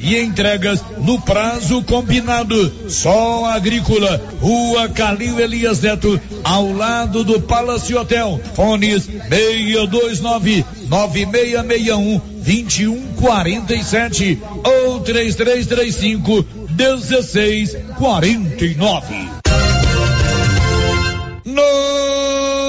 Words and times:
e 0.00 0.16
entregas 0.18 0.84
no 0.98 1.20
prazo 1.20 1.82
combinado. 1.82 2.72
Só 2.88 3.46
agrícola, 3.46 4.22
Rua 4.40 4.88
Calil 4.88 5.40
Elias 5.40 5.80
Neto, 5.80 6.20
ao 6.44 6.72
lado 6.72 7.24
do 7.24 7.40
Palace 7.40 7.92
Hotel. 7.94 8.40
Fones 8.54 9.04
629 9.04 10.64
9661 10.88 12.20
2147 12.44 14.40
ou 14.64 15.00
3335 15.00 16.46
1649. 16.70 19.38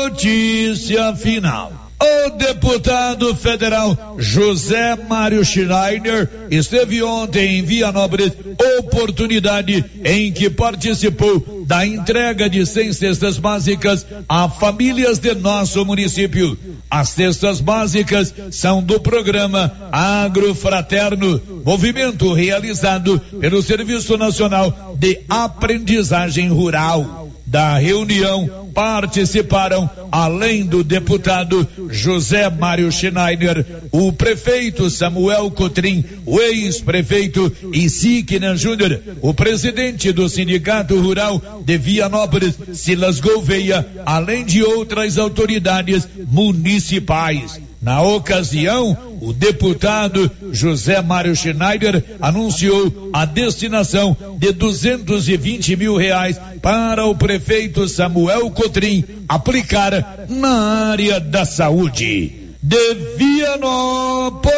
Notícia 0.09 1.16
final. 1.16 1.79
O 2.02 2.29
deputado 2.29 3.36
federal 3.36 4.15
José 4.18 4.95
Mário 4.95 5.43
Schreiner 5.43 6.29
esteve 6.50 7.04
ontem 7.04 7.59
em 7.59 7.64
Vianópolis, 7.64 8.32
oportunidade 8.79 9.83
em 10.05 10.32
que 10.32 10.50
participou 10.50 11.65
da 11.68 11.86
entrega 11.86 12.50
de 12.50 12.65
100 12.65 12.93
cestas 12.93 13.38
básicas 13.38 14.05
a 14.29 14.47
famílias 14.47 15.19
de 15.19 15.36
nosso 15.36 15.86
município. 15.86 16.57
As 16.89 17.10
cestas 17.10 17.60
básicas 17.60 18.33
são 18.50 18.82
do 18.82 19.00
programa 19.02 19.89
Agrofraterno, 19.91 21.41
movimento 21.66 22.32
realizado 22.32 23.19
pelo 23.41 23.61
Serviço 23.61 24.18
Nacional 24.18 24.96
de 24.97 25.19
Aprendizagem 25.27 26.47
Rural. 26.50 27.27
Da 27.46 27.79
reunião 27.79 28.58
participaram, 28.73 29.89
além 30.11 30.65
do 30.65 30.83
deputado 30.83 31.68
José 31.89 32.50
Mário 32.50 32.91
Schneider, 32.91 33.66
o 33.91 34.11
prefeito 34.11 34.89
Samuel 34.89 35.52
Cotrim, 35.52 36.03
o 36.25 36.39
ex-prefeito 36.39 37.52
Isiquina 37.73 38.55
Júnior, 38.55 39.02
o 39.22 39.33
presidente 39.33 40.11
do 40.11 40.27
Sindicato 40.27 40.99
Rural 40.99 41.41
de 41.66 41.77
Vianópolis, 41.77 42.55
Silas 42.73 43.19
Gouveia, 43.19 43.85
além 44.05 44.45
de 44.45 44.63
outras 44.63 45.17
autoridades 45.17 46.07
municipais. 46.27 47.69
Na 47.81 48.02
ocasião, 48.02 48.97
o 49.22 49.31
deputado 49.31 50.30
José 50.52 51.02
Mário 51.02 51.33
Schneider 51.33 52.03
anunciou 52.19 53.09
a 53.13 53.23
destinação 53.23 54.17
de 54.38 54.52
220 54.52 55.77
mil 55.77 55.95
reais 55.95 56.38
para 56.61 57.05
o 57.05 57.16
prefeito 57.16 57.88
Samuel 57.88 58.52
Cotrim 58.52 59.05
aplicar 59.30 60.25
na 60.27 60.89
área 60.91 61.22
da 61.22 61.45
saúde. 61.45 62.50
De 62.61 62.94
Vianópolis, 63.17 64.53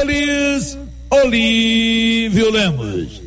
Olívio 1.11 2.49
Lemos. 2.49 3.21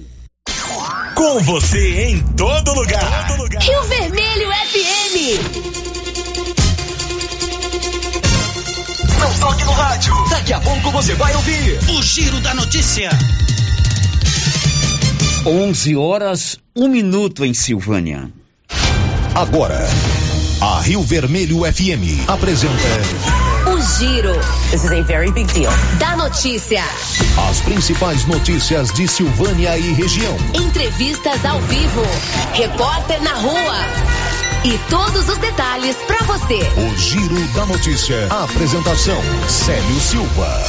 Com 1.15 1.39
você 1.41 2.09
em 2.09 2.19
todo 2.35 2.75
lugar. 2.75 3.29
Todo 3.29 3.43
lugar. 3.43 3.63
Rio 3.63 3.83
Vermelho 3.85 4.51
FM. 4.51 5.94
Não 9.25 9.33
toque 9.39 9.65
no 9.65 9.73
rádio. 9.73 10.13
Daqui 10.29 10.53
a 10.53 10.61
pouco 10.61 10.91
você 10.91 11.15
vai 11.15 11.35
ouvir 11.35 11.79
o 11.89 12.03
Giro 12.03 12.39
da 12.41 12.53
Notícia. 12.53 13.09
11 15.47 15.97
horas, 15.97 16.59
um 16.77 16.89
minuto 16.89 17.43
em 17.43 17.55
Silvânia. 17.55 18.31
Agora, 19.35 19.89
a 20.61 20.83
Rio 20.83 21.03
Vermelho 21.03 21.61
FM 21.61 22.29
apresenta. 22.29 22.75
O 23.67 23.81
Giro. 23.99 24.35
This 24.71 24.85
is 24.85 24.93
a 24.93 25.01
very 25.05 25.33
big 25.33 25.51
deal. 25.55 25.73
Da 25.99 26.17
notícia. 26.17 26.85
As 27.49 27.63
principais 27.63 28.27
notícias 28.27 28.93
de 28.93 29.09
Silvânia 29.09 29.79
e 29.79 29.95
região. 29.95 30.37
Entrevistas 30.53 31.43
ao 31.47 31.59
vivo. 31.63 32.03
Repórter 32.53 33.23
na 33.23 33.33
rua. 33.33 34.34
E 34.65 34.79
todos 34.89 35.29
os 35.29 35.37
detalhes 35.37 35.95
para 36.07 36.23
você. 36.25 36.59
O 36.79 36.97
Giro 36.97 37.49
da 37.49 37.67
Notícia. 37.67 38.27
A 38.31 38.45
apresentação: 38.45 39.21
Célio 39.47 40.01
Silva. 40.01 40.65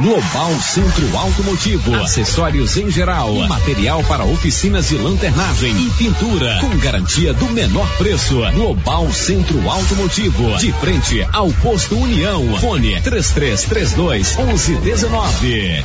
Global 0.00 0.54
Centro 0.60 1.16
Automotivo, 1.18 1.94
acessórios 1.96 2.78
em 2.78 2.90
geral, 2.90 3.34
material 3.46 4.02
para 4.04 4.24
oficinas 4.24 4.88
de 4.88 4.96
lanternagem 4.96 5.76
e 5.86 5.90
pintura, 5.98 6.60
com 6.60 6.78
garantia 6.78 7.34
do 7.34 7.46
menor 7.50 7.86
preço. 7.98 8.40
Global 8.54 9.12
Centro 9.12 9.68
Automotivo, 9.68 10.56
de 10.56 10.72
frente 10.72 11.26
ao 11.30 11.50
posto 11.54 11.94
União. 11.94 12.58
Fone 12.58 12.98
3332 13.02 14.36
1119. 14.36 15.84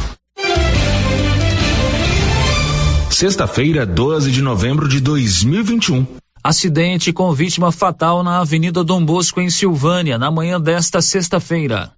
Sexta-feira, 3.10 3.86
12 3.86 4.32
de 4.32 4.42
novembro 4.42 4.88
de 4.88 5.02
2021. 5.02 6.23
Acidente 6.44 7.14
com 7.14 7.32
vítima 7.32 7.72
fatal 7.72 8.22
na 8.22 8.42
Avenida 8.42 8.84
Dom 8.84 9.06
Bosco, 9.06 9.40
em 9.40 9.50
Silvânia, 9.50 10.18
na 10.18 10.30
manhã 10.30 10.60
desta 10.60 11.02
sexta-feira. 11.02 11.94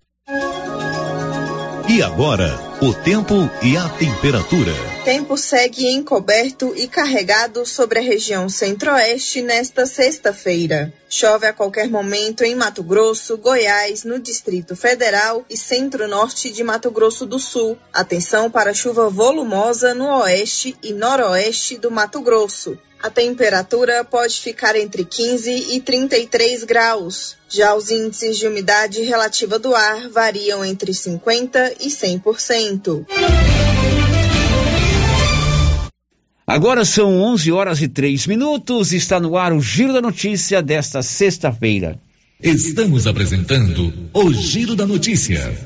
E 1.89 2.03
agora, 2.03 2.55
o 2.81 2.94
tempo 2.94 3.34
e 3.62 3.78
a 3.78 3.88
temperatura. 3.88 4.74
Tempo 5.06 5.38
segue 5.38 5.88
encoberto 5.88 6.74
e 6.75 6.88
carregado 6.88 7.66
sobre 7.66 8.00
a 8.00 8.02
região 8.02 8.50
centro-oeste 8.50 9.41
nesta 9.41 9.86
sexta-feira. 9.86 10.94
Chove 11.08 11.47
a 11.47 11.53
qualquer 11.53 11.90
momento 11.90 12.44
em 12.44 12.53
Mato 12.53 12.84
Grosso, 12.84 13.38
Goiás, 13.38 14.03
no 14.03 14.19
Distrito 14.19 14.75
Federal 14.75 15.46
e 15.50 15.56
centro-norte 15.56 16.52
de 16.52 16.64
Mato 16.64 16.91
Grosso 16.91 17.25
do 17.25 17.40
Sul. 17.40 17.78
Atenção 17.94 18.52
para 18.52 18.74
chuva 18.74 19.09
volumosa 19.09 19.94
no 19.94 20.08
oeste 20.19 20.75
e 20.84 20.91
noroeste 20.91 21.78
do 21.78 21.90
Mato 21.90 22.19
Grosso. 22.22 22.78
A 23.06 23.09
temperatura 23.12 24.03
pode 24.03 24.41
ficar 24.41 24.75
entre 24.75 25.06
15 25.06 25.75
e 25.75 25.80
33 25.80 26.64
graus. 26.64 27.38
Já 27.47 27.75
os 27.75 27.91
índices 27.91 28.35
de 28.38 28.47
umidade 28.47 29.03
relativa 29.03 29.59
do 29.59 29.75
ar 29.75 30.09
variam 30.09 30.66
entre 30.66 30.91
50 30.91 31.75
e 31.81 31.88
100%. 31.88 32.65
Agora 36.48 36.86
são 36.86 37.20
11 37.22 37.52
horas 37.52 37.81
e 37.81 37.88
3 37.88 38.28
minutos. 38.28 38.94
Está 38.94 39.20
no 39.20 39.38
ar 39.38 39.52
o 39.52 39.62
Giro 39.62 39.94
da 39.94 40.02
Notícia 40.02 40.62
desta 40.62 41.02
sexta-feira. 41.02 42.00
Estamos 42.42 43.08
apresentando 43.08 43.94
o 44.14 44.34
Giro 44.34 44.76
da 44.76 44.86
Notícia. 44.86 45.58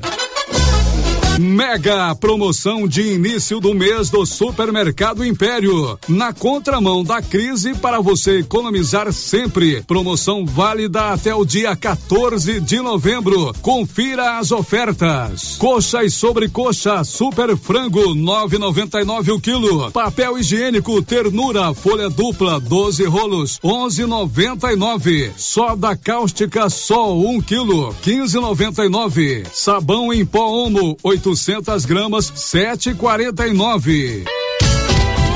Mega 1.40 2.14
promoção 2.14 2.86
de 2.86 3.14
início 3.14 3.60
do 3.60 3.72
mês 3.72 4.10
do 4.10 4.26
Supermercado 4.26 5.24
Império. 5.24 5.98
Na 6.06 6.34
contramão 6.34 7.02
da 7.02 7.22
crise 7.22 7.74
para 7.74 7.98
você 7.98 8.40
economizar 8.40 9.10
sempre. 9.10 9.82
Promoção 9.84 10.44
válida 10.44 11.12
até 11.12 11.34
o 11.34 11.46
dia 11.46 11.74
14 11.74 12.60
de 12.60 12.80
novembro. 12.82 13.54
Confira 13.62 14.36
as 14.36 14.52
ofertas. 14.52 15.56
Coxa 15.56 16.04
e 16.04 16.10
sobrecoxa 16.10 17.02
Super 17.04 17.56
Frango 17.56 18.14
9,99 18.14 19.34
o 19.34 19.40
quilo. 19.40 19.90
Papel 19.92 20.36
higiênico 20.36 21.00
Ternura 21.00 21.72
folha 21.72 22.10
dupla 22.10 22.60
12 22.60 23.06
rolos 23.06 23.58
11,99. 23.64 25.30
Soda 25.38 25.96
cáustica 25.96 26.68
Sol 26.68 27.26
1 27.30 27.40
quilo 27.40 27.94
15,99. 28.04 29.46
Sabão 29.50 30.12
em 30.12 30.26
pó 30.26 30.46
Omo 30.46 30.98
8 31.02 31.29
800 31.30 31.84
gramas, 31.84 32.32
7,49. 32.32 34.24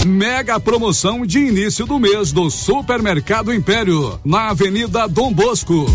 Mega 0.05 0.59
promoção 0.59 1.25
de 1.25 1.39
início 1.39 1.87
do 1.87 2.01
mês 2.01 2.33
do 2.33 2.51
Supermercado 2.51 3.55
Império, 3.55 4.19
na 4.25 4.51
Avenida 4.51 5.07
Dom 5.07 5.33
Bosco. 5.33 5.87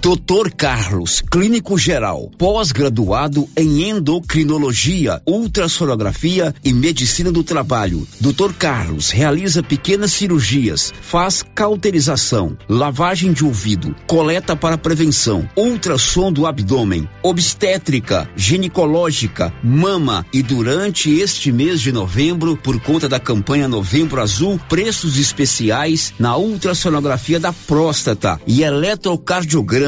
Doutor 0.00 0.52
Carlos, 0.52 1.20
clínico 1.28 1.76
geral, 1.76 2.30
pós-graduado 2.38 3.48
em 3.56 3.90
endocrinologia, 3.90 5.20
ultrassonografia 5.26 6.54
e 6.64 6.72
medicina 6.72 7.32
do 7.32 7.42
trabalho. 7.42 8.06
Doutor 8.20 8.54
Carlos 8.54 9.10
realiza 9.10 9.60
pequenas 9.60 10.12
cirurgias, 10.12 10.92
faz 11.00 11.42
cauterização, 11.42 12.56
lavagem 12.68 13.32
de 13.32 13.44
ouvido, 13.44 13.94
coleta 14.06 14.54
para 14.54 14.78
prevenção, 14.78 15.48
ultrassom 15.56 16.32
do 16.32 16.46
abdômen, 16.46 17.08
obstétrica, 17.20 18.30
ginecológica, 18.36 19.52
mama 19.64 20.24
e 20.32 20.42
durante 20.44 21.10
este 21.10 21.50
mês 21.50 21.80
de 21.80 21.90
novembro, 21.90 22.56
por 22.56 22.80
conta 22.80 23.08
da 23.08 23.18
campanha 23.18 23.66
Novembro 23.66 24.20
Azul, 24.20 24.60
preços 24.68 25.18
especiais 25.18 26.14
na 26.20 26.36
ultrassonografia 26.36 27.40
da 27.40 27.52
próstata 27.52 28.40
e 28.46 28.62
eletrocardiograma 28.62 29.87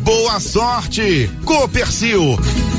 boa 0.01 0.39
sorte. 0.39 1.29
Copercil, 1.45 2.37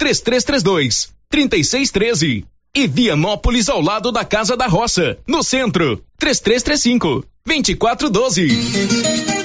3332 0.00 1.12
3613 1.28 2.46
e 2.74 2.86
Vianópolis 2.86 3.68
ao 3.68 3.82
lado 3.82 4.10
da 4.10 4.24
Casa 4.24 4.56
da 4.56 4.66
Roça, 4.66 5.18
no 5.26 5.42
centro. 5.42 6.02
3335 6.18 7.22
2412. 7.44 9.39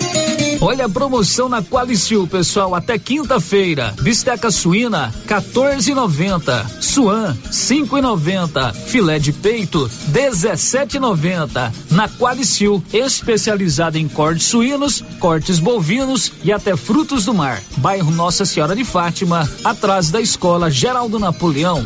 Olha 0.62 0.86
a 0.86 0.90
promoção 0.90 1.50
na 1.50 1.62
Qualicil, 1.62 2.28
pessoal, 2.28 2.74
até 2.74 2.98
quinta-feira. 2.98 3.94
Bisteca 4.02 4.50
suína, 4.50 5.14
14,90. 5.28 6.82
Suan, 6.82 7.38
5,90. 7.52 8.74
Filé 8.74 9.20
de 9.20 9.34
peito, 9.34 9.90
17,90. 10.12 11.72
Na 11.92 12.08
Qualicil, 12.08 12.84
especializada 12.94 14.00
em 14.00 14.08
cortes 14.08 14.48
suínos, 14.48 15.04
cortes 15.20 15.60
bovinos 15.60 16.32
e 16.44 16.52
até 16.52 16.76
frutos 16.76 17.26
do 17.26 17.34
mar. 17.34 17.62
Bairro 17.78 18.12
Nossa 18.12 18.46
Senhora 18.46 18.76
de 18.76 18.84
Fátima, 18.84 19.50
atrás 19.64 20.10
da 20.10 20.22
Escola 20.22 20.70
Geraldo 20.72 21.20
Napoleão. 21.20 21.86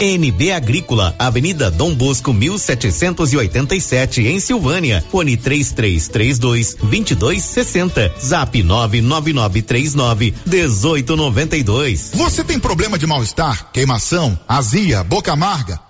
NB 0.00 0.52
Agrícola, 0.52 1.14
Avenida 1.18 1.70
Dom 1.70 1.94
Bosco 1.94 2.32
1787 2.32 4.22
em 4.22 4.40
Silvânia. 4.40 5.04
Fone 5.10 5.36
3332 5.36 6.74
2260. 6.74 8.14
Zap 8.20 8.62
99939 8.62 10.34
1892. 10.46 12.12
Você 12.14 12.42
tem 12.42 12.58
problema 12.58 12.98
de 12.98 13.06
mal-estar, 13.06 13.70
queimação, 13.72 14.38
azia, 14.48 15.04
boca 15.04 15.32
amarga? 15.32 15.89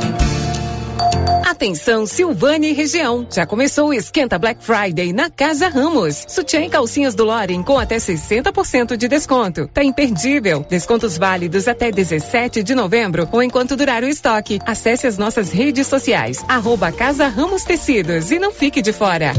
Atenção 1.61 2.07
Silvânia 2.07 2.71
e 2.71 2.73
região. 2.73 3.27
Já 3.31 3.45
começou 3.45 3.89
o 3.89 3.93
esquenta 3.93 4.39
Black 4.39 4.65
Friday 4.65 5.13
na 5.13 5.29
Casa 5.29 5.67
Ramos. 5.67 6.25
Sutiã 6.27 6.61
e 6.61 6.69
calcinhas 6.69 7.13
do 7.13 7.23
Loren 7.23 7.61
com 7.61 7.77
até 7.77 7.97
60% 7.97 8.97
de 8.97 9.07
desconto. 9.07 9.67
Tá 9.67 9.83
imperdível. 9.83 10.65
Descontos 10.67 11.19
válidos 11.19 11.67
até 11.67 11.91
17 11.91 12.63
de 12.63 12.73
novembro 12.73 13.29
ou 13.31 13.43
enquanto 13.43 13.75
durar 13.75 14.01
o 14.01 14.07
estoque. 14.07 14.57
Acesse 14.65 15.05
as 15.05 15.19
nossas 15.19 15.51
redes 15.51 15.85
sociais. 15.85 16.43
Arroba 16.47 16.91
Casa 16.91 17.27
Ramos 17.27 17.63
Tecidos 17.63 18.31
e 18.31 18.39
não 18.39 18.51
fique 18.51 18.81
de 18.81 18.91
fora. 18.91 19.31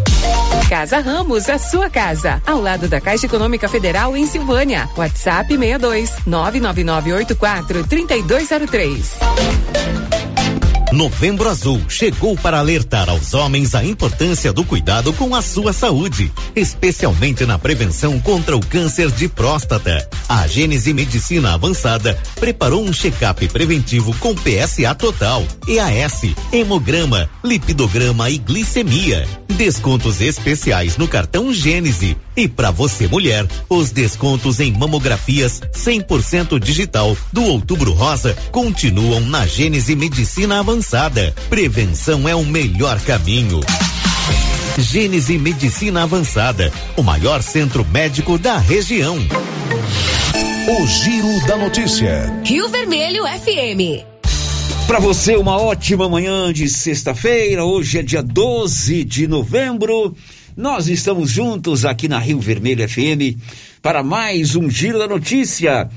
Casa 0.69 1.01
Ramos, 1.01 1.49
a 1.49 1.59
sua 1.59 1.91
casa. 1.91 2.41
Ao 2.47 2.61
lado 2.61 2.87
da 2.87 3.01
Caixa 3.01 3.27
Econômica 3.27 3.69
Federal 3.69 4.17
em 4.17 4.29
Silvânia. 4.29 4.89
WhatsApp 4.97 5.49
62 5.49 6.13
99984 6.25 7.89
3203. 7.89 10.12
Novembro 10.93 11.49
Azul 11.49 11.81
chegou 11.89 12.37
para 12.37 12.59
alertar 12.59 13.09
aos 13.09 13.33
homens 13.33 13.75
a 13.75 13.83
importância 13.83 14.53
do 14.53 14.63
cuidado 14.63 15.13
com 15.15 15.35
a 15.35 15.41
sua 15.41 15.73
saúde, 15.73 16.31
especialmente 16.55 17.47
na 17.47 17.59
prevenção 17.59 18.21
contra 18.21 18.55
o 18.55 18.61
câncer 18.61 19.11
de 19.11 19.27
próstata. 19.27 20.07
A 20.29 20.47
Gênese 20.47 20.93
Medicina 20.93 21.55
Avançada 21.55 22.19
preparou 22.39 22.85
um 22.85 22.93
check-up 22.93 23.49
preventivo 23.49 24.15
com 24.19 24.35
PSA 24.35 24.95
total, 24.95 25.43
EAS, 25.67 26.35
hemograma, 26.53 27.29
lipidograma 27.43 28.29
e 28.29 28.37
glicemia. 28.37 29.27
Descontos 29.49 30.21
especiais 30.21 30.97
no 30.97 31.09
cartão 31.09 31.53
Gênese. 31.53 32.17
E 32.35 32.49
para 32.49 32.71
você 32.71 33.07
mulher, 33.07 33.47
os 33.69 33.91
descontos 33.91 34.59
em 34.59 34.73
mamografias 34.73 35.61
100% 35.75 36.59
digital 36.59 37.15
do 37.31 37.43
Outubro 37.45 37.93
Rosa 37.93 38.35
continuam 38.51 39.21
na 39.21 39.47
Gênese 39.47 39.95
Medicina 39.95 40.61
Avançada. 40.61 40.82
Prevenção 41.49 42.29
é 42.29 42.35
o 42.35 42.45
melhor 42.45 43.01
caminho. 43.03 43.61
Gênese 44.77 45.39
Medicina 45.39 46.03
Avançada, 46.03 46.73
o 46.97 47.03
maior 47.03 47.41
centro 47.41 47.85
médico 47.85 48.37
da 48.37 48.59
região. 48.59 49.17
O 50.69 50.87
Giro 50.87 51.47
da 51.47 51.57
Notícia. 51.57 52.43
Rio 52.45 52.69
Vermelho 52.69 53.25
FM. 53.25 54.05
Para 54.87 54.99
você, 54.99 55.37
uma 55.37 55.57
ótima 55.57 56.09
manhã 56.09 56.53
de 56.53 56.69
sexta-feira. 56.69 57.65
Hoje 57.65 58.01
é 58.01 58.03
dia 58.03 58.23
12 58.23 59.05
de 59.05 59.29
novembro. 59.29 60.17
Nós 60.57 60.89
estamos 60.89 61.31
juntos 61.31 61.85
aqui 61.85 62.09
na 62.09 62.19
Rio 62.19 62.41
Vermelho 62.41 62.87
FM 62.89 63.39
para 63.81 64.03
mais 64.03 64.57
um 64.57 64.69
Giro 64.69 64.99
da 64.99 65.07
Notícia. 65.07 65.89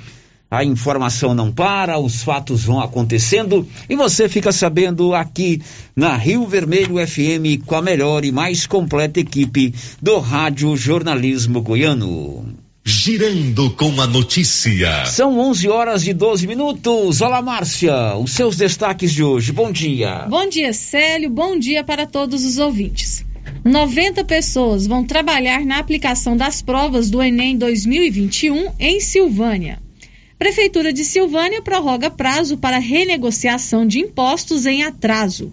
A 0.55 0.63
informação 0.63 1.35
não 1.35 1.51
para, 1.51 2.00
os 2.00 2.24
fatos 2.24 2.63
vão 2.63 2.79
acontecendo 2.79 3.67
e 3.89 3.95
você 3.97 4.29
fica 4.29 4.53
sabendo 4.53 5.13
aqui 5.13 5.62
na 5.93 6.15
Rio 6.15 6.47
Vermelho 6.47 6.95
FM 7.05 7.62
com 7.65 7.75
a 7.75 7.81
melhor 7.81 8.24
e 8.24 8.31
mais 8.31 8.65
completa 8.65 9.19
equipe 9.19 9.75
do 10.01 10.17
Rádio 10.17 10.77
Jornalismo 10.77 11.62
Goiano. 11.62 12.55
Girando 12.85 13.69
com 13.71 14.00
a 14.00 14.07
notícia. 14.07 15.05
São 15.07 15.38
11 15.38 15.67
horas 15.67 16.07
e 16.07 16.13
12 16.13 16.47
minutos. 16.47 17.19
Olá, 17.19 17.41
Márcia, 17.41 18.15
os 18.15 18.31
seus 18.31 18.55
destaques 18.55 19.12
de 19.12 19.25
hoje. 19.25 19.51
Bom 19.51 19.74
dia. 19.74 20.25
Bom 20.29 20.47
dia, 20.47 20.71
Célio. 20.71 21.29
Bom 21.29 21.59
dia 21.59 21.83
para 21.83 22.05
todos 22.05 22.45
os 22.45 22.57
ouvintes. 22.59 23.25
90 23.65 24.24
pessoas 24.24 24.88
vão 24.88 25.03
trabalhar 25.03 25.65
na 25.65 25.79
aplicação 25.79 26.38
das 26.38 26.62
provas 26.62 27.09
do 27.09 27.21
Enem 27.21 27.57
2021 27.57 28.71
em 28.79 29.01
Silvânia. 29.01 29.83
Prefeitura 30.45 30.93
de 30.93 31.03
Silvânia 31.03 31.59
prorroga 31.59 32.07
prazo 32.07 32.55
para 32.55 32.77
renegociação 32.77 33.83
de 33.83 33.97
impostos 33.97 34.67
em 34.67 34.83
atraso. 34.83 35.51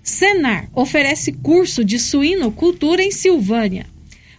Senar 0.00 0.70
oferece 0.72 1.32
curso 1.32 1.84
de 1.84 1.98
suinocultura 1.98 3.02
em 3.02 3.10
Silvânia. 3.10 3.86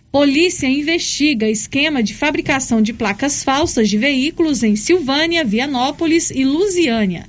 Polícia 0.10 0.68
investiga 0.68 1.50
esquema 1.50 2.02
de 2.02 2.14
fabricação 2.14 2.82
de 2.82 2.94
placas 2.94 3.44
falsas 3.44 3.90
de 3.90 3.98
veículos 3.98 4.64
em 4.64 4.78
Silvânia, 4.78 5.44
Vianópolis 5.44 6.32
e 6.32 6.46
Lusiânia. 6.46 7.28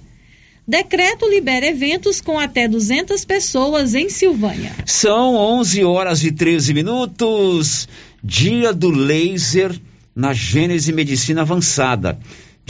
Decreto 0.64 1.28
libera 1.28 1.66
eventos 1.66 2.20
com 2.20 2.38
até 2.38 2.68
200 2.68 3.24
pessoas 3.24 3.96
em 3.96 4.08
Silvânia. 4.08 4.70
São 4.86 5.34
11 5.34 5.82
horas 5.82 6.22
e 6.22 6.30
13 6.30 6.72
minutos. 6.72 7.88
Dia 8.22 8.72
do 8.72 8.90
laser 8.90 9.76
na 10.14 10.32
Gênese 10.32 10.92
Medicina 10.92 11.40
Avançada. 11.40 12.16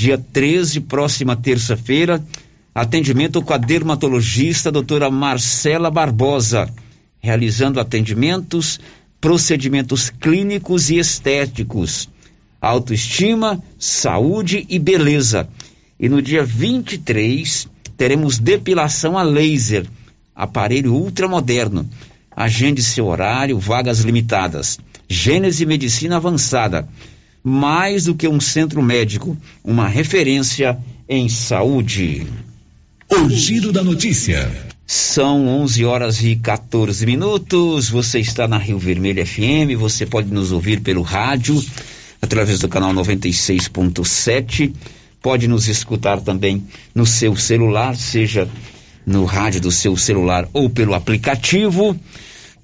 Dia 0.01 0.17
13, 0.17 0.81
próxima 0.81 1.37
terça-feira, 1.37 2.25
atendimento 2.75 3.43
com 3.43 3.53
a 3.53 3.59
dermatologista 3.59 4.73
doutora 4.73 5.11
Marcela 5.11 5.91
Barbosa, 5.91 6.73
realizando 7.19 7.79
atendimentos 7.79 8.81
procedimentos 9.21 10.09
clínicos 10.09 10.89
e 10.89 10.97
estéticos, 10.97 12.09
autoestima, 12.63 13.63
saúde 13.79 14.65
e 14.71 14.79
beleza. 14.79 15.47
E 15.99 16.09
no 16.09 16.23
dia 16.23 16.47
23 16.47 17.69
teremos 17.95 18.39
depilação 18.39 19.19
a 19.19 19.23
laser, 19.23 19.85
aparelho 20.35 20.95
ultramoderno. 20.95 21.87
Agende 22.35 22.83
seu 22.83 23.05
horário, 23.05 23.59
vagas 23.59 24.01
limitadas. 24.01 24.79
Gênese 25.07 25.67
Medicina 25.67 26.17
Avançada. 26.17 26.89
Mais 27.43 28.05
do 28.05 28.15
que 28.15 28.29
um 28.29 28.41
centro 28.41 28.83
médico, 28.83 29.37
uma 29.65 29.89
referência 29.89 30.79
em 31.09 31.29
saúde. 31.29 32.27
O 33.09 33.29
giro 33.29 33.73
da 33.73 33.83
notícia. 33.83 34.51
São 34.87 35.47
11 35.47 35.85
horas 35.85 36.23
e 36.23 36.37
14 36.37 37.07
minutos. 37.07 37.89
Você 37.89 38.19
está 38.19 38.47
na 38.47 38.59
Rio 38.59 38.79
Vermelho 38.79 39.25
FM. 39.25 39.79
Você 39.79 40.05
pode 40.05 40.33
nos 40.33 40.53
ouvir 40.53 40.81
pelo 40.81 41.03
rádio, 41.03 41.65
através 42.21 42.59
do 42.59 42.69
canal 42.69 42.93
96.7. 42.93 44.73
Pode 45.23 45.47
nos 45.49 45.69
escutar 45.69 46.21
também 46.21 46.65
no 46.95 47.07
seu 47.07 47.37
celular, 47.37 47.97
seja 47.97 48.49
no 49.07 49.25
rádio 49.25 49.61
do 49.61 49.71
seu 49.71 49.97
celular 49.97 50.49
ou 50.53 50.69
pelo 50.69 50.95
aplicativo. 50.95 51.99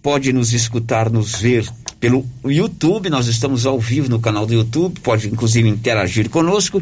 Pode 0.06 0.32
nos 0.32 0.52
escutar, 0.52 1.10
nos 1.10 1.34
ver 1.34 1.68
pelo 1.98 2.24
YouTube, 2.44 3.10
nós 3.10 3.26
estamos 3.26 3.66
ao 3.66 3.80
vivo 3.80 4.08
no 4.08 4.20
canal 4.20 4.46
do 4.46 4.54
YouTube, 4.54 5.00
pode 5.00 5.26
inclusive 5.26 5.68
interagir 5.68 6.30
conosco 6.30 6.80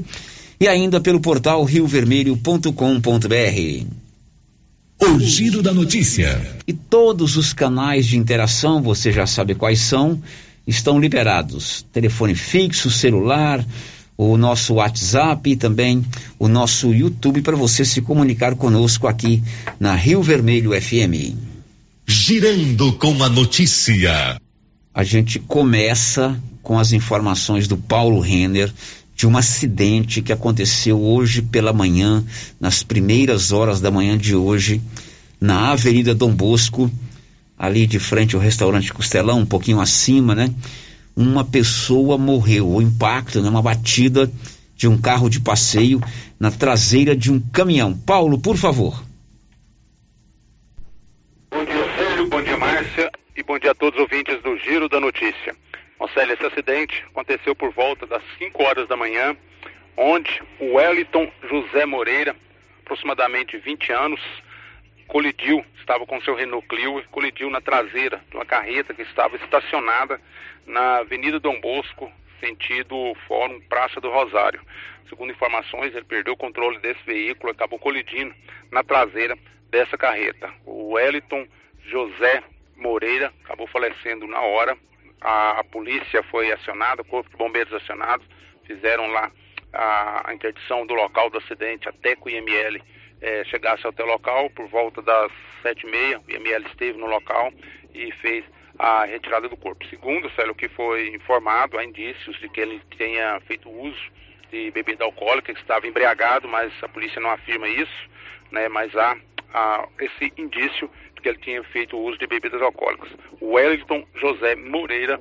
e 0.61 0.69
ainda 0.69 1.01
pelo 1.01 1.19
portal 1.19 1.65
riovermelho.com.br. 1.65 3.87
O 5.01 5.19
giro 5.19 5.63
da 5.63 5.73
notícia. 5.73 6.39
E 6.67 6.75
todos 6.75 7.39
os 7.39 7.55
canais 7.55 8.05
de 8.05 8.19
interação, 8.19 8.83
você 8.83 9.11
já 9.11 9.27
sabe 9.27 9.55
quais 9.55 9.79
são, 9.79 10.21
estão 10.67 11.01
liberados. 11.01 11.87
Telefone 11.95 12.35
fixo, 12.35 12.91
celular, 12.91 13.65
o 14.19 14.37
nosso 14.37 14.75
WhatsApp 14.75 15.51
e 15.51 15.57
também 15.57 16.05
o 16.39 16.47
nosso 16.47 16.93
YouTube 16.93 17.41
para 17.41 17.57
você 17.57 17.87
se 17.87 18.03
comunicar 18.03 18.55
conosco 18.55 19.07
aqui 19.07 19.43
na 19.81 19.95
Rio 19.95 20.23
Vermelho 20.23 20.79
FM. 20.79 21.54
Girando 22.07 22.93
com 22.93 23.23
a 23.23 23.31
notícia. 23.31 24.39
A 24.93 25.03
gente 25.03 25.39
começa 25.39 26.39
com 26.63 26.79
as 26.79 26.93
informações 26.93 27.67
do 27.67 27.79
Paulo 27.79 28.21
Renner 28.21 28.71
de 29.17 29.27
um 29.27 29.37
acidente 29.39 30.21
que 30.21 30.33
aconteceu 30.33 31.01
hoje 31.01 31.41
pela 31.41 31.73
manhã, 31.73 32.23
nas 32.61 32.83
primeiras 32.83 33.53
horas 33.53 33.81
da 33.81 33.91
manhã 33.91 34.19
de 34.19 34.37
hoje, 34.37 34.83
na 35.41 35.71
Avenida 35.71 36.15
Dom 36.15 36.31
Bosco, 36.35 36.91
ali 37.59 37.87
de 37.87 37.99
frente 37.99 38.35
ao 38.35 38.41
restaurante 38.41 38.93
Costelão, 38.93 39.41
um 39.41 39.47
pouquinho 39.47 39.81
acima, 39.81 40.35
né? 40.35 40.53
Uma 41.17 41.43
pessoa 41.43 42.19
morreu, 42.19 42.69
o 42.69 42.83
impacto, 42.83 43.41
né? 43.41 43.49
Uma 43.49 43.63
batida 43.63 44.31
de 44.77 44.87
um 44.87 44.99
carro 44.99 45.31
de 45.31 45.41
passeio 45.41 46.03
na 46.39 46.51
traseira 46.51 47.17
de 47.17 47.33
um 47.33 47.41
caminhão. 47.41 47.95
Paulo, 47.95 48.39
por 48.39 48.59
favor. 48.59 49.03
Bom 53.47 53.59
dia 53.59 53.73
a 53.73 53.75
todos 53.75 54.01
os 54.01 54.03
ouvintes 54.03 54.41
do 54.41 54.57
Giro 54.57 54.89
da 54.89 54.99
Notícia. 54.99 55.55
Marcelo, 56.01 56.33
esse 56.33 56.47
acidente 56.47 57.05
aconteceu 57.11 57.55
por 57.55 57.71
volta 57.73 58.07
das 58.07 58.23
5 58.39 58.63
horas 58.63 58.89
da 58.89 58.97
manhã, 58.97 59.37
onde 59.99 60.43
o 60.59 60.75
Wellington 60.77 61.31
José 61.43 61.85
Moreira, 61.85 62.35
aproximadamente 62.81 63.59
20 63.59 63.93
anos, 63.93 64.21
colidiu, 65.07 65.63
estava 65.79 66.07
com 66.07 66.21
seu 66.23 66.35
Renault 66.35 66.67
Clio, 66.69 67.05
colidiu 67.11 67.51
na 67.51 67.61
traseira 67.61 68.23
de 68.31 68.35
uma 68.35 68.47
carreta 68.47 68.95
que 68.95 69.03
estava 69.03 69.37
estacionada 69.37 70.19
na 70.67 70.99
Avenida 70.99 71.39
Dom 71.39 71.61
Bosco, 71.61 72.11
sentido 72.41 73.15
Fórum 73.29 73.61
Praça 73.69 74.01
do 74.01 74.11
Rosário. 74.11 74.63
Segundo 75.11 75.33
informações, 75.33 75.95
ele 75.95 76.07
perdeu 76.07 76.33
o 76.33 76.39
controle 76.39 76.79
desse 76.79 77.05
veículo 77.05 77.51
e 77.51 77.53
acabou 77.53 77.79
colidindo 77.79 78.35
na 78.73 78.83
traseira 78.83 79.37
dessa 79.71 79.99
carreta. 79.99 80.51
O 80.65 80.93
Wellington 80.93 81.47
José 81.87 82.43
Moreira 82.77 83.33
acabou 83.45 83.67
falecendo 83.67 84.27
na 84.27 84.41
hora, 84.41 84.77
a, 85.21 85.61
a 85.61 85.65
polícia 85.65 86.23
foi 86.25 86.53
acionada, 86.53 87.03
o 87.03 87.05
corpo 87.05 87.31
de 87.31 87.37
bombeiros 87.37 87.73
acionado, 87.73 88.23
fizeram 88.67 89.07
lá 89.09 89.31
a, 89.73 90.31
a 90.31 90.35
interdição 90.35 90.87
do 90.87 90.95
local 90.95 91.31
do 91.31 91.39
acidente 91.39 91.89
até 91.89 92.15
que 92.15 92.27
o 92.27 92.31
IML 92.31 92.81
eh, 93.21 93.45
chegasse 93.47 93.87
até 93.87 94.03
o 94.03 94.07
local. 94.07 94.51
Por 94.51 94.69
volta 94.69 95.03
das 95.03 95.33
sete 95.63 95.87
e 95.87 95.91
meia, 95.91 96.21
o 96.21 96.31
IML 96.31 96.67
esteve 96.67 96.99
no 96.99 97.07
local 97.07 97.53
e 97.95 98.13
fez 98.13 98.45
a 98.79 99.05
retirada 99.05 99.49
do 99.49 99.57
corpo. 99.57 99.87
Segundo, 99.87 100.31
Célio, 100.33 100.55
que 100.55 100.69
foi 100.69 101.15
informado, 101.15 101.79
há 101.79 101.85
indícios 101.85 102.39
de 102.41 102.49
que 102.49 102.61
ele 102.61 102.81
tenha 102.99 103.41
feito 103.47 103.71
uso 103.71 104.13
de 104.51 104.71
bebida 104.71 105.05
alcoólica, 105.05 105.55
que 105.55 105.61
estava 105.61 105.87
embriagado, 105.87 106.49
mas 106.49 106.73
a 106.83 106.89
polícia 106.89 107.21
não 107.21 107.31
afirma 107.31 107.69
isso, 107.69 108.11
né, 108.51 108.69
mas 108.69 108.95
há, 108.95 109.17
há 109.53 109.89
esse 110.01 110.33
indício 110.37 110.91
que 111.25 111.31
ele 111.31 111.39
tinha 111.39 111.65
feito 111.65 111.97
uso 111.97 112.19
de 112.19 112.27
bebidas 112.27 112.61
alcoólicas. 112.61 113.09
Wellington 113.41 114.05
José 114.21 114.55
Moreira, 114.57 115.19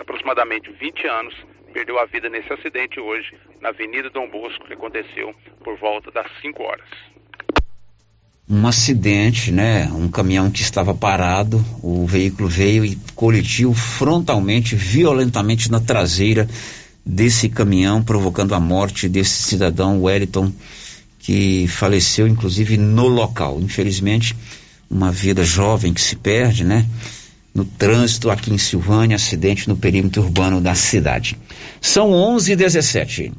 aproximadamente 0.00 0.72
20 0.72 1.06
anos, 1.06 1.34
perdeu 1.70 1.98
a 1.98 2.06
vida 2.06 2.30
nesse 2.30 2.50
acidente 2.50 2.98
hoje 2.98 3.34
na 3.60 3.68
Avenida 3.68 4.08
Dom 4.08 4.26
Bosco, 4.30 4.66
que 4.66 4.72
aconteceu 4.72 5.34
por 5.62 5.76
volta 5.76 6.10
das 6.10 6.26
5 6.40 6.62
horas. 6.62 6.88
Um 8.48 8.66
acidente, 8.66 9.52
né? 9.52 9.84
Um 9.92 10.08
caminhão 10.08 10.50
que 10.50 10.62
estava 10.62 10.94
parado, 10.94 11.62
o 11.82 12.06
veículo 12.06 12.48
veio 12.48 12.82
e 12.82 12.96
colidiu 13.14 13.74
frontalmente, 13.74 14.74
violentamente 14.74 15.70
na 15.70 15.78
traseira 15.78 16.48
desse 17.04 17.50
caminhão, 17.50 18.02
provocando 18.02 18.54
a 18.54 18.60
morte 18.60 19.06
desse 19.10 19.42
cidadão 19.42 20.02
Wellington, 20.02 20.50
que 21.18 21.68
faleceu 21.68 22.26
inclusive 22.26 22.78
no 22.78 23.08
local. 23.08 23.60
Infelizmente, 23.60 24.34
uma 24.90 25.12
vida 25.12 25.44
jovem 25.44 25.92
que 25.92 26.00
se 26.00 26.16
perde, 26.16 26.64
né? 26.64 26.86
No 27.54 27.64
trânsito 27.64 28.30
aqui 28.30 28.52
em 28.52 28.58
Silvânia, 28.58 29.16
acidente 29.16 29.68
no 29.68 29.76
perímetro 29.76 30.22
urbano 30.22 30.60
da 30.60 30.74
cidade. 30.74 31.36
São 31.80 32.12
11 32.12 32.52
e 32.52 32.56
17 32.56 33.32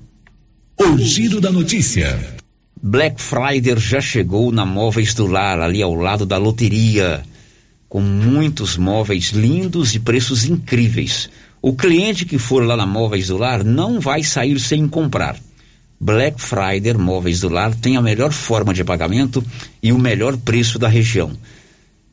O 0.78 0.98
giro 0.98 1.40
da 1.40 1.52
notícia. 1.52 2.38
Black 2.82 3.22
Friday 3.22 3.78
já 3.78 4.00
chegou 4.00 4.52
na 4.52 4.66
Móveis 4.66 5.14
do 5.14 5.28
Lar, 5.28 5.60
ali 5.60 5.82
ao 5.82 5.94
lado 5.94 6.26
da 6.26 6.38
loteria, 6.38 7.24
com 7.90 8.00
muitos 8.00 8.78
móveis 8.78 9.32
lindos 9.32 9.96
e 9.96 10.00
preços 10.00 10.46
incríveis. 10.46 11.30
O 11.62 11.74
cliente 11.74 12.26
que 12.26 12.38
for 12.38 12.66
lá 12.66 12.78
na 12.78 12.86
Móveis 12.86 13.28
do 13.28 13.38
Lar 13.38 13.64
não 13.66 14.00
vai 14.00 14.24
sair 14.24 14.60
sem 14.60 14.88
comprar. 14.88 15.38
Black 16.02 16.42
Friday 16.42 16.94
Móveis 16.94 17.42
do 17.42 17.50
Lar 17.50 17.76
tem 17.76 17.98
a 17.98 18.02
melhor 18.02 18.32
forma 18.32 18.74
de 18.74 18.86
pagamento 18.86 19.44
e 19.84 19.92
o 19.92 20.00
melhor 20.00 20.38
preço 20.38 20.80
da 20.80 20.88
região. 20.88 21.32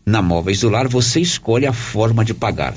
Na 0.05 0.21
Móveis 0.21 0.61
do 0.61 0.69
Lar 0.69 0.89
você 0.89 1.21
escolhe 1.21 1.67
a 1.67 1.73
forma 1.73 2.25
de 2.25 2.35
pagar. 2.35 2.75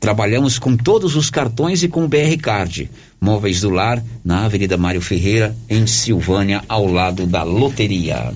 Trabalhamos 0.00 0.58
com 0.58 0.76
todos 0.76 1.14
os 1.14 1.30
cartões 1.30 1.84
e 1.84 1.88
com 1.88 2.04
o 2.04 2.08
BR 2.08 2.36
Card. 2.40 2.90
Móveis 3.20 3.60
do 3.60 3.70
Lar, 3.70 4.02
na 4.24 4.46
Avenida 4.46 4.76
Mário 4.76 5.00
Ferreira, 5.00 5.56
em 5.68 5.86
Silvânia, 5.86 6.62
ao 6.68 6.86
lado 6.86 7.24
da 7.24 7.44
loteria. 7.44 8.32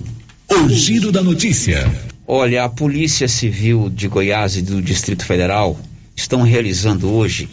O 0.49 0.69
giro 0.69 1.11
da 1.11 1.21
notícia. 1.21 1.91
Olha, 2.25 2.63
a 2.63 2.69
Polícia 2.69 3.27
Civil 3.27 3.89
de 3.89 4.07
Goiás 4.07 4.55
e 4.55 4.61
do 4.61 4.81
Distrito 4.81 5.25
Federal 5.25 5.77
estão 6.15 6.41
realizando 6.41 7.11
hoje 7.11 7.49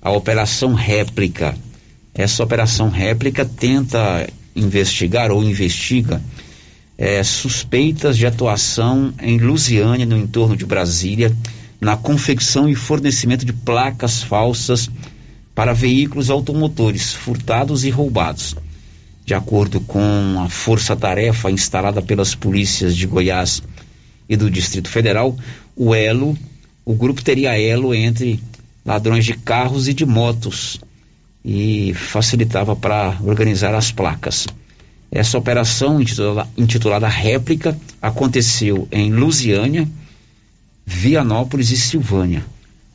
a 0.00 0.10
Operação 0.10 0.72
Réplica 0.72 1.54
essa 2.14 2.44
operação 2.44 2.88
réplica 2.88 3.44
tenta 3.44 4.28
investigar 4.54 5.32
ou 5.32 5.42
investiga 5.42 6.22
é, 6.96 7.22
suspeitas 7.24 8.16
de 8.16 8.24
atuação 8.24 9.12
em 9.20 9.38
Lusiânia, 9.38 10.06
no 10.06 10.16
entorno 10.16 10.56
de 10.56 10.64
Brasília, 10.64 11.34
na 11.80 11.96
confecção 11.96 12.68
e 12.68 12.74
fornecimento 12.74 13.44
de 13.44 13.52
placas 13.52 14.22
falsas 14.22 14.88
para 15.54 15.72
veículos 15.72 16.30
automotores 16.30 17.12
furtados 17.12 17.84
e 17.84 17.90
roubados. 17.90 18.54
De 19.24 19.34
acordo 19.34 19.80
com 19.80 20.40
a 20.44 20.48
força-tarefa 20.48 21.50
instalada 21.50 22.00
pelas 22.00 22.34
polícias 22.34 22.96
de 22.96 23.06
Goiás 23.06 23.62
e 24.28 24.36
do 24.36 24.50
Distrito 24.50 24.88
Federal, 24.88 25.36
o 25.74 25.94
elo, 25.94 26.36
o 26.84 26.94
grupo 26.94 27.24
teria 27.24 27.58
elo 27.58 27.94
entre 27.94 28.38
ladrões 28.84 29.24
de 29.24 29.34
carros 29.34 29.88
e 29.88 29.94
de 29.94 30.06
motos 30.06 30.78
e 31.44 31.92
facilitava 31.94 32.74
para 32.74 33.18
organizar 33.22 33.74
as 33.74 33.92
placas. 33.92 34.46
Essa 35.10 35.38
operação, 35.38 36.00
intitulada, 36.00 36.48
intitulada 36.56 37.08
Réplica, 37.08 37.78
aconteceu 38.00 38.88
em 38.90 39.12
Lusiânia, 39.12 39.86
Vianópolis 40.86 41.70
e 41.70 41.76
Silvânia. 41.76 42.44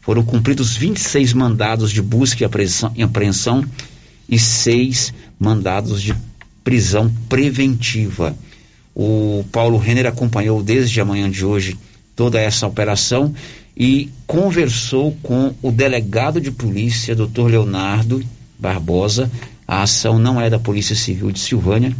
Foram 0.01 0.23
cumpridos 0.23 0.75
26 0.75 1.33
mandados 1.33 1.91
de 1.91 2.01
busca 2.01 2.43
e 2.43 3.03
apreensão, 3.03 3.63
e 4.27 4.37
seis 4.37 5.13
mandados 5.39 6.01
de 6.01 6.15
prisão 6.63 7.11
preventiva. 7.27 8.35
O 8.93 9.45
Paulo 9.51 9.77
Renner 9.77 10.05
acompanhou 10.05 10.61
desde 10.61 10.99
a 10.99 11.05
manhã 11.05 11.29
de 11.29 11.45
hoje 11.45 11.77
toda 12.15 12.39
essa 12.39 12.67
operação 12.67 13.33
e 13.77 14.09
conversou 14.27 15.17
com 15.23 15.55
o 15.61 15.71
delegado 15.71 16.41
de 16.41 16.51
polícia, 16.51 17.15
Dr. 17.15 17.45
Leonardo, 17.45 18.21
Barbosa. 18.59 19.31
A 19.67 19.83
ação 19.83 20.19
não 20.19 20.39
é 20.39 20.49
da 20.49 20.59
Polícia 20.59 20.95
Civil 20.95 21.31
de 21.31 21.39
Silvânia. 21.39 21.95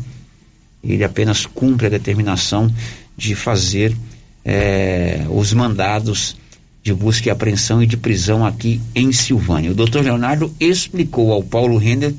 Ele 0.84 1.04
apenas 1.04 1.45
cumpre 1.45 1.88
a 1.88 1.89
determinação 1.89 2.74
de 3.17 3.36
fazer 3.36 3.95
é, 4.43 5.26
os 5.30 5.54
mandados 5.54 6.36
de 6.84 6.93
busca 6.93 7.28
e 7.28 7.32
apreensão 7.32 7.84
e 7.84 7.88
de 7.88 7.98
prisão 7.98 8.45
aqui 8.45 8.82
em 8.95 9.12
Silvânia. 9.12 9.72
O 9.72 9.76
doutor 9.76 10.04
Leonardo 10.04 10.54
explicou 10.60 11.32
ao 11.32 11.43
Paulo 11.43 11.78
Renner 11.78 12.13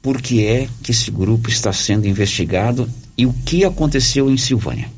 por 0.00 0.20
que 0.20 0.44
é 0.44 0.68
que 0.82 0.90
esse 0.90 1.10
grupo 1.10 1.48
está 1.48 1.72
sendo 1.72 2.06
investigado 2.06 2.88
e 3.16 3.26
o 3.26 3.32
que 3.32 3.64
aconteceu 3.64 4.30
em 4.30 4.36
Silvânia. 4.36 4.88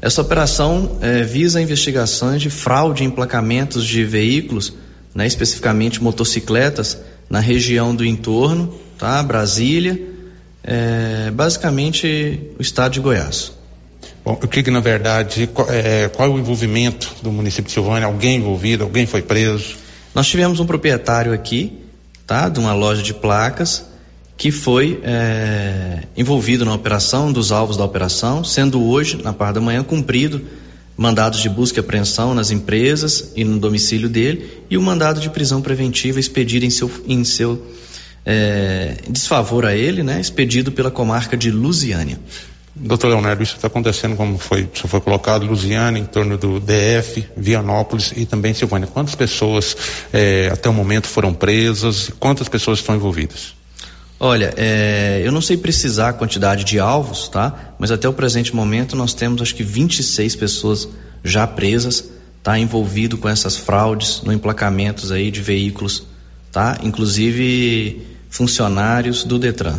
Essa 0.00 0.20
operação 0.20 0.98
é, 1.00 1.22
visa 1.22 1.58
a 1.58 1.62
investigação 1.62 2.36
de 2.36 2.50
fraude 2.50 3.02
em 3.02 3.06
emplacamentos 3.06 3.86
de 3.86 4.04
veículos, 4.04 4.74
né, 5.14 5.26
especificamente 5.26 6.02
motocicletas, 6.02 6.98
na 7.28 7.40
região 7.40 7.94
do 7.94 8.04
entorno, 8.04 8.74
tá? 8.98 9.22
Brasília, 9.22 10.00
é, 10.62 11.30
basicamente 11.30 12.40
o 12.58 12.62
estado 12.62 12.92
de 12.92 13.00
Goiás. 13.00 13.52
Bom, 14.24 14.32
o 14.32 14.48
que, 14.48 14.62
que 14.62 14.70
na 14.70 14.80
verdade, 14.80 15.46
qual 15.46 15.70
é, 15.70 16.08
qual 16.08 16.28
é 16.28 16.32
o 16.32 16.38
envolvimento 16.38 17.14
do 17.22 17.30
município 17.30 17.64
de 17.64 17.72
Silvânia? 17.72 18.06
Alguém 18.06 18.38
envolvido? 18.38 18.84
Alguém 18.84 19.06
foi 19.06 19.20
preso? 19.20 19.76
Nós 20.14 20.26
tivemos 20.26 20.60
um 20.60 20.66
proprietário 20.66 21.32
aqui, 21.32 21.80
tá, 22.26 22.48
de 22.48 22.58
uma 22.58 22.72
loja 22.72 23.02
de 23.02 23.12
placas, 23.12 23.84
que 24.36 24.50
foi 24.50 25.00
é, 25.04 26.04
envolvido 26.16 26.64
na 26.64 26.74
operação, 26.74 27.32
dos 27.32 27.52
alvos 27.52 27.76
da 27.76 27.84
operação, 27.84 28.42
sendo 28.42 28.82
hoje, 28.82 29.20
na 29.22 29.32
parte 29.32 29.56
da 29.56 29.60
manhã, 29.60 29.82
cumprido 29.82 30.40
mandados 30.96 31.40
de 31.40 31.48
busca 31.48 31.78
e 31.78 31.80
apreensão 31.80 32.34
nas 32.34 32.50
empresas 32.50 33.32
e 33.34 33.44
no 33.44 33.58
domicílio 33.58 34.08
dele 34.08 34.62
e 34.70 34.76
o 34.76 34.82
mandado 34.82 35.20
de 35.20 35.28
prisão 35.30 35.60
preventiva 35.60 36.20
expedido 36.20 36.64
em 36.64 36.70
seu, 36.70 36.90
em 37.06 37.24
seu 37.24 37.60
é, 38.24 38.96
desfavor 39.08 39.66
a 39.66 39.74
ele, 39.74 40.02
né, 40.02 40.20
expedido 40.20 40.72
pela 40.72 40.90
comarca 40.90 41.36
de 41.36 41.50
Lusiânia. 41.50 42.18
Doutor 42.76 43.08
Leonardo, 43.08 43.40
isso 43.40 43.54
está 43.54 43.68
acontecendo 43.68 44.16
como 44.16 44.36
foi, 44.36 44.68
isso 44.74 44.88
foi 44.88 45.00
colocado, 45.00 45.46
Lusiana, 45.46 45.96
em 45.96 46.04
torno 46.04 46.36
do 46.36 46.58
DF, 46.58 47.24
Vianópolis 47.36 48.12
e 48.16 48.26
também 48.26 48.52
Silvânia. 48.52 48.88
Quantas 48.88 49.14
pessoas 49.14 49.76
é, 50.12 50.48
até 50.52 50.68
o 50.68 50.72
momento 50.72 51.06
foram 51.06 51.32
presas? 51.32 52.10
Quantas 52.18 52.48
pessoas 52.48 52.80
estão 52.80 52.96
envolvidas? 52.96 53.54
Olha, 54.26 54.54
é, 54.56 55.20
eu 55.22 55.30
não 55.30 55.42
sei 55.42 55.54
precisar 55.54 56.08
a 56.08 56.12
quantidade 56.14 56.64
de 56.64 56.78
alvos, 56.78 57.28
tá? 57.28 57.74
Mas 57.78 57.90
até 57.90 58.08
o 58.08 58.12
presente 58.14 58.56
momento 58.56 58.96
nós 58.96 59.12
temos 59.12 59.42
acho 59.42 59.54
que 59.54 59.62
26 59.62 60.34
pessoas 60.34 60.88
já 61.22 61.46
presas, 61.46 62.08
tá? 62.42 62.58
Envolvido 62.58 63.18
com 63.18 63.28
essas 63.28 63.54
fraudes 63.54 64.22
no 64.22 64.32
emplacamentos 64.32 65.12
aí 65.12 65.30
de 65.30 65.42
veículos, 65.42 66.04
tá? 66.50 66.78
Inclusive 66.82 68.00
funcionários 68.30 69.24
do 69.24 69.38
Detran. 69.38 69.78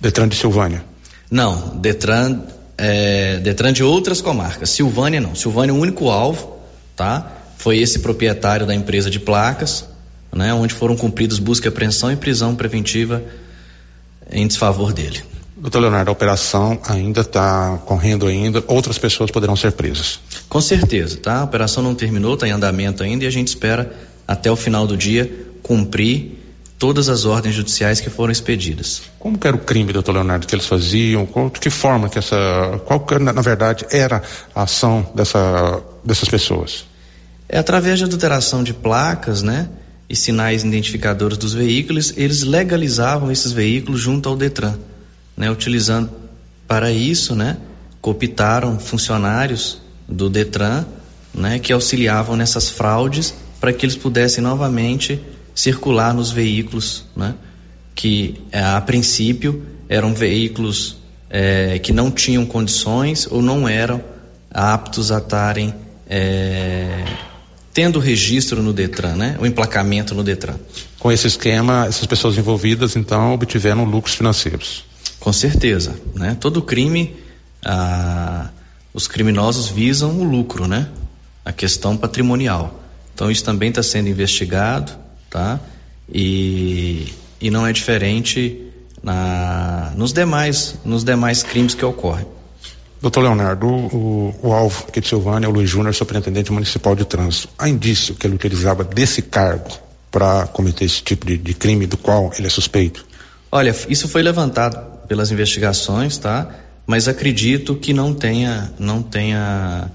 Detran 0.00 0.28
de 0.28 0.36
Silvânia? 0.36 0.84
Não, 1.28 1.76
Detran, 1.78 2.42
é, 2.78 3.38
Detran 3.38 3.72
de 3.72 3.82
outras 3.82 4.20
comarcas. 4.20 4.70
Silvânia 4.70 5.20
não. 5.20 5.34
Silvânia 5.34 5.72
é 5.72 5.74
o 5.74 5.80
único 5.80 6.10
alvo, 6.10 6.60
tá? 6.94 7.38
Foi 7.58 7.78
esse 7.78 7.98
proprietário 7.98 8.66
da 8.66 8.74
empresa 8.74 9.10
de 9.10 9.18
placas, 9.18 9.84
né? 10.32 10.54
Onde 10.54 10.72
foram 10.72 10.94
cumpridos 10.94 11.40
busca 11.40 11.66
e 11.66 11.70
apreensão 11.70 12.12
e 12.12 12.14
prisão 12.14 12.54
preventiva 12.54 13.20
em 14.30 14.46
desfavor 14.46 14.92
dele. 14.92 15.22
Doutor 15.56 15.80
Leonardo, 15.80 16.10
a 16.10 16.12
operação 16.12 16.78
ainda 16.86 17.20
está 17.20 17.78
correndo 17.86 18.26
ainda, 18.26 18.62
outras 18.66 18.98
pessoas 18.98 19.30
poderão 19.30 19.56
ser 19.56 19.72
presas. 19.72 20.20
Com 20.48 20.60
certeza, 20.60 21.16
tá? 21.16 21.38
A 21.40 21.44
operação 21.44 21.82
não 21.82 21.94
terminou, 21.94 22.34
está 22.34 22.46
em 22.46 22.50
andamento 22.50 23.02
ainda 23.02 23.24
e 23.24 23.26
a 23.26 23.30
gente 23.30 23.48
espera 23.48 23.90
até 24.26 24.50
o 24.50 24.56
final 24.56 24.86
do 24.86 24.96
dia 24.96 25.48
cumprir 25.62 26.44
todas 26.78 27.08
as 27.08 27.24
ordens 27.24 27.54
judiciais 27.54 28.00
que 28.00 28.10
foram 28.10 28.32
expedidas. 28.32 29.02
Como 29.18 29.38
era 29.42 29.56
o 29.56 29.60
crime, 29.60 29.92
doutor 29.92 30.12
Leonardo, 30.12 30.46
que 30.46 30.54
eles 30.54 30.66
faziam? 30.66 31.24
Qual, 31.24 31.48
de 31.48 31.60
que 31.60 31.70
forma 31.70 32.08
que 32.08 32.18
essa, 32.18 32.80
qual 32.84 33.00
que, 33.00 33.18
na, 33.18 33.32
na 33.32 33.40
verdade 33.40 33.86
era 33.90 34.22
a 34.54 34.64
ação 34.64 35.10
dessa, 35.14 35.82
dessas 36.04 36.28
pessoas? 36.28 36.84
É 37.48 37.58
através 37.58 37.98
de 37.98 38.04
adulteração 38.04 38.62
de 38.62 38.74
placas, 38.74 39.42
né? 39.42 39.68
E 40.08 40.14
sinais 40.14 40.64
identificadores 40.64 41.38
dos 41.38 41.54
veículos, 41.54 42.12
eles 42.16 42.42
legalizavam 42.42 43.30
esses 43.30 43.52
veículos 43.52 44.00
junto 44.00 44.28
ao 44.28 44.36
Detran, 44.36 44.78
né? 45.36 45.50
Utilizando 45.50 46.10
para 46.68 46.90
isso, 46.90 47.34
né? 47.34 47.56
Cooptaram 48.00 48.78
funcionários 48.78 49.80
do 50.08 50.28
Detran, 50.28 50.84
né? 51.32 51.58
Que 51.58 51.72
auxiliavam 51.72 52.36
nessas 52.36 52.68
fraudes 52.68 53.34
para 53.60 53.72
que 53.72 53.86
eles 53.86 53.96
pudessem 53.96 54.44
novamente 54.44 55.20
circular 55.54 56.12
nos 56.12 56.30
veículos, 56.30 57.04
né? 57.16 57.34
que 57.94 58.42
é, 58.50 58.60
a 58.60 58.80
princípio 58.80 59.64
eram 59.88 60.14
veículos 60.14 60.98
é, 61.30 61.78
que 61.78 61.92
não 61.92 62.10
tinham 62.10 62.44
condições 62.44 63.28
ou 63.30 63.40
não 63.40 63.68
eram 63.68 64.02
aptos 64.50 65.12
a 65.12 65.18
estarem 65.18 65.74
é, 66.08 67.04
tendo 67.74 67.98
registro 67.98 68.62
no 68.62 68.72
Detran, 68.72 69.16
né? 69.16 69.36
o 69.38 69.44
emplacamento 69.44 70.14
no 70.14 70.22
Detran. 70.24 70.54
Com 70.98 71.12
esse 71.12 71.26
esquema, 71.26 71.86
essas 71.86 72.06
pessoas 72.06 72.38
envolvidas 72.38 72.96
então 72.96 73.34
obtiveram 73.34 73.84
lucros 73.84 74.14
financeiros. 74.14 74.84
Com 75.20 75.32
certeza, 75.32 75.94
né? 76.14 76.36
Todo 76.40 76.62
crime, 76.62 77.16
ah, 77.64 78.48
os 78.94 79.06
criminosos 79.06 79.68
visam 79.68 80.20
o 80.20 80.24
lucro, 80.24 80.66
né? 80.66 80.88
A 81.44 81.52
questão 81.52 81.96
patrimonial. 81.96 82.82
Então 83.12 83.30
isso 83.30 83.44
também 83.44 83.68
está 83.68 83.82
sendo 83.82 84.08
investigado 84.08 85.04
tá? 85.34 85.58
E, 86.08 87.12
e 87.40 87.50
não 87.50 87.66
é 87.66 87.72
diferente 87.72 88.70
na, 89.02 89.92
nos 89.96 90.12
demais 90.12 90.76
nos 90.84 91.02
demais 91.02 91.42
crimes 91.42 91.74
que 91.74 91.84
ocorrem. 91.84 92.24
Doutor 93.04 93.20
Leonardo, 93.20 93.66
o, 93.66 94.34
o, 94.42 94.52
alvo 94.54 94.86
aqui 94.88 94.98
de 94.98 95.06
Silvânia 95.06 95.46
é 95.46 95.48
o 95.50 95.52
Luiz 95.52 95.68
Júnior, 95.68 95.94
superintendente 95.94 96.50
municipal 96.50 96.96
de 96.96 97.04
trânsito. 97.04 97.50
Há 97.58 97.68
indício 97.68 98.14
que 98.14 98.26
ele 98.26 98.34
utilizava 98.34 98.82
desse 98.82 99.20
cargo 99.20 99.68
para 100.10 100.46
cometer 100.46 100.86
esse 100.86 101.02
tipo 101.02 101.26
de, 101.26 101.36
de, 101.36 101.52
crime 101.52 101.86
do 101.86 101.98
qual 101.98 102.32
ele 102.38 102.46
é 102.46 102.50
suspeito? 102.50 103.04
Olha, 103.52 103.76
isso 103.90 104.08
foi 104.08 104.22
levantado 104.22 105.06
pelas 105.06 105.30
investigações, 105.30 106.16
tá? 106.16 106.48
Mas 106.86 107.06
acredito 107.06 107.76
que 107.76 107.92
não 107.92 108.14
tenha, 108.14 108.72
não 108.78 109.02
tenha 109.02 109.90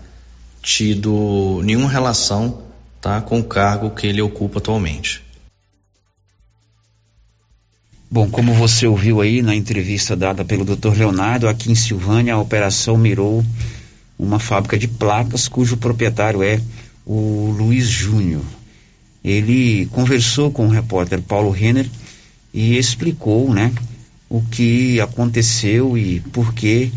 tido 0.62 1.62
nenhuma 1.64 1.90
relação, 1.90 2.62
tá, 3.02 3.22
com 3.22 3.40
o 3.40 3.44
cargo 3.44 3.90
que 3.90 4.06
ele 4.06 4.22
ocupa 4.22 4.60
atualmente. 4.60 5.24
Bom, 8.12 8.28
como 8.28 8.56
você 8.56 8.88
ouviu 8.88 9.22
aí 9.22 9.44
na 9.44 9.54
entrevista 9.54 10.16
dada 10.16 10.44
pelo 10.44 10.66
Dr. 10.66 10.98
Leonardo, 10.98 11.48
aqui 11.48 11.72
em 11.72 11.76
Silvânia 11.76 12.34
a 12.34 12.42
operação 12.42 12.98
mirou 12.98 13.46
uma 14.18 14.40
fábrica 14.40 14.80
de 14.80 14.88
placas 14.88 15.48
cujo 15.48 15.78
proprietário 15.78 16.42
é 16.42 16.60
o 17.06 17.54
Luiz 17.56 17.86
Júnior. 17.86 18.42
Ele 19.24 19.86
conversou 19.92 20.50
com 20.50 20.66
o 20.66 20.72
repórter 20.72 21.22
Paulo 21.22 21.52
Renner 21.52 21.88
e 22.52 22.78
explicou, 22.78 23.54
né, 23.54 23.72
o 24.28 24.42
que 24.42 25.00
aconteceu 25.00 25.96
e 25.96 26.20
por 26.20 26.52
que 26.54 26.92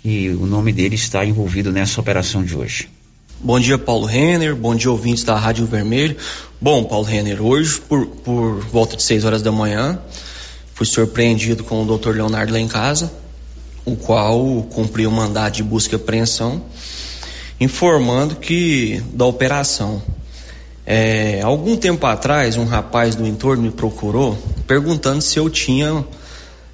que 0.00 0.30
o 0.30 0.46
nome 0.46 0.72
dele 0.72 0.94
está 0.94 1.24
envolvido 1.24 1.72
nessa 1.72 2.00
operação 2.00 2.44
de 2.44 2.56
hoje. 2.56 2.88
Bom 3.40 3.58
dia, 3.58 3.78
Paulo 3.78 4.06
Renner. 4.06 4.54
Bom 4.54 4.76
dia, 4.76 4.90
ouvintes 4.92 5.24
da 5.24 5.36
Rádio 5.36 5.66
Vermelho. 5.66 6.16
Bom, 6.60 6.84
Paulo 6.84 7.04
Renner, 7.04 7.42
hoje, 7.42 7.80
por, 7.88 8.06
por 8.06 8.60
volta 8.60 8.96
de 8.96 9.02
6 9.02 9.24
horas 9.24 9.42
da 9.42 9.50
manhã, 9.50 10.00
fui 10.82 10.86
surpreendido 10.86 11.62
com 11.62 11.84
o 11.84 11.96
Dr. 11.98 12.10
Leonardo 12.10 12.52
lá 12.52 12.58
em 12.58 12.66
casa, 12.66 13.12
o 13.84 13.94
qual 13.94 14.66
cumpriu 14.70 15.10
o 15.10 15.12
mandado 15.12 15.52
de 15.52 15.62
busca 15.62 15.94
e 15.94 15.96
apreensão, 15.96 16.64
informando 17.60 18.34
que 18.36 19.00
da 19.12 19.24
operação. 19.24 20.02
É, 20.84 21.40
algum 21.42 21.76
tempo 21.76 22.04
atrás, 22.04 22.56
um 22.56 22.64
rapaz 22.64 23.14
do 23.14 23.24
entorno 23.24 23.62
me 23.62 23.70
procurou 23.70 24.36
perguntando 24.66 25.22
se 25.22 25.38
eu 25.38 25.48
tinha 25.48 26.04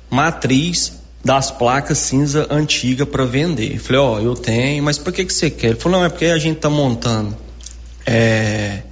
matriz 0.09 0.95
das 1.23 1.51
placas 1.51 1.99
cinza 1.99 2.47
antiga 2.49 3.05
para 3.05 3.27
vender. 3.27 3.75
Eu 3.75 3.81
falei, 3.81 4.01
ó, 4.01 4.15
oh, 4.15 4.21
eu 4.21 4.35
tenho, 4.35 4.83
mas 4.83 4.97
por 4.97 5.13
que 5.13 5.27
que 5.27 5.35
você 5.35 5.51
quer? 5.51 5.69
Ele 5.69 5.79
falou, 5.79 5.99
não, 5.99 6.07
é 6.07 6.09
porque 6.09 6.27
a 6.27 6.39
gente 6.39 6.59
tá 6.59 6.71
montando 6.71 7.37
é, 8.07 8.85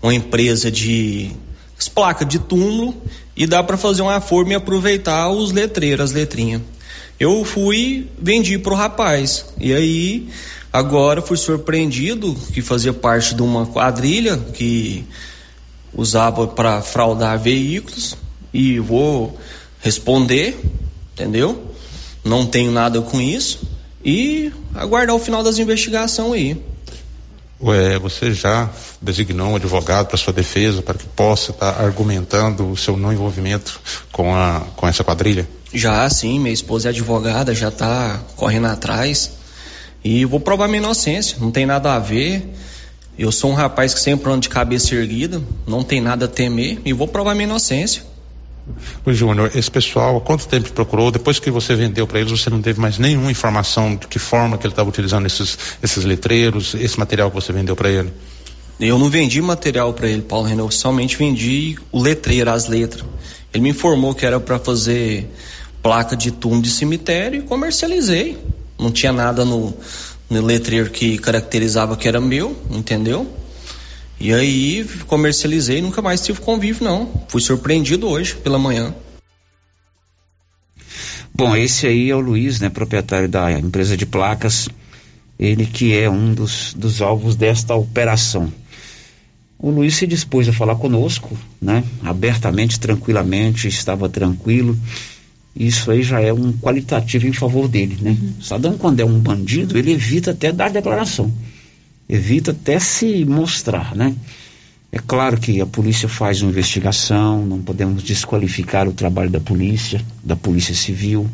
uma 0.00 0.14
empresa 0.14 0.70
de 0.70 1.32
as 1.78 1.88
placas 1.88 2.26
de 2.26 2.38
túmulo 2.38 2.94
e 3.36 3.46
dá 3.46 3.62
para 3.62 3.76
fazer 3.76 4.02
uma 4.02 4.20
forma 4.20 4.52
e 4.52 4.54
aproveitar 4.56 5.30
os 5.30 5.52
letreiros, 5.52 6.06
as 6.06 6.12
letrinhas. 6.12 6.62
Eu 7.18 7.44
fui, 7.44 8.08
vendi 8.20 8.58
pro 8.58 8.74
rapaz. 8.74 9.46
E 9.60 9.72
aí, 9.72 10.28
agora 10.72 11.22
fui 11.22 11.36
surpreendido 11.36 12.34
que 12.52 12.60
fazia 12.62 12.92
parte 12.92 13.34
de 13.34 13.42
uma 13.42 13.66
quadrilha 13.66 14.36
que 14.36 15.04
usava 15.92 16.46
para 16.46 16.82
fraudar 16.82 17.38
veículos 17.38 18.16
e 18.52 18.78
vou 18.78 19.38
responder, 19.80 20.60
entendeu? 21.12 21.62
Não 22.24 22.44
tenho 22.46 22.70
nada 22.70 23.00
com 23.00 23.20
isso 23.20 23.60
e 24.04 24.52
aguardar 24.74 25.14
o 25.14 25.18
final 25.18 25.42
das 25.42 25.58
investigações 25.58 26.32
aí. 26.32 26.62
Ué, 27.60 27.98
você 27.98 28.32
já 28.32 28.70
designou 29.02 29.48
um 29.48 29.56
advogado 29.56 30.06
para 30.06 30.16
sua 30.16 30.32
defesa 30.32 30.80
para 30.80 30.96
que 30.96 31.06
possa 31.06 31.50
estar 31.50 31.72
tá 31.72 31.82
argumentando 31.82 32.70
o 32.70 32.76
seu 32.76 32.96
não 32.96 33.12
envolvimento 33.12 33.80
com, 34.12 34.34
a, 34.34 34.62
com 34.76 34.86
essa 34.86 35.02
quadrilha? 35.02 35.48
Já, 35.74 36.08
sim. 36.08 36.38
Minha 36.38 36.54
esposa 36.54 36.88
é 36.88 36.90
advogada, 36.90 37.52
já 37.54 37.68
está 37.68 38.20
correndo 38.36 38.68
atrás. 38.68 39.32
E 40.04 40.24
vou 40.24 40.38
provar 40.38 40.68
minha 40.68 40.78
inocência. 40.78 41.36
Não 41.40 41.50
tem 41.50 41.66
nada 41.66 41.94
a 41.94 41.98
ver. 41.98 42.48
Eu 43.18 43.32
sou 43.32 43.50
um 43.50 43.54
rapaz 43.54 43.92
que 43.92 44.00
sempre 44.00 44.30
ando 44.30 44.42
de 44.42 44.48
cabeça 44.48 44.94
erguida, 44.94 45.42
não 45.66 45.82
tem 45.82 46.00
nada 46.00 46.26
a 46.26 46.28
temer 46.28 46.80
e 46.84 46.92
vou 46.92 47.08
provar 47.08 47.34
minha 47.34 47.48
inocência. 47.48 48.04
Luiz 49.04 49.18
Júnior, 49.18 49.50
esse 49.54 49.70
pessoal, 49.70 50.16
há 50.16 50.20
quanto 50.20 50.46
tempo 50.46 50.72
procurou? 50.72 51.10
Depois 51.10 51.38
que 51.38 51.50
você 51.50 51.74
vendeu 51.74 52.06
para 52.06 52.20
eles, 52.20 52.30
você 52.30 52.50
não 52.50 52.60
teve 52.60 52.80
mais 52.80 52.98
nenhuma 52.98 53.30
informação 53.30 53.96
de 53.96 54.06
que 54.06 54.18
forma 54.18 54.58
que 54.58 54.66
ele 54.66 54.72
estava 54.72 54.88
utilizando 54.88 55.26
esses, 55.26 55.58
esses 55.82 56.04
letreiros, 56.04 56.74
esse 56.74 56.98
material 56.98 57.30
que 57.30 57.36
você 57.36 57.52
vendeu 57.52 57.74
para 57.74 57.90
ele? 57.90 58.12
Eu 58.80 58.98
não 58.98 59.08
vendi 59.08 59.40
material 59.42 59.92
para 59.92 60.08
ele, 60.08 60.22
Paulo 60.22 60.46
Renan, 60.46 60.70
somente 60.70 61.16
vendi 61.16 61.76
o 61.90 62.00
letreiro, 62.00 62.50
as 62.50 62.68
letras. 62.68 63.04
Ele 63.52 63.62
me 63.62 63.70
informou 63.70 64.14
que 64.14 64.24
era 64.24 64.38
para 64.38 64.58
fazer 64.58 65.28
placa 65.82 66.16
de 66.16 66.30
túmulo 66.30 66.62
de 66.62 66.70
cemitério 66.70 67.40
e 67.40 67.42
comercializei. 67.42 68.38
não 68.78 68.92
tinha 68.92 69.12
nada 69.12 69.44
no, 69.44 69.74
no 70.30 70.44
letreiro 70.44 70.90
que 70.90 71.18
caracterizava 71.18 71.96
que 71.96 72.06
era 72.06 72.20
meu, 72.20 72.56
entendeu? 72.70 73.26
E 74.20 74.32
aí 74.32 74.84
comercializei 75.06 75.78
e 75.78 75.82
nunca 75.82 76.02
mais 76.02 76.20
tive 76.20 76.40
convívio, 76.40 76.84
não. 76.84 77.24
Fui 77.28 77.40
surpreendido 77.40 78.08
hoje 78.08 78.34
pela 78.34 78.58
manhã. 78.58 78.94
Bom, 81.34 81.54
esse 81.54 81.86
aí 81.86 82.10
é 82.10 82.16
o 82.16 82.20
Luiz, 82.20 82.58
né, 82.58 82.68
proprietário 82.68 83.28
da 83.28 83.52
empresa 83.52 83.96
de 83.96 84.04
placas, 84.04 84.68
ele 85.38 85.66
que 85.66 85.96
é 85.96 86.10
um 86.10 86.34
dos, 86.34 86.74
dos 86.74 87.00
alvos 87.00 87.36
desta 87.36 87.76
operação. 87.76 88.52
O 89.56 89.70
Luiz 89.70 89.94
se 89.94 90.06
dispôs 90.06 90.48
a 90.48 90.52
falar 90.52 90.74
conosco, 90.74 91.38
né, 91.62 91.84
abertamente, 92.02 92.80
tranquilamente, 92.80 93.68
estava 93.68 94.08
tranquilo. 94.08 94.76
Isso 95.54 95.92
aí 95.92 96.02
já 96.02 96.20
é 96.20 96.32
um 96.32 96.52
qualitativo 96.52 97.26
em 97.26 97.32
favor 97.32 97.68
dele, 97.68 97.98
né? 98.00 98.16
Uhum. 98.20 98.42
Saddam, 98.42 98.78
quando 98.78 99.00
é 99.00 99.04
um 99.04 99.18
bandido, 99.18 99.78
ele 99.78 99.92
evita 99.92 100.32
até 100.32 100.52
dar 100.52 100.70
declaração, 100.70 101.32
evita 102.08 102.52
até 102.52 102.78
se 102.78 103.24
mostrar, 103.24 103.94
né? 103.94 104.16
É 104.90 104.98
claro 104.98 105.38
que 105.38 105.60
a 105.60 105.66
polícia 105.66 106.08
faz 106.08 106.40
uma 106.40 106.50
investigação, 106.50 107.44
não 107.44 107.60
podemos 107.60 108.02
desqualificar 108.02 108.88
o 108.88 108.92
trabalho 108.92 109.28
da 109.28 109.38
polícia, 109.38 110.00
da 110.24 110.34
polícia 110.34 110.74
civil. 110.74 111.28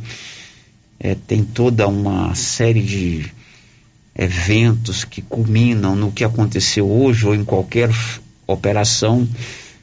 É, 0.98 1.14
tem 1.14 1.44
toda 1.44 1.87
uma 1.87 2.34
série 2.34 2.82
de 2.82 3.32
eventos 4.16 5.04
que 5.04 5.22
culminam 5.22 5.94
no 5.94 6.10
que 6.10 6.24
aconteceu 6.24 6.90
hoje 6.90 7.26
ou 7.26 7.34
em 7.34 7.44
qualquer 7.44 7.90
operação, 8.46 9.28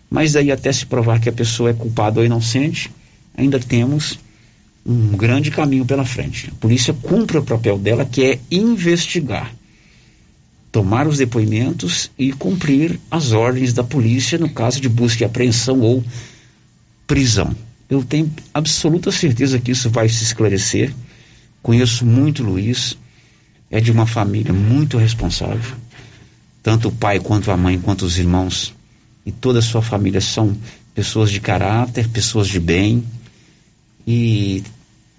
mas 0.09 0.35
aí 0.35 0.51
até 0.51 0.71
se 0.71 0.85
provar 0.85 1.21
que 1.21 1.29
a 1.29 1.33
pessoa 1.33 1.69
é 1.69 1.73
culpada 1.73 2.19
ou 2.19 2.25
inocente, 2.25 2.91
ainda 3.37 3.57
temos 3.57 4.19
um 4.85 5.15
grande 5.15 5.49
caminho 5.49 5.85
pela 5.85 6.03
frente. 6.03 6.49
A 6.51 6.55
polícia 6.55 6.93
cumpre 6.93 7.37
o 7.37 7.43
papel 7.43 7.77
dela, 7.77 8.03
que 8.03 8.23
é 8.23 8.39
investigar 8.49 9.53
tomar 10.71 11.07
os 11.07 11.17
depoimentos 11.17 12.09
e 12.17 12.31
cumprir 12.31 12.99
as 13.09 13.33
ordens 13.33 13.73
da 13.73 13.83
polícia 13.83 14.37
no 14.37 14.49
caso 14.49 14.79
de 14.79 14.87
busca 14.87 15.23
e 15.23 15.25
apreensão 15.25 15.81
ou 15.81 16.03
prisão. 17.05 17.53
Eu 17.89 18.03
tenho 18.03 18.31
absoluta 18.53 19.11
certeza 19.11 19.59
que 19.59 19.71
isso 19.71 19.89
vai 19.89 20.07
se 20.07 20.23
esclarecer. 20.23 20.93
Conheço 21.61 22.05
muito 22.05 22.41
Luiz, 22.41 22.97
é 23.69 23.81
de 23.81 23.91
uma 23.91 24.07
família 24.07 24.53
muito 24.53 24.97
responsável. 24.97 25.75
Tanto 26.63 26.87
o 26.87 26.91
pai 26.91 27.19
quanto 27.19 27.51
a 27.51 27.57
mãe, 27.57 27.77
quanto 27.79 28.05
os 28.05 28.17
irmãos 28.17 28.73
e 29.25 29.31
toda 29.31 29.59
a 29.59 29.61
sua 29.61 29.81
família 29.81 30.21
são 30.21 30.55
pessoas 30.95 31.29
de 31.29 31.41
caráter, 31.41 32.07
pessoas 32.07 32.47
de 32.47 32.59
bem. 32.59 33.03
E 34.07 34.63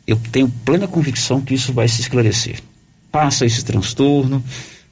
eu 0.07 0.19
tenho 0.31 0.49
plena 0.65 0.89
convicção 0.89 1.41
que 1.41 1.55
isso 1.55 1.73
vai 1.73 1.89
se 1.89 2.01
esclarecer. 2.01 2.61
Passa 3.11 3.45
esse 3.45 3.63
transtorno, 3.65 4.43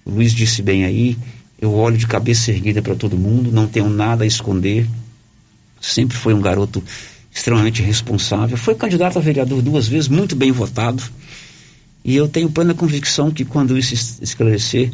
o 0.05 0.11
Luiz 0.11 0.33
disse 0.33 0.63
bem 0.63 0.85
aí, 0.85 1.17
eu 1.61 1.75
olho 1.75 1.99
de 1.99 2.07
cabeça 2.07 2.51
erguida 2.51 2.81
para 2.81 2.95
todo 2.95 3.19
mundo, 3.19 3.53
não 3.53 3.67
tenho 3.67 3.89
nada 3.89 4.25
a 4.25 4.27
esconder. 4.27 4.87
Sempre 5.81 6.17
foi 6.17 6.33
um 6.33 6.41
garoto 6.41 6.83
extremamente 7.33 7.83
responsável. 7.83 8.57
Foi 8.57 8.75
candidato 8.75 9.19
a 9.19 9.23
vereador 9.23 9.61
duas 9.63 9.87
vezes, 9.87 10.09
muito 10.09 10.35
bem 10.35 10.51
votado. 10.51 11.03
E 12.05 12.17
eu 12.17 12.27
tenho 12.29 12.51
plena 12.51 12.75
convicção 12.75 13.31
que 13.31 13.45
quando 13.45 13.77
isso 13.77 14.23
esclarecer, 14.23 14.91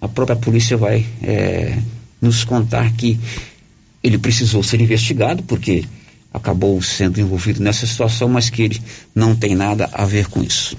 a 0.00 0.06
própria 0.06 0.36
polícia 0.36 0.76
vai 0.76 1.06
é, 1.22 1.78
nos 2.20 2.44
contar 2.44 2.92
que 2.92 3.18
ele 4.02 4.18
precisou 4.18 4.62
ser 4.62 4.80
investigado, 4.82 5.42
porque 5.42 5.84
acabou 6.32 6.80
sendo 6.82 7.18
envolvido 7.18 7.62
nessa 7.62 7.86
situação, 7.86 8.28
mas 8.28 8.50
que 8.50 8.62
ele 8.62 8.82
não 9.14 9.34
tem 9.34 9.54
nada 9.54 9.88
a 9.92 10.04
ver 10.04 10.28
com 10.28 10.42
isso. 10.42 10.76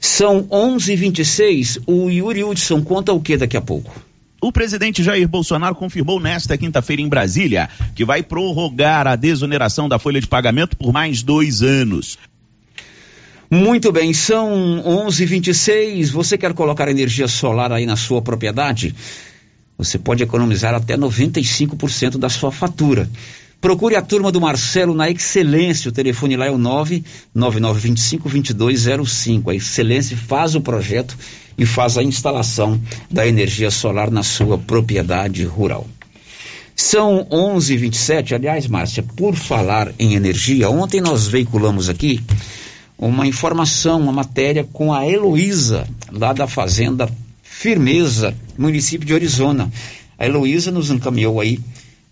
São 0.00 0.42
11:26. 0.50 1.78
O 1.86 2.08
Yuri 2.08 2.44
Hudson 2.44 2.82
conta 2.82 3.12
o 3.12 3.20
que 3.20 3.36
daqui 3.36 3.56
a 3.56 3.60
pouco? 3.60 4.08
O 4.40 4.52
presidente 4.52 5.02
Jair 5.02 5.26
Bolsonaro 5.26 5.74
confirmou 5.74 6.20
nesta 6.20 6.56
quinta-feira 6.56 7.02
em 7.02 7.08
Brasília 7.08 7.68
que 7.96 8.04
vai 8.04 8.22
prorrogar 8.22 9.06
a 9.06 9.16
desoneração 9.16 9.88
da 9.88 9.98
folha 9.98 10.20
de 10.20 10.28
pagamento 10.28 10.76
por 10.76 10.92
mais 10.92 11.22
dois 11.22 11.60
anos. 11.60 12.16
Muito 13.50 13.90
bem, 13.90 14.12
são 14.12 14.82
11:26. 14.84 16.10
Você 16.10 16.38
quer 16.38 16.52
colocar 16.54 16.88
energia 16.88 17.26
solar 17.26 17.72
aí 17.72 17.84
na 17.84 17.96
sua 17.96 18.22
propriedade? 18.22 18.94
Você 19.76 19.98
pode 19.98 20.22
economizar 20.22 20.74
até 20.74 20.96
95% 20.96 22.18
da 22.18 22.28
sua 22.28 22.52
fatura. 22.52 23.08
Procure 23.60 23.96
a 23.96 24.02
turma 24.02 24.30
do 24.30 24.40
Marcelo 24.40 24.94
na 24.94 25.10
Excelência. 25.10 25.88
O 25.88 25.92
telefone 25.92 26.36
lá 26.36 26.46
é 26.46 26.50
o 26.50 26.56
99925-2205. 27.34 29.50
A 29.50 29.54
Excelência 29.54 30.16
faz 30.16 30.54
o 30.54 30.60
projeto 30.60 31.18
e 31.58 31.66
faz 31.66 31.98
a 31.98 32.02
instalação 32.04 32.80
da 33.10 33.26
energia 33.26 33.68
solar 33.68 34.12
na 34.12 34.22
sua 34.22 34.56
propriedade 34.56 35.42
rural. 35.44 35.88
São 36.76 37.26
11:27. 37.28 38.36
Aliás, 38.36 38.68
Márcia, 38.68 39.02
por 39.02 39.34
falar 39.34 39.92
em 39.98 40.14
energia, 40.14 40.70
ontem 40.70 41.00
nós 41.00 41.26
veiculamos 41.26 41.88
aqui 41.88 42.22
uma 42.96 43.26
informação, 43.26 44.00
uma 44.00 44.12
matéria 44.12 44.62
com 44.72 44.94
a 44.94 45.04
Heloísa, 45.04 45.88
lá 46.12 46.32
da 46.32 46.46
Fazenda 46.46 47.10
Firmeza, 47.42 48.36
município 48.56 49.04
de 49.04 49.14
Arizona. 49.14 49.68
A 50.16 50.26
Heloísa 50.26 50.70
nos 50.70 50.90
encaminhou 50.90 51.40
aí 51.40 51.58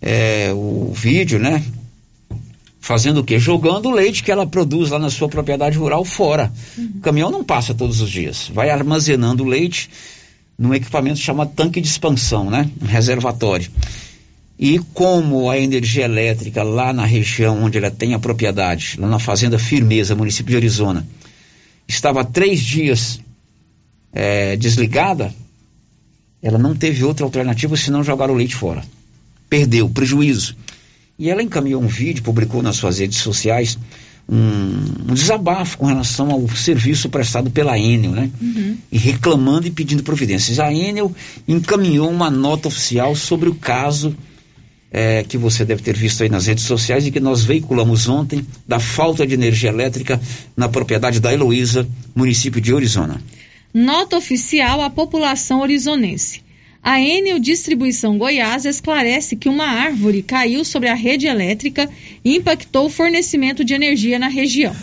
é, 0.01 0.51
o 0.53 0.91
vídeo, 0.93 1.39
né? 1.39 1.63
Fazendo 2.79 3.19
o 3.19 3.23
quê? 3.23 3.37
Jogando 3.37 3.87
o 3.87 3.91
leite 3.91 4.23
que 4.23 4.31
ela 4.31 4.47
produz 4.47 4.91
lá 4.91 4.99
na 4.99 5.09
sua 5.09 5.27
propriedade 5.27 5.77
rural 5.77 6.05
fora. 6.05 6.51
Uhum. 6.77 6.91
O 6.95 6.99
caminhão 7.01 7.29
não 7.29 7.43
passa 7.43 7.73
todos 7.73 7.99
os 7.99 8.09
dias. 8.09 8.49
Vai 8.53 8.69
armazenando 8.69 9.43
o 9.43 9.47
leite 9.47 9.89
num 10.57 10.73
equipamento 10.73 11.19
chamado 11.19 11.51
tanque 11.53 11.81
de 11.81 11.87
expansão, 11.87 12.49
né? 12.49 12.69
Um 12.81 12.85
reservatório. 12.85 13.69
E 14.59 14.79
como 14.93 15.49
a 15.49 15.57
energia 15.59 16.05
elétrica 16.05 16.63
lá 16.63 16.91
na 16.91 17.05
região 17.05 17.63
onde 17.63 17.77
ela 17.77 17.91
tem 17.91 18.13
a 18.13 18.19
propriedade, 18.19 18.95
lá 18.99 19.07
na 19.07 19.19
Fazenda 19.19 19.59
Firmeza, 19.59 20.15
município 20.15 20.51
de 20.51 20.57
Arizona, 20.57 21.05
estava 21.87 22.23
três 22.25 22.61
dias 22.61 23.19
é, 24.11 24.55
desligada, 24.55 25.31
ela 26.41 26.57
não 26.57 26.75
teve 26.75 27.03
outra 27.03 27.23
alternativa 27.23 27.77
senão 27.77 28.03
jogar 28.03 28.31
o 28.31 28.33
leite 28.33 28.55
fora 28.55 28.83
perdeu, 29.49 29.89
prejuízo. 29.89 30.55
E 31.19 31.29
ela 31.29 31.41
encaminhou 31.41 31.81
um 31.81 31.87
vídeo, 31.87 32.23
publicou 32.23 32.61
nas 32.61 32.75
suas 32.75 32.99
redes 32.99 33.17
sociais 33.17 33.77
um, 34.29 35.11
um 35.11 35.13
desabafo 35.13 35.77
com 35.77 35.85
relação 35.85 36.31
ao 36.31 36.47
serviço 36.49 37.09
prestado 37.09 37.49
pela 37.49 37.79
Enel, 37.79 38.11
né? 38.11 38.29
Uhum. 38.41 38.77
E 38.91 38.97
reclamando 38.97 39.67
e 39.67 39.71
pedindo 39.71 40.03
providências. 40.03 40.59
A 40.59 40.71
Enel 40.71 41.13
encaminhou 41.47 42.09
uma 42.09 42.29
nota 42.29 42.67
oficial 42.67 43.15
sobre 43.15 43.49
o 43.49 43.55
caso 43.55 44.15
é, 44.91 45.23
que 45.23 45.37
você 45.37 45.65
deve 45.65 45.81
ter 45.81 45.95
visto 45.95 46.23
aí 46.23 46.29
nas 46.29 46.47
redes 46.47 46.65
sociais 46.65 47.05
e 47.05 47.11
que 47.11 47.19
nós 47.19 47.43
veiculamos 47.43 48.07
ontem 48.07 48.45
da 48.67 48.79
falta 48.79 49.25
de 49.25 49.33
energia 49.33 49.69
elétrica 49.69 50.19
na 50.55 50.69
propriedade 50.69 51.19
da 51.19 51.33
Heloísa, 51.33 51.87
município 52.15 52.61
de 52.61 52.73
Arizona. 52.73 53.21
Nota 53.73 54.17
oficial 54.17 54.81
à 54.81 54.89
população 54.89 55.61
horizonense. 55.61 56.41
A 56.83 57.01
Enel 57.01 57.39
Distribuição 57.39 58.17
Goiás 58.17 58.65
esclarece 58.65 59.35
que 59.35 59.49
uma 59.49 59.65
árvore 59.65 60.21
caiu 60.21 60.63
sobre 60.63 60.89
a 60.89 60.93
rede 60.93 61.27
elétrica 61.27 61.89
e 62.23 62.35
impactou 62.35 62.85
o 62.85 62.89
fornecimento 62.89 63.63
de 63.63 63.73
energia 63.73 64.17
na 64.17 64.27
região. 64.27 64.75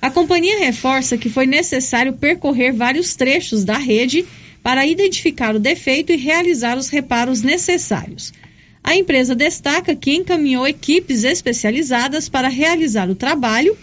A 0.00 0.10
companhia 0.10 0.58
reforça 0.58 1.18
que 1.18 1.28
foi 1.28 1.46
necessário 1.46 2.14
percorrer 2.14 2.72
vários 2.72 3.14
trechos 3.14 3.64
da 3.64 3.76
rede 3.76 4.24
para 4.62 4.86
identificar 4.86 5.54
o 5.54 5.58
defeito 5.58 6.12
e 6.12 6.16
realizar 6.16 6.78
os 6.78 6.88
reparos 6.88 7.42
necessários. 7.42 8.32
A 8.82 8.96
empresa 8.96 9.34
destaca 9.34 9.94
que 9.94 10.14
encaminhou 10.14 10.66
equipes 10.66 11.24
especializadas 11.24 12.28
para 12.28 12.48
realizar 12.48 13.10
o 13.10 13.14
trabalho 13.14 13.76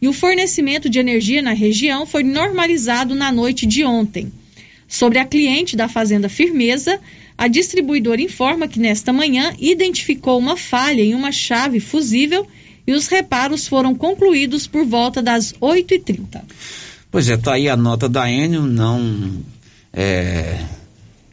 e 0.00 0.06
o 0.06 0.12
fornecimento 0.12 0.88
de 0.88 0.98
energia 0.98 1.42
na 1.42 1.52
região 1.52 2.06
foi 2.06 2.22
normalizado 2.22 3.14
na 3.14 3.32
noite 3.32 3.66
de 3.66 3.84
ontem. 3.84 4.32
Sobre 4.94 5.18
a 5.18 5.24
cliente 5.24 5.74
da 5.74 5.88
Fazenda 5.88 6.28
Firmeza, 6.28 7.00
a 7.36 7.48
distribuidora 7.48 8.22
informa 8.22 8.68
que 8.68 8.78
nesta 8.78 9.12
manhã 9.12 9.52
identificou 9.58 10.38
uma 10.38 10.56
falha 10.56 11.02
em 11.02 11.16
uma 11.16 11.32
chave 11.32 11.80
fusível 11.80 12.46
e 12.86 12.92
os 12.92 13.08
reparos 13.08 13.66
foram 13.66 13.92
concluídos 13.92 14.68
por 14.68 14.86
volta 14.86 15.20
das 15.20 15.52
8h30. 15.54 16.42
Pois 17.10 17.28
é, 17.28 17.36
tá 17.36 17.54
aí 17.54 17.68
a 17.68 17.76
nota 17.76 18.08
da 18.08 18.30
Enel, 18.30 18.62
não 18.62 19.42
é, 19.92 20.60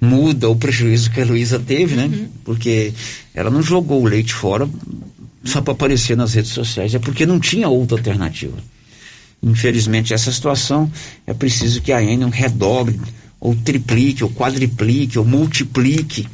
muda 0.02 0.50
o 0.50 0.56
prejuízo 0.56 1.12
que 1.12 1.21
a 1.21 1.26
Luísa 1.26 1.60
teve, 1.60 1.95
né? 1.95 2.06
Uhum. 2.06 2.30
Porque 2.43 2.91
ela 3.32 3.52
não 3.52 3.62
jogou 3.62 4.02
o 4.02 4.08
leite 4.08 4.34
fora 4.34 4.67
só 5.43 5.62
para 5.62 5.74
aparecer 5.74 6.17
nas 6.17 6.34
redes 6.34 6.50
sociais, 6.50 6.95
é 6.95 7.00
porque 7.00 7.28
não 7.28 7.39
tinha 7.39 7.69
outra 7.69 7.95
alternativa. 7.95 8.58
Infelizmente, 9.43 10.15
essa 10.15 10.32
situação 10.32 10.91
é 11.28 11.34
preciso 11.36 11.80
que 11.80 11.91
a 11.91 12.02
Enel 12.02 12.30
redobre 12.30 13.00
ou 13.42 13.56
triplique, 13.56 14.24
ou 14.24 14.30
quadriplique, 14.30 15.18
ou 15.18 15.26
multiplique 15.26 16.28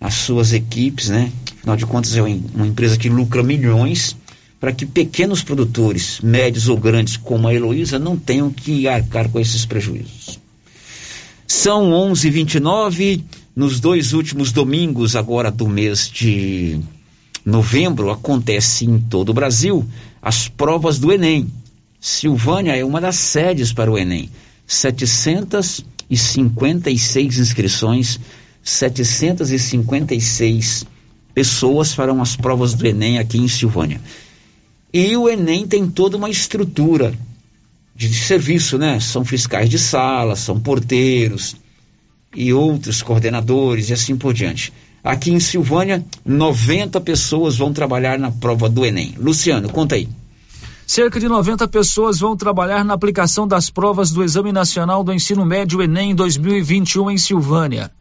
as 0.00 0.14
suas 0.14 0.52
equipes, 0.52 1.08
né? 1.08 1.32
Afinal 1.58 1.76
de 1.76 1.84
contas, 1.84 2.16
é 2.16 2.22
uma 2.22 2.66
empresa 2.66 2.96
que 2.96 3.08
lucra 3.08 3.42
milhões, 3.42 4.16
para 4.60 4.72
que 4.72 4.86
pequenos 4.86 5.42
produtores, 5.42 6.20
médios 6.20 6.68
ou 6.68 6.76
grandes, 6.76 7.16
como 7.16 7.48
a 7.48 7.54
Heloísa, 7.54 7.98
não 7.98 8.16
tenham 8.16 8.50
que 8.50 8.86
arcar 8.86 9.28
com 9.28 9.40
esses 9.40 9.66
prejuízos. 9.66 10.38
São 11.46 11.90
11:29 11.90 13.24
nos 13.56 13.80
dois 13.80 14.12
últimos 14.12 14.52
domingos 14.52 15.16
agora 15.16 15.50
do 15.50 15.66
mês 15.66 16.08
de 16.08 16.78
novembro 17.44 18.10
acontece 18.10 18.84
em 18.84 19.00
todo 19.00 19.30
o 19.30 19.34
Brasil 19.34 19.84
as 20.22 20.46
provas 20.46 20.98
do 20.98 21.10
Enem. 21.10 21.50
Silvânia 22.00 22.76
é 22.76 22.84
uma 22.84 23.00
das 23.00 23.16
sedes 23.16 23.72
para 23.72 23.90
o 23.90 23.98
Enem. 23.98 24.30
756 24.68 27.38
inscrições, 27.38 28.20
756 28.62 30.84
pessoas 31.34 31.94
farão 31.94 32.20
as 32.20 32.36
provas 32.36 32.74
do 32.74 32.86
Enem 32.86 33.18
aqui 33.18 33.38
em 33.38 33.48
Silvânia. 33.48 33.98
E 34.92 35.16
o 35.16 35.26
Enem 35.28 35.66
tem 35.66 35.88
toda 35.88 36.18
uma 36.18 36.28
estrutura 36.28 37.14
de 37.96 38.12
serviço, 38.12 38.76
né? 38.76 39.00
São 39.00 39.24
fiscais 39.24 39.70
de 39.70 39.78
sala, 39.78 40.36
são 40.36 40.60
porteiros 40.60 41.56
e 42.36 42.52
outros 42.52 43.00
coordenadores 43.02 43.88
e 43.88 43.94
assim 43.94 44.14
por 44.16 44.34
diante. 44.34 44.70
Aqui 45.02 45.30
em 45.30 45.40
Silvânia, 45.40 46.04
90 46.24 47.00
pessoas 47.00 47.56
vão 47.56 47.72
trabalhar 47.72 48.18
na 48.18 48.30
prova 48.30 48.68
do 48.68 48.84
Enem. 48.84 49.14
Luciano, 49.18 49.70
conta 49.70 49.94
aí. 49.94 50.06
Cerca 50.90 51.20
de 51.20 51.28
90 51.28 51.68
pessoas 51.68 52.18
vão 52.18 52.34
trabalhar 52.34 52.82
na 52.82 52.94
aplicação 52.94 53.46
das 53.46 53.68
provas 53.68 54.10
do 54.10 54.24
Exame 54.24 54.52
Nacional 54.52 55.04
do 55.04 55.12
Ensino 55.12 55.44
Médio 55.44 55.82
Enem 55.82 56.14
2021 56.14 57.10
em 57.10 57.18
Silvânia. 57.18 57.92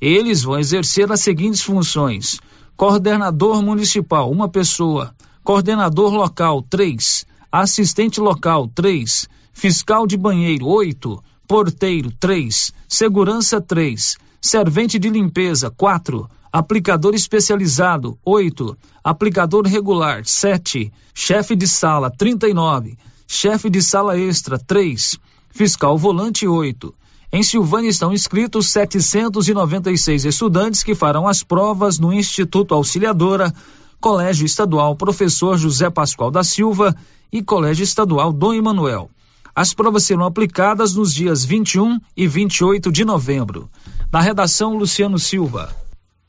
Eles 0.00 0.42
vão 0.42 0.58
exercer 0.58 1.12
as 1.12 1.20
seguintes 1.20 1.62
funções: 1.62 2.40
coordenador 2.76 3.62
municipal, 3.62 4.32
uma 4.32 4.48
pessoa, 4.48 5.14
coordenador 5.44 6.12
local, 6.12 6.60
três, 6.60 7.24
assistente 7.52 8.20
local, 8.20 8.66
três, 8.66 9.28
fiscal 9.52 10.04
de 10.04 10.16
banheiro, 10.16 10.66
oito, 10.66 11.22
porteiro, 11.46 12.10
três, 12.18 12.74
segurança, 12.88 13.60
três, 13.60 14.16
servente 14.40 14.98
de 14.98 15.08
limpeza, 15.08 15.70
quatro, 15.70 16.28
aplicador 16.54 17.16
especializado, 17.16 18.16
oito, 18.24 18.78
aplicador 19.02 19.66
regular, 19.66 20.22
sete, 20.24 20.92
chefe 21.12 21.56
de 21.56 21.66
sala, 21.66 22.12
trinta 22.12 22.48
e 22.48 22.54
nove, 22.54 22.96
chefe 23.26 23.68
de 23.68 23.82
sala 23.82 24.16
extra, 24.16 24.56
três, 24.56 25.18
fiscal 25.50 25.98
volante, 25.98 26.46
oito. 26.46 26.94
Em 27.32 27.42
Silvânia 27.42 27.88
estão 27.88 28.12
inscritos 28.12 28.68
796 28.68 30.26
estudantes 30.26 30.84
que 30.84 30.94
farão 30.94 31.26
as 31.26 31.42
provas 31.42 31.98
no 31.98 32.12
Instituto 32.12 32.72
Auxiliadora, 32.72 33.52
Colégio 34.00 34.46
Estadual 34.46 34.94
Professor 34.94 35.58
José 35.58 35.90
Pascoal 35.90 36.30
da 36.30 36.44
Silva 36.44 36.94
e 37.32 37.42
Colégio 37.42 37.82
Estadual 37.82 38.32
Dom 38.32 38.54
Emanuel. 38.54 39.10
As 39.52 39.74
provas 39.74 40.04
serão 40.04 40.24
aplicadas 40.24 40.94
nos 40.94 41.12
dias 41.12 41.44
21 41.44 41.98
e 42.16 42.28
28 42.28 42.92
de 42.92 43.04
novembro. 43.04 43.68
Na 44.12 44.20
redação, 44.20 44.76
Luciano 44.76 45.18
Silva. 45.18 45.83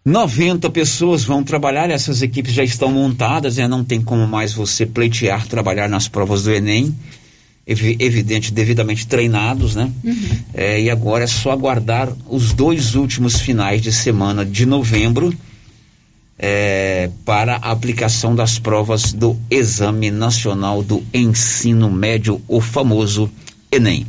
90 0.06 0.70
pessoas 0.70 1.24
vão 1.24 1.44
trabalhar, 1.44 1.90
essas 1.90 2.22
equipes 2.22 2.54
já 2.54 2.64
estão 2.64 2.92
montadas, 2.92 3.58
né? 3.58 3.68
não 3.68 3.84
tem 3.84 4.02
como 4.02 4.28
mais 4.28 4.54
você 4.54 4.86
pleitear 4.86 5.48
trabalhar 5.48 5.90
nas 5.90 6.08
provas 6.08 6.44
do 6.44 6.54
Enem 6.54 6.96
evidente, 7.68 8.54
devidamente 8.54 9.08
treinados, 9.08 9.76
né? 9.76 9.92
Uhum. 10.04 10.16
É, 10.54 10.82
e 10.82 10.90
agora 10.90 11.24
é 11.24 11.28
só 11.28 11.52
aguardar 11.52 12.10
os 12.30 12.54
dois 12.54 12.94
últimos 12.94 13.40
finais 13.40 13.82
de 13.82 13.92
semana 13.92 14.46
de 14.46 14.66
novembro 14.66 15.34
é, 16.38 17.10
para 17.26 17.56
a 17.56 17.72
aplicação 17.72 18.36
das 18.36 18.60
provas 18.60 19.14
do 19.14 19.36
Exame 19.50 20.12
Nacional 20.12 20.84
do 20.84 21.04
Ensino 21.14 21.90
Médio, 21.90 22.40
o 22.48 22.62
famoso 22.62 23.32
Enem. 23.72 24.06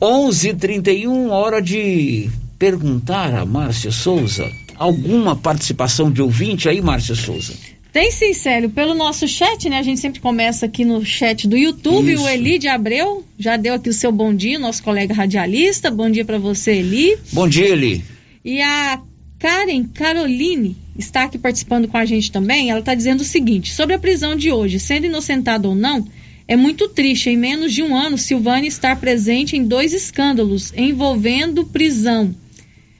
11:31 0.00 1.30
hora 1.30 1.62
de 1.62 2.28
perguntar 2.58 3.32
a 3.34 3.46
Márcia 3.46 3.92
Souza. 3.92 4.50
Alguma 4.82 5.36
participação 5.36 6.10
de 6.10 6.20
ouvinte 6.20 6.68
aí, 6.68 6.82
Márcia 6.82 7.14
Souza? 7.14 7.54
Tem 7.92 8.10
sim, 8.10 8.32
Célio. 8.32 8.68
Pelo 8.68 8.94
nosso 8.94 9.28
chat, 9.28 9.68
né? 9.68 9.78
A 9.78 9.82
gente 9.82 10.00
sempre 10.00 10.18
começa 10.18 10.66
aqui 10.66 10.84
no 10.84 11.04
chat 11.04 11.46
do 11.46 11.56
YouTube. 11.56 12.12
Isso. 12.12 12.24
O 12.24 12.28
Eli 12.28 12.58
de 12.58 12.66
Abreu 12.66 13.24
já 13.38 13.56
deu 13.56 13.74
aqui 13.74 13.88
o 13.88 13.92
seu 13.92 14.10
bom 14.10 14.34
dia, 14.34 14.58
nosso 14.58 14.82
colega 14.82 15.14
radialista. 15.14 15.88
Bom 15.88 16.10
dia 16.10 16.24
para 16.24 16.36
você, 16.36 16.78
Eli. 16.78 17.16
Bom 17.32 17.46
dia, 17.46 17.68
Eli. 17.68 18.02
E 18.44 18.60
a 18.60 19.00
Karen 19.38 19.84
Caroline 19.84 20.76
está 20.98 21.22
aqui 21.22 21.38
participando 21.38 21.86
com 21.86 21.96
a 21.96 22.04
gente 22.04 22.32
também. 22.32 22.68
Ela 22.68 22.80
está 22.80 22.96
dizendo 22.96 23.20
o 23.20 23.24
seguinte: 23.24 23.72
sobre 23.72 23.94
a 23.94 24.00
prisão 24.00 24.34
de 24.34 24.50
hoje, 24.50 24.80
sendo 24.80 25.06
inocentado 25.06 25.68
ou 25.68 25.76
não, 25.76 26.04
é 26.48 26.56
muito 26.56 26.88
triste, 26.88 27.30
em 27.30 27.36
menos 27.36 27.72
de 27.72 27.84
um 27.84 27.94
ano, 27.94 28.18
Silvânia 28.18 28.66
estar 28.66 28.96
presente 28.96 29.56
em 29.56 29.62
dois 29.62 29.92
escândalos 29.92 30.72
envolvendo 30.76 31.66
prisão. 31.66 32.34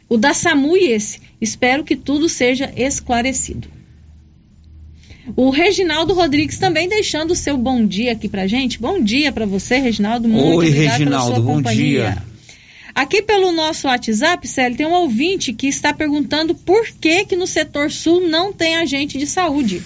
O 0.08 0.16
da 0.16 0.32
SAMU 0.32 0.76
e 0.76 0.92
esse. 0.92 1.31
Espero 1.42 1.82
que 1.82 1.96
tudo 1.96 2.28
seja 2.28 2.72
esclarecido. 2.76 3.66
O 5.34 5.50
Reginaldo 5.50 6.14
Rodrigues 6.14 6.56
também 6.56 6.88
deixando 6.88 7.32
o 7.32 7.36
seu 7.36 7.56
bom 7.56 7.84
dia 7.84 8.12
aqui 8.12 8.28
pra 8.28 8.46
gente. 8.46 8.78
Bom 8.78 9.02
dia 9.02 9.32
para 9.32 9.44
você, 9.44 9.78
Reginaldo. 9.78 10.28
Muito 10.28 10.58
Oi, 10.58 10.68
obrigado 10.68 10.98
Reginaldo, 10.98 11.32
pela 11.32 11.34
sua 11.34 11.44
bom 11.44 11.56
companhia. 11.56 12.10
dia. 12.12 12.22
Aqui 12.94 13.22
pelo 13.22 13.50
nosso 13.50 13.88
WhatsApp, 13.88 14.46
Célio, 14.46 14.76
tem 14.76 14.86
um 14.86 14.92
ouvinte 14.92 15.52
que 15.52 15.66
está 15.66 15.92
perguntando 15.92 16.54
por 16.54 16.86
que 17.00 17.24
que 17.24 17.34
no 17.34 17.46
setor 17.48 17.90
sul 17.90 18.20
não 18.28 18.52
tem 18.52 18.76
agente 18.76 19.18
de 19.18 19.26
saúde. 19.26 19.82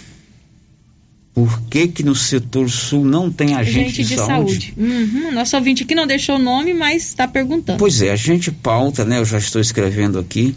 Por 1.32 1.62
que 1.70 1.88
que 1.88 2.02
no 2.02 2.14
setor 2.14 2.68
sul 2.68 3.02
não 3.02 3.32
tem 3.32 3.54
agente, 3.54 4.04
de, 4.04 4.16
saúde? 4.16 4.74
Uhum, 4.76 5.32
nosso 5.32 5.56
ouvinte 5.56 5.84
aqui 5.84 5.94
não 5.94 6.06
deixou 6.06 6.36
o 6.36 6.38
nome, 6.38 6.74
mas 6.74 7.06
está 7.08 7.26
perguntando. 7.26 7.78
Pois 7.78 8.02
é, 8.02 8.10
a 8.10 8.16
gente 8.16 8.50
pauta, 8.50 9.06
né? 9.06 9.18
Eu 9.18 9.24
já 9.24 9.38
estou 9.38 9.60
escrevendo 9.60 10.18
aqui 10.18 10.54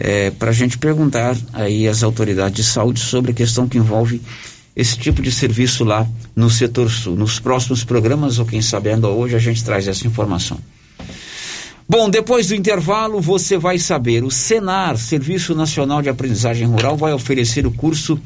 é, 0.00 0.30
para 0.30 0.48
a 0.48 0.52
gente 0.52 0.78
perguntar 0.78 1.36
aí 1.52 1.86
às 1.86 2.02
autoridades 2.02 2.56
de 2.56 2.64
saúde 2.64 2.98
sobre 3.00 3.32
a 3.32 3.34
questão 3.34 3.68
que 3.68 3.76
envolve 3.76 4.20
esse 4.74 4.96
tipo 4.96 5.20
de 5.20 5.30
serviço 5.30 5.84
lá 5.84 6.08
no 6.34 6.48
setor 6.48 6.90
sul. 6.90 7.14
Nos 7.14 7.38
próximos 7.38 7.84
programas, 7.84 8.38
ou 8.38 8.46
quem 8.46 8.62
sabe 8.62 8.88
ainda 8.88 9.08
hoje, 9.08 9.36
a 9.36 9.38
gente 9.38 9.62
traz 9.62 9.86
essa 9.86 10.06
informação. 10.06 10.58
Bom, 11.86 12.08
depois 12.08 12.48
do 12.48 12.54
intervalo, 12.54 13.20
você 13.20 13.58
vai 13.58 13.78
saber. 13.78 14.24
O 14.24 14.30
Senar, 14.30 14.96
Serviço 14.96 15.54
Nacional 15.54 16.00
de 16.00 16.08
Aprendizagem 16.08 16.66
Rural, 16.66 16.96
vai 16.96 17.12
oferecer 17.12 17.66
o 17.66 17.70
curso 17.70 18.18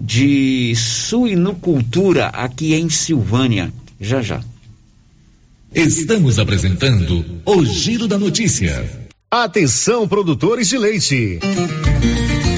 de 0.00 0.74
suinocultura 0.76 2.26
aqui 2.26 2.74
em 2.74 2.88
Silvânia. 2.88 3.72
Já 4.00 4.22
já. 4.22 4.42
Estamos 5.74 6.38
apresentando 6.38 7.24
o 7.44 7.64
Giro 7.64 8.06
da 8.06 8.18
Notícia. 8.18 9.09
Atenção, 9.32 10.08
produtores 10.08 10.66
de 10.66 10.76
leite. 10.76 11.38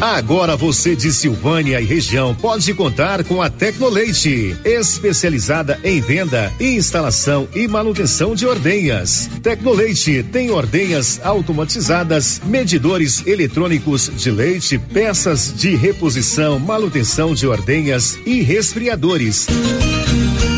Agora 0.02 0.56
você 0.56 0.96
de 0.96 1.12
Silvânia 1.12 1.80
e 1.80 1.84
região 1.84 2.34
pode 2.34 2.74
contar 2.74 3.22
com 3.22 3.40
a 3.40 3.48
Tecnoleite, 3.48 4.56
especializada 4.64 5.78
em 5.84 6.00
venda, 6.00 6.52
instalação 6.58 7.48
e 7.54 7.68
manutenção 7.68 8.34
de 8.34 8.44
ordenhas. 8.44 9.30
Tecnoleite 9.44 10.24
tem 10.24 10.50
ordenhas 10.50 11.20
automatizadas, 11.22 12.42
medidores 12.44 13.24
eletrônicos 13.24 14.10
de 14.16 14.32
leite, 14.32 14.76
peças 14.76 15.54
de 15.54 15.76
reposição, 15.76 16.58
manutenção 16.58 17.32
de 17.32 17.46
ordenhas 17.46 18.18
e 18.26 18.42
resfriadores. 18.42 19.46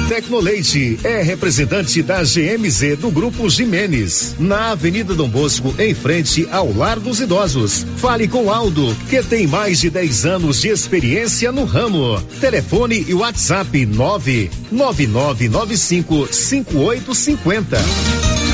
Tecnoleite 0.09 0.97
é 1.03 1.23
representante 1.23 2.01
da 2.01 2.23
GMZ 2.23 2.99
do 3.01 3.11
Grupo 3.11 3.51
Jimenez, 3.51 4.37
na 4.39 4.71
Avenida 4.71 5.13
Dom 5.13 5.29
Bosco, 5.29 5.75
em 5.77 5.93
frente 5.93 6.47
ao 6.53 6.73
Lar 6.73 7.01
dos 7.01 7.19
Idosos. 7.21 7.85
Fale 7.97 8.29
com 8.29 8.49
Aldo, 8.49 8.95
que 9.11 9.21
tem 9.23 9.34
mais 9.43 9.81
de 9.81 9.91
10 9.91 10.27
anos 10.27 10.61
de 10.61 10.69
experiência 10.69 11.51
no 11.51 11.65
ramo. 11.65 12.23
Telefone 12.41 13.05
e 13.09 13.15
WhatsApp 13.15 13.85
99995 13.85 16.29
5850. 16.31 18.54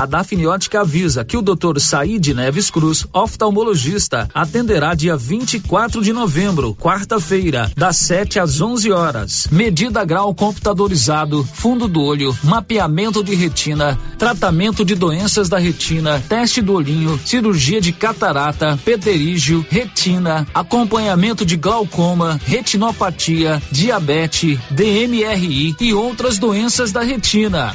A 0.00 0.06
Dafniótica 0.06 0.80
avisa 0.80 1.24
que 1.24 1.36
o 1.36 1.42
Dr. 1.42 1.78
Said 1.78 2.26
Neves 2.34 2.70
Cruz, 2.70 3.06
oftalmologista, 3.12 4.28
atenderá 4.34 4.94
dia 4.94 5.16
24 5.16 6.02
de 6.02 6.12
novembro, 6.12 6.74
quarta-feira, 6.74 7.70
das 7.76 7.98
7 7.98 8.40
às 8.40 8.60
11 8.60 8.90
horas. 8.90 9.48
Medida 9.50 10.04
grau 10.04 10.34
computadorizado, 10.34 11.44
fundo 11.44 11.86
do 11.86 12.02
olho, 12.02 12.36
mapeamento 12.42 13.22
de 13.22 13.34
retina, 13.34 13.98
tratamento 14.18 14.84
de 14.84 14.94
doenças 14.94 15.48
da 15.48 15.58
retina, 15.58 16.22
teste 16.28 16.60
do 16.60 16.72
olhinho, 16.72 17.18
cirurgia 17.24 17.80
de 17.80 17.92
catarata, 17.92 18.78
pterígio, 18.84 19.64
retina, 19.70 20.46
acompanhamento 20.52 21.46
de 21.46 21.56
glaucoma, 21.56 22.40
retinopatia, 22.44 23.62
diabetes, 23.70 24.58
DMRI 24.70 25.76
e 25.80 25.94
outras 25.94 26.38
doenças 26.38 26.90
da 26.90 27.02
retina. 27.02 27.72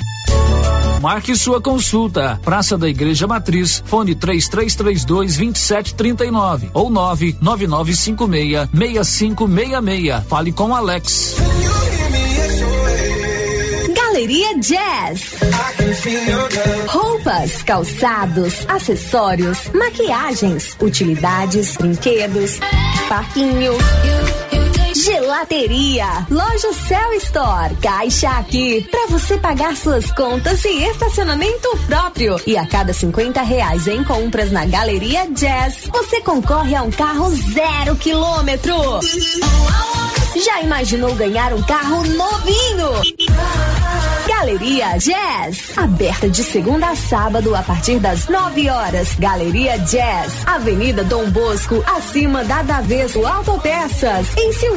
Marque 1.01 1.35
sua 1.35 1.61
consulta. 1.61 2.39
Praça 2.43 2.77
da 2.77 2.89
Igreja 2.89 3.27
Matriz, 3.27 3.83
fone 3.85 4.15
3332 4.15 5.05
2739 5.45 6.69
ou 6.73 6.89
99956 6.89 8.69
6566. 8.73 10.23
Fale 10.27 10.51
com 10.51 10.75
Alex. 10.75 11.35
Galeria 13.95 14.59
Jazz. 14.59 15.35
Roupas, 16.87 17.61
calçados, 17.61 18.65
acessórios, 18.67 19.69
maquiagens, 19.73 20.75
utilidades, 20.81 21.77
brinquedos, 21.77 22.59
parquinho. 23.07 23.73
Gelateria, 24.93 26.25
Loja 26.29 26.73
Cell 26.73 27.13
Store, 27.13 27.75
Caixa 27.75 28.29
Aqui, 28.29 28.88
para 28.89 29.07
você 29.07 29.38
pagar 29.38 29.75
suas 29.75 30.11
contas 30.11 30.63
e 30.65 30.83
estacionamento 30.85 31.69
próprio. 31.88 32.39
E 32.45 32.57
a 32.57 32.65
cada 32.65 32.93
50 32.93 33.41
reais 33.41 33.88
em 33.88 34.03
compras 34.03 34.51
na 34.51 34.65
Galeria 34.65 35.27
Jazz, 35.31 35.89
você 35.91 36.21
concorre 36.21 36.75
a 36.75 36.83
um 36.83 36.91
carro 36.91 37.29
zero 37.29 37.95
quilômetro. 37.95 38.75
Já 40.43 40.61
imaginou 40.61 41.15
ganhar 41.15 41.53
um 41.53 41.61
carro 41.63 42.03
novinho? 42.05 42.91
Galeria 44.27 44.97
Jazz, 44.97 45.77
aberta 45.77 46.29
de 46.29 46.43
segunda 46.43 46.89
a 46.89 46.95
sábado 46.95 47.55
a 47.55 47.63
partir 47.63 47.99
das 47.99 48.27
9 48.27 48.69
horas. 48.69 49.15
Galeria 49.17 49.77
Jazz, 49.79 50.45
Avenida 50.45 51.03
Dom 51.03 51.29
Bosco, 51.31 51.83
acima 51.88 52.43
da 52.43 52.61
Daveso 52.61 53.25
Autopeças, 53.25 54.27
em 54.38 54.53
Silvânia. 54.53 54.76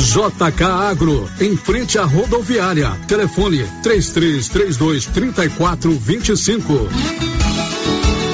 JK 0.00 0.64
Agro, 0.64 1.30
em 1.40 1.54
frente 1.56 1.98
à 1.98 2.04
rodoviária. 2.04 2.90
Telefone 3.06 3.64
3332 3.82 5.04
3425. 5.06 6.88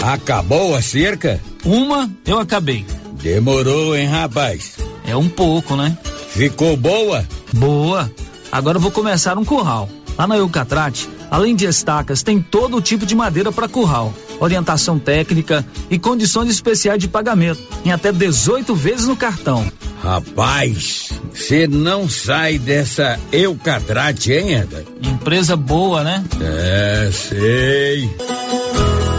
Acabou 0.03 0.77
a 0.77 0.81
cerca? 0.81 1.41
Uma 1.65 2.09
eu 2.25 2.39
acabei. 2.39 2.87
Demorou, 3.21 3.97
hein, 3.97 4.07
rapaz? 4.07 4.77
É 5.05 5.17
um 5.17 5.29
pouco, 5.29 5.75
né? 5.75 5.99
Ficou 6.31 6.77
boa? 6.77 7.27
Boa. 7.53 8.11
Agora 8.53 8.77
eu 8.77 8.83
vou 8.83 8.93
começar 8.93 9.37
um 9.37 9.45
curral. 9.45 9.89
Lá 10.17 10.27
na 10.27 10.37
Eucatrate, 10.37 11.09
além 11.31 11.55
de 11.55 11.67
estacas, 11.67 12.23
tem 12.23 12.41
todo 12.41 12.81
tipo 12.81 13.07
de 13.07 13.15
madeira 13.15 13.51
para 13.53 13.69
curral, 13.69 14.13
orientação 14.41 14.99
técnica 14.99 15.65
e 15.91 15.99
condições 15.99 16.51
especiais 16.51 16.99
de 16.99 17.09
pagamento, 17.09 17.61
em 17.85 17.93
até 17.93 18.13
18 18.13 18.75
vezes 18.75 19.07
no 19.07 19.17
cartão. 19.17 19.67
Rapaz, 20.03 21.11
você 21.33 21.67
não 21.67 22.09
sai 22.09 22.59
dessa 22.59 23.19
Eucatrate, 23.33 24.33
hein, 24.33 24.55
Eda? 24.55 24.85
Empresa 25.03 25.57
boa, 25.57 26.05
né? 26.05 26.25
É, 26.41 27.11
sei. 27.13 28.09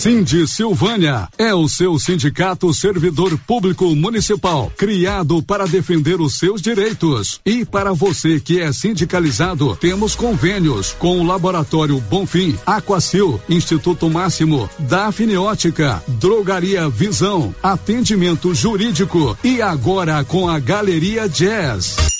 Cindy 0.00 0.48
Silvânia 0.48 1.28
é 1.36 1.52
o 1.52 1.68
seu 1.68 1.98
sindicato 1.98 2.72
servidor 2.72 3.36
público 3.46 3.94
municipal, 3.94 4.72
criado 4.74 5.42
para 5.42 5.66
defender 5.66 6.22
os 6.22 6.38
seus 6.38 6.62
direitos. 6.62 7.38
E 7.44 7.66
para 7.66 7.92
você 7.92 8.40
que 8.40 8.62
é 8.62 8.72
sindicalizado, 8.72 9.76
temos 9.76 10.14
convênios 10.14 10.96
com 10.98 11.20
o 11.20 11.26
Laboratório 11.26 12.00
Bonfim, 12.00 12.58
Aquacil, 12.64 13.38
Instituto 13.46 14.08
Máximo, 14.08 14.70
Dafniótica, 14.78 16.02
Drogaria 16.08 16.88
Visão, 16.88 17.54
Atendimento 17.62 18.54
Jurídico 18.54 19.36
e 19.44 19.60
agora 19.60 20.24
com 20.24 20.48
a 20.48 20.58
Galeria 20.58 21.28
Jazz. 21.28 22.19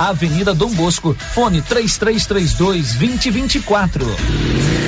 Avenida 0.00 0.52
Dom 0.52 0.70
Bosco, 0.70 1.16
fone 1.34 1.62
3332 1.62 2.94
2024. 2.94 4.04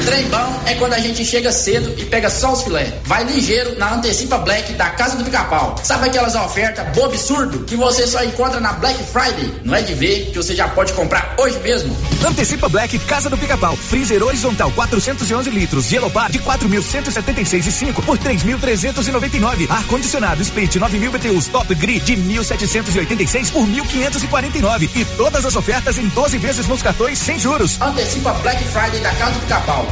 Trem 0.05 0.29
bom 0.29 0.63
é 0.67 0.75
quando 0.75 0.93
a 0.93 0.99
gente 0.99 1.25
chega 1.25 1.51
cedo 1.51 1.95
e 1.97 2.05
pega 2.05 2.29
só 2.29 2.53
os 2.53 2.63
filé. 2.63 2.93
Vai 3.05 3.25
ligeiro 3.25 3.79
na 3.79 3.95
Antecipa 3.95 4.39
Black 4.39 4.73
da 4.75 4.91
Casa 4.91 5.17
do 5.17 5.25
Pica-Pau. 5.25 5.77
Sabe 5.83 6.09
aquelas 6.09 6.35
ofertas 6.35 6.87
bobo 6.95 7.07
absurdo 7.07 7.61
que 7.65 7.77
você 7.77 8.07
só 8.07 8.23
encontra 8.23 8.61
na 8.61 8.75
Black 8.75 9.03
Friday? 9.05 9.53
Não 9.65 9.75
é 9.75 9.83
de 9.83 9.95
ver 9.95 10.31
que 10.33 10.37
você 10.37 10.55
já 10.55 10.69
pode 10.69 10.93
comprar 10.93 11.35
hoje 11.39 11.59
mesmo. 11.61 11.97
Antecipa 12.25 12.69
Black 12.69 12.99
Casa 13.01 13.31
do 13.31 13.39
Pica-Pau. 13.39 13.77
Freezer 13.77 14.23
horizontal 14.23 14.71
411 14.73 15.51
litros. 15.51 15.91
Yellow 15.91 16.11
Bar 16.11 16.31
de 16.31 16.41
4.176 16.41 17.67
e 17.67 17.73
5 17.73 18.03
por 18.03 18.19
3.399. 18.19 19.71
Ar 19.71 19.85
condicionado 19.87 20.43
Split 20.43 20.77
9.000 20.77 21.11
BTUs 21.11 21.49
Top 21.49 21.75
Grid 21.75 22.05
de 22.05 22.17
1.786 22.17 23.51
por 23.51 23.63
1.549. 23.63 24.26
E 24.95 25.05
todas 25.17 25.45
as 25.45 25.57
ofertas 25.57 25.99
em 25.99 26.09
12 26.09 26.39
vezes 26.39 26.67
nos 26.67 26.83
cartões 26.83 27.19
sem 27.19 27.39
juros. 27.39 27.81
Antecipa 27.81 28.33
Black 28.35 28.63
Friday 28.65 29.01
da 29.01 29.15
Casa 29.15 29.33
do 29.33 29.41
Pica-Pau. 29.41 29.87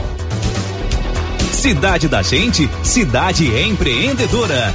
Cidade 1.52 2.08
da 2.08 2.22
Gente, 2.22 2.68
cidade 2.82 3.46
empreendedora. 3.46 4.74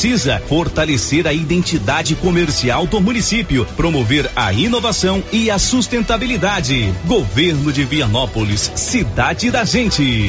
precisa 0.01 0.41
fortalecer 0.49 1.27
a 1.27 1.33
identidade 1.33 2.15
comercial 2.15 2.87
do 2.87 2.99
município, 2.99 3.67
promover 3.77 4.27
a 4.35 4.51
inovação 4.51 5.23
e 5.31 5.51
a 5.51 5.59
sustentabilidade. 5.59 6.91
Governo 7.05 7.71
de 7.71 7.85
Vianópolis, 7.85 8.71
cidade 8.73 9.51
da 9.51 9.63
gente. 9.63 10.25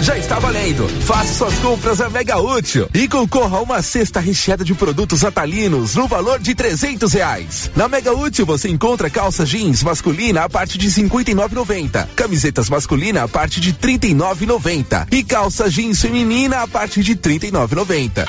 Já 0.00 0.16
está 0.16 0.38
valendo. 0.38 0.86
Faça 1.00 1.34
suas 1.34 1.58
compras 1.58 2.00
a 2.00 2.08
Mega 2.08 2.38
Útil 2.38 2.88
e 2.94 3.08
concorra 3.08 3.58
a 3.58 3.62
uma 3.62 3.82
cesta 3.82 4.20
recheada 4.20 4.64
de 4.64 4.74
produtos 4.74 5.22
natalinos 5.22 5.96
no 5.96 6.06
valor 6.06 6.38
de 6.38 6.54
trezentos 6.54 7.14
reais. 7.14 7.72
Na 7.74 7.88
Mega 7.88 8.12
Útil 8.12 8.46
você 8.46 8.68
encontra 8.68 9.10
calça 9.10 9.44
jeans 9.44 9.82
masculina 9.82 10.44
a 10.44 10.48
partir 10.48 10.78
de 10.78 10.88
cinquenta 10.88 11.32
e 11.32 11.34
nove 11.34 11.56
noventa, 11.56 12.08
camisetas 12.14 12.70
masculina 12.70 13.24
a 13.24 13.28
partir 13.28 13.58
de 13.58 13.72
trinta 13.72 14.06
e 14.06 14.14
nove 14.14 14.46
noventa 14.46 15.04
e 15.10 15.24
calça 15.24 15.68
jeans 15.68 16.00
feminina 16.00 16.62
a 16.62 16.68
partir 16.68 17.02
de 17.02 17.16
trinta 17.16 17.44
e 17.44 17.50
nove 17.50 17.74
noventa. 17.74 18.24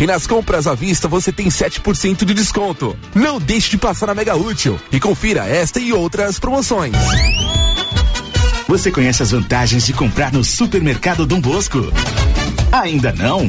E 0.00 0.06
nas 0.06 0.26
compras 0.26 0.68
à 0.68 0.74
vista 0.74 1.08
você 1.08 1.32
tem 1.32 1.48
7% 1.48 2.24
de 2.24 2.32
desconto. 2.32 2.96
Não 3.14 3.40
deixe 3.40 3.70
de 3.70 3.78
passar 3.78 4.06
na 4.06 4.14
Mega 4.14 4.36
Útil 4.36 4.78
e 4.92 5.00
confira 5.00 5.44
esta 5.44 5.80
e 5.80 5.92
outras 5.92 6.38
promoções. 6.38 6.94
Você 8.68 8.90
conhece 8.90 9.22
as 9.22 9.32
vantagens 9.32 9.84
de 9.84 9.92
comprar 9.92 10.32
no 10.32 10.44
Supermercado 10.44 11.26
Dom 11.26 11.40
Bosco? 11.40 11.78
Ainda 12.70 13.12
não? 13.12 13.48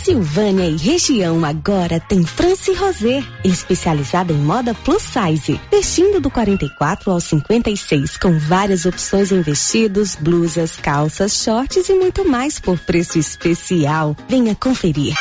Silvânia 0.11 0.67
e 0.67 0.75
região 0.75 1.45
agora 1.45 1.97
tem 1.97 2.25
France 2.25 2.73
Rosé, 2.73 3.23
especializada 3.45 4.33
em 4.33 4.35
moda 4.35 4.73
plus 4.73 5.01
size, 5.03 5.57
vestindo 5.71 6.19
do 6.19 6.29
44 6.29 7.09
ao 7.09 7.21
56, 7.21 8.17
com 8.17 8.37
várias 8.37 8.85
opções 8.85 9.31
em 9.31 9.41
vestidos, 9.41 10.17
blusas, 10.19 10.75
calças, 10.75 11.41
shorts 11.41 11.87
e 11.87 11.93
muito 11.93 12.27
mais 12.27 12.59
por 12.59 12.77
preço 12.77 13.17
especial. 13.17 14.13
Venha 14.27 14.53
conferir. 14.53 15.13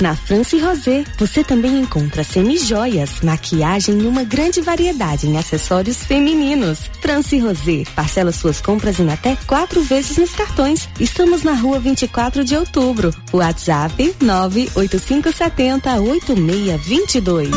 Na 0.00 0.16
France 0.16 0.58
Rosé, 0.58 1.04
você 1.18 1.44
também 1.44 1.78
encontra 1.80 2.24
semijoias, 2.24 3.20
maquiagem 3.22 4.00
e 4.00 4.06
uma 4.06 4.24
grande 4.24 4.60
variedade 4.60 5.26
em 5.26 5.36
acessórios 5.36 5.98
femininos. 5.98 6.78
France 7.02 7.38
Rosé, 7.38 7.84
parcela 7.94 8.32
suas 8.32 8.60
compras 8.60 8.98
em 8.98 9.10
até 9.10 9.36
quatro 9.46 9.82
vezes 9.82 10.16
nos 10.16 10.30
cartões. 10.30 10.88
Estamos 10.98 11.42
na 11.42 11.52
rua 11.52 11.78
24 11.78 12.44
de 12.44 12.56
outubro. 12.56 13.14
WhatsApp 13.32 14.09
98570 14.20 16.00
8622. 16.00 17.50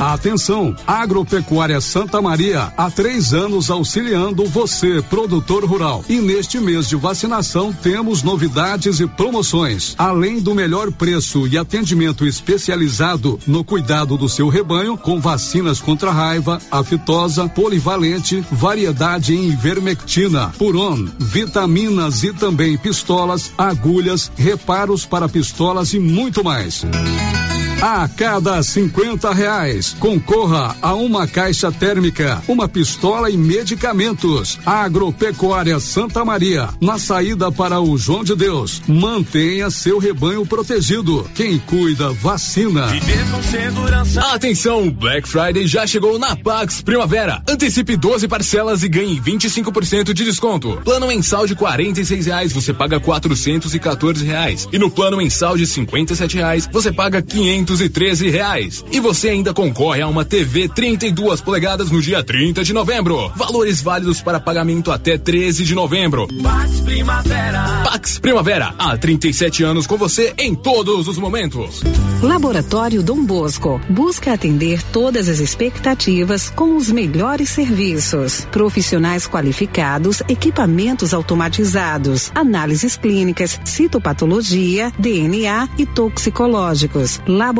Atenção, 0.00 0.74
Agropecuária 0.86 1.78
Santa 1.78 2.22
Maria, 2.22 2.72
há 2.74 2.90
três 2.90 3.34
anos 3.34 3.70
auxiliando 3.70 4.46
você, 4.46 5.02
produtor 5.02 5.62
rural. 5.62 6.02
E 6.08 6.16
neste 6.22 6.58
mês 6.58 6.88
de 6.88 6.96
vacinação 6.96 7.70
temos 7.70 8.22
novidades 8.22 8.98
e 8.98 9.06
promoções. 9.06 9.94
Além 9.98 10.40
do 10.40 10.54
melhor 10.54 10.90
preço 10.90 11.46
e 11.46 11.58
atendimento 11.58 12.26
especializado 12.26 13.38
no 13.46 13.62
cuidado 13.62 14.16
do 14.16 14.26
seu 14.26 14.48
rebanho, 14.48 14.96
com 14.96 15.20
vacinas 15.20 15.80
contra 15.80 16.10
raiva, 16.10 16.58
aftosa, 16.70 17.46
polivalente, 17.46 18.42
variedade 18.50 19.34
em 19.34 19.50
ivermectina, 19.50 20.50
puron, 20.56 21.08
vitaminas 21.18 22.24
e 22.24 22.32
também 22.32 22.78
pistolas, 22.78 23.52
agulhas, 23.58 24.32
reparos 24.34 25.04
para 25.04 25.28
pistolas 25.28 25.39
e 25.94 25.98
muito 25.98 26.44
mais. 26.44 26.84
A 27.82 28.06
cada 28.06 28.62
50 28.62 29.32
reais, 29.32 29.96
concorra 29.98 30.76
a 30.82 30.94
uma 30.94 31.26
caixa 31.26 31.72
térmica, 31.72 32.42
uma 32.46 32.68
pistola 32.68 33.30
e 33.30 33.38
medicamentos. 33.38 34.58
Agropecuária 34.66 35.80
Santa 35.80 36.22
Maria, 36.22 36.68
na 36.78 36.98
saída 36.98 37.50
para 37.50 37.80
o 37.80 37.96
João 37.96 38.22
de 38.22 38.36
Deus. 38.36 38.82
Mantenha 38.86 39.70
seu 39.70 39.98
rebanho 39.98 40.44
protegido. 40.44 41.26
Quem 41.34 41.58
cuida, 41.58 42.10
vacina. 42.10 42.86
Atenção, 44.30 44.90
Black 44.90 45.26
Friday 45.26 45.66
já 45.66 45.86
chegou 45.86 46.18
na 46.18 46.36
Pax 46.36 46.82
Primavera. 46.82 47.42
Antecipe 47.48 47.96
12 47.96 48.28
parcelas 48.28 48.82
e 48.82 48.90
ganhe 48.90 49.18
25% 49.18 50.12
de 50.12 50.24
desconto. 50.24 50.78
Plano 50.84 51.06
mensal 51.06 51.46
de 51.46 51.54
46 51.54 52.26
reais, 52.26 52.52
você 52.52 52.74
paga 52.74 53.00
414 53.00 54.22
reais. 54.22 54.68
E 54.70 54.78
no 54.78 54.90
plano 54.90 55.16
mensal 55.16 55.56
de 55.56 55.66
57 55.66 56.36
reais, 56.36 56.68
você 56.70 56.92
paga 56.92 57.22
513 57.70 58.30
reais. 58.30 58.84
E 58.90 58.98
você 58.98 59.28
ainda 59.28 59.54
concorre 59.54 60.02
a 60.02 60.08
uma 60.08 60.24
TV 60.24 60.68
32 60.68 61.40
polegadas 61.40 61.90
no 61.90 62.02
dia 62.02 62.22
30 62.22 62.64
de 62.64 62.72
novembro. 62.72 63.30
Valores 63.36 63.80
válidos 63.80 64.20
para 64.20 64.40
pagamento 64.40 64.90
até 64.90 65.16
13 65.16 65.64
de 65.64 65.74
novembro. 65.74 66.26
Pax 66.42 66.80
Primavera. 66.80 67.82
Pax 67.84 68.18
Primavera, 68.18 68.74
há 68.78 68.96
37 68.96 69.62
anos 69.62 69.86
com 69.86 69.96
você 69.96 70.34
em 70.38 70.54
todos 70.54 71.06
os 71.06 71.16
momentos. 71.16 71.82
Laboratório 72.22 73.02
Dom 73.02 73.24
Bosco 73.24 73.80
busca 73.88 74.32
atender 74.32 74.82
todas 74.82 75.28
as 75.28 75.38
expectativas 75.38 76.50
com 76.50 76.76
os 76.76 76.90
melhores 76.90 77.50
serviços. 77.50 78.46
Profissionais 78.50 79.26
qualificados, 79.26 80.22
equipamentos 80.28 81.14
automatizados, 81.14 82.32
análises 82.34 82.96
clínicas, 82.96 83.60
citopatologia, 83.64 84.92
DNA 84.98 85.68
e 85.78 85.86
toxicológicos. 85.86 87.20
Laboratório 87.26 87.59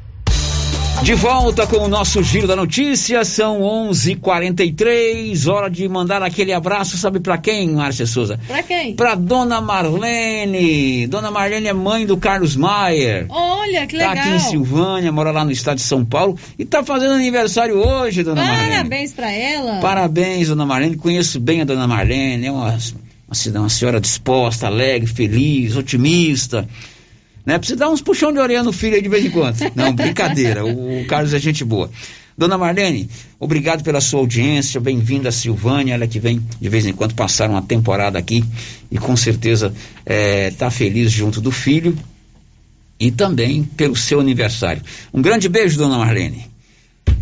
De 1.03 1.15
volta 1.15 1.65
com 1.65 1.77
o 1.77 1.87
nosso 1.87 2.21
Giro 2.21 2.45
da 2.45 2.55
Notícia, 2.55 3.25
são 3.25 3.61
11:43, 3.61 5.47
hora 5.47 5.67
de 5.67 5.89
mandar 5.89 6.21
aquele 6.21 6.53
abraço, 6.53 6.95
sabe 6.95 7.19
para 7.19 7.39
quem, 7.39 7.71
Márcia 7.71 8.05
Souza? 8.05 8.39
Pra 8.47 8.61
quem? 8.61 8.93
Pra 8.93 9.15
Dona 9.15 9.59
Marlene. 9.59 11.07
Dona 11.07 11.31
Marlene 11.31 11.67
é 11.67 11.73
mãe 11.73 12.05
do 12.05 12.17
Carlos 12.17 12.55
Maier. 12.55 13.25
Olha, 13.29 13.87
que 13.87 13.97
legal. 13.97 14.13
Tá 14.13 14.21
aqui 14.21 14.29
em 14.29 14.39
Silvânia, 14.39 15.11
mora 15.11 15.31
lá 15.31 15.43
no 15.43 15.51
estado 15.51 15.77
de 15.77 15.81
São 15.81 16.05
Paulo 16.05 16.37
e 16.57 16.65
tá 16.65 16.83
fazendo 16.83 17.15
aniversário 17.15 17.75
hoje, 17.77 18.21
Dona 18.21 18.45
Marlene. 18.45 18.69
Parabéns 18.69 19.11
pra 19.11 19.31
ela. 19.31 19.79
Parabéns, 19.79 20.49
Dona 20.49 20.67
Marlene. 20.67 20.95
Conheço 20.97 21.39
bem 21.39 21.61
a 21.61 21.65
Dona 21.65 21.87
Marlene, 21.87 22.45
é 22.45 22.51
uma, 22.51 22.77
uma, 23.27 23.59
uma 23.59 23.69
senhora 23.69 23.99
disposta, 23.99 24.67
alegre, 24.67 25.07
feliz, 25.07 25.75
otimista. 25.75 26.67
Né? 27.45 27.57
Precisa 27.57 27.79
dar 27.79 27.89
uns 27.89 28.01
puxão 28.01 28.31
de 28.31 28.39
orelha 28.39 28.63
no 28.63 28.71
filho 28.71 28.95
aí 28.95 29.01
de 29.01 29.09
vez 29.09 29.25
em 29.25 29.29
quando. 29.29 29.57
Não, 29.75 29.93
brincadeira. 29.93 30.65
O, 30.65 31.01
o 31.01 31.05
Carlos 31.05 31.33
é 31.33 31.39
gente 31.39 31.63
boa. 31.63 31.89
Dona 32.37 32.57
Marlene, 32.57 33.09
obrigado 33.39 33.83
pela 33.83 33.99
sua 33.99 34.19
audiência, 34.19 34.79
bem-vinda 34.79 35.29
a 35.29 35.31
Silvânia, 35.31 35.93
ela 35.93 36.07
que 36.07 36.19
vem 36.19 36.41
de 36.59 36.69
vez 36.69 36.85
em 36.85 36.93
quando 36.93 37.13
passar 37.13 37.49
uma 37.49 37.61
temporada 37.61 38.17
aqui 38.17 38.43
e 38.89 38.97
com 38.97 39.15
certeza 39.15 39.73
está 40.05 40.71
feliz 40.71 41.11
junto 41.11 41.41
do 41.41 41.51
filho 41.51 41.95
e 42.99 43.11
também 43.11 43.63
pelo 43.63 43.95
seu 43.95 44.19
aniversário. 44.19 44.81
Um 45.13 45.21
grande 45.21 45.49
beijo, 45.49 45.77
Dona 45.77 45.97
Marlene. 45.97 46.49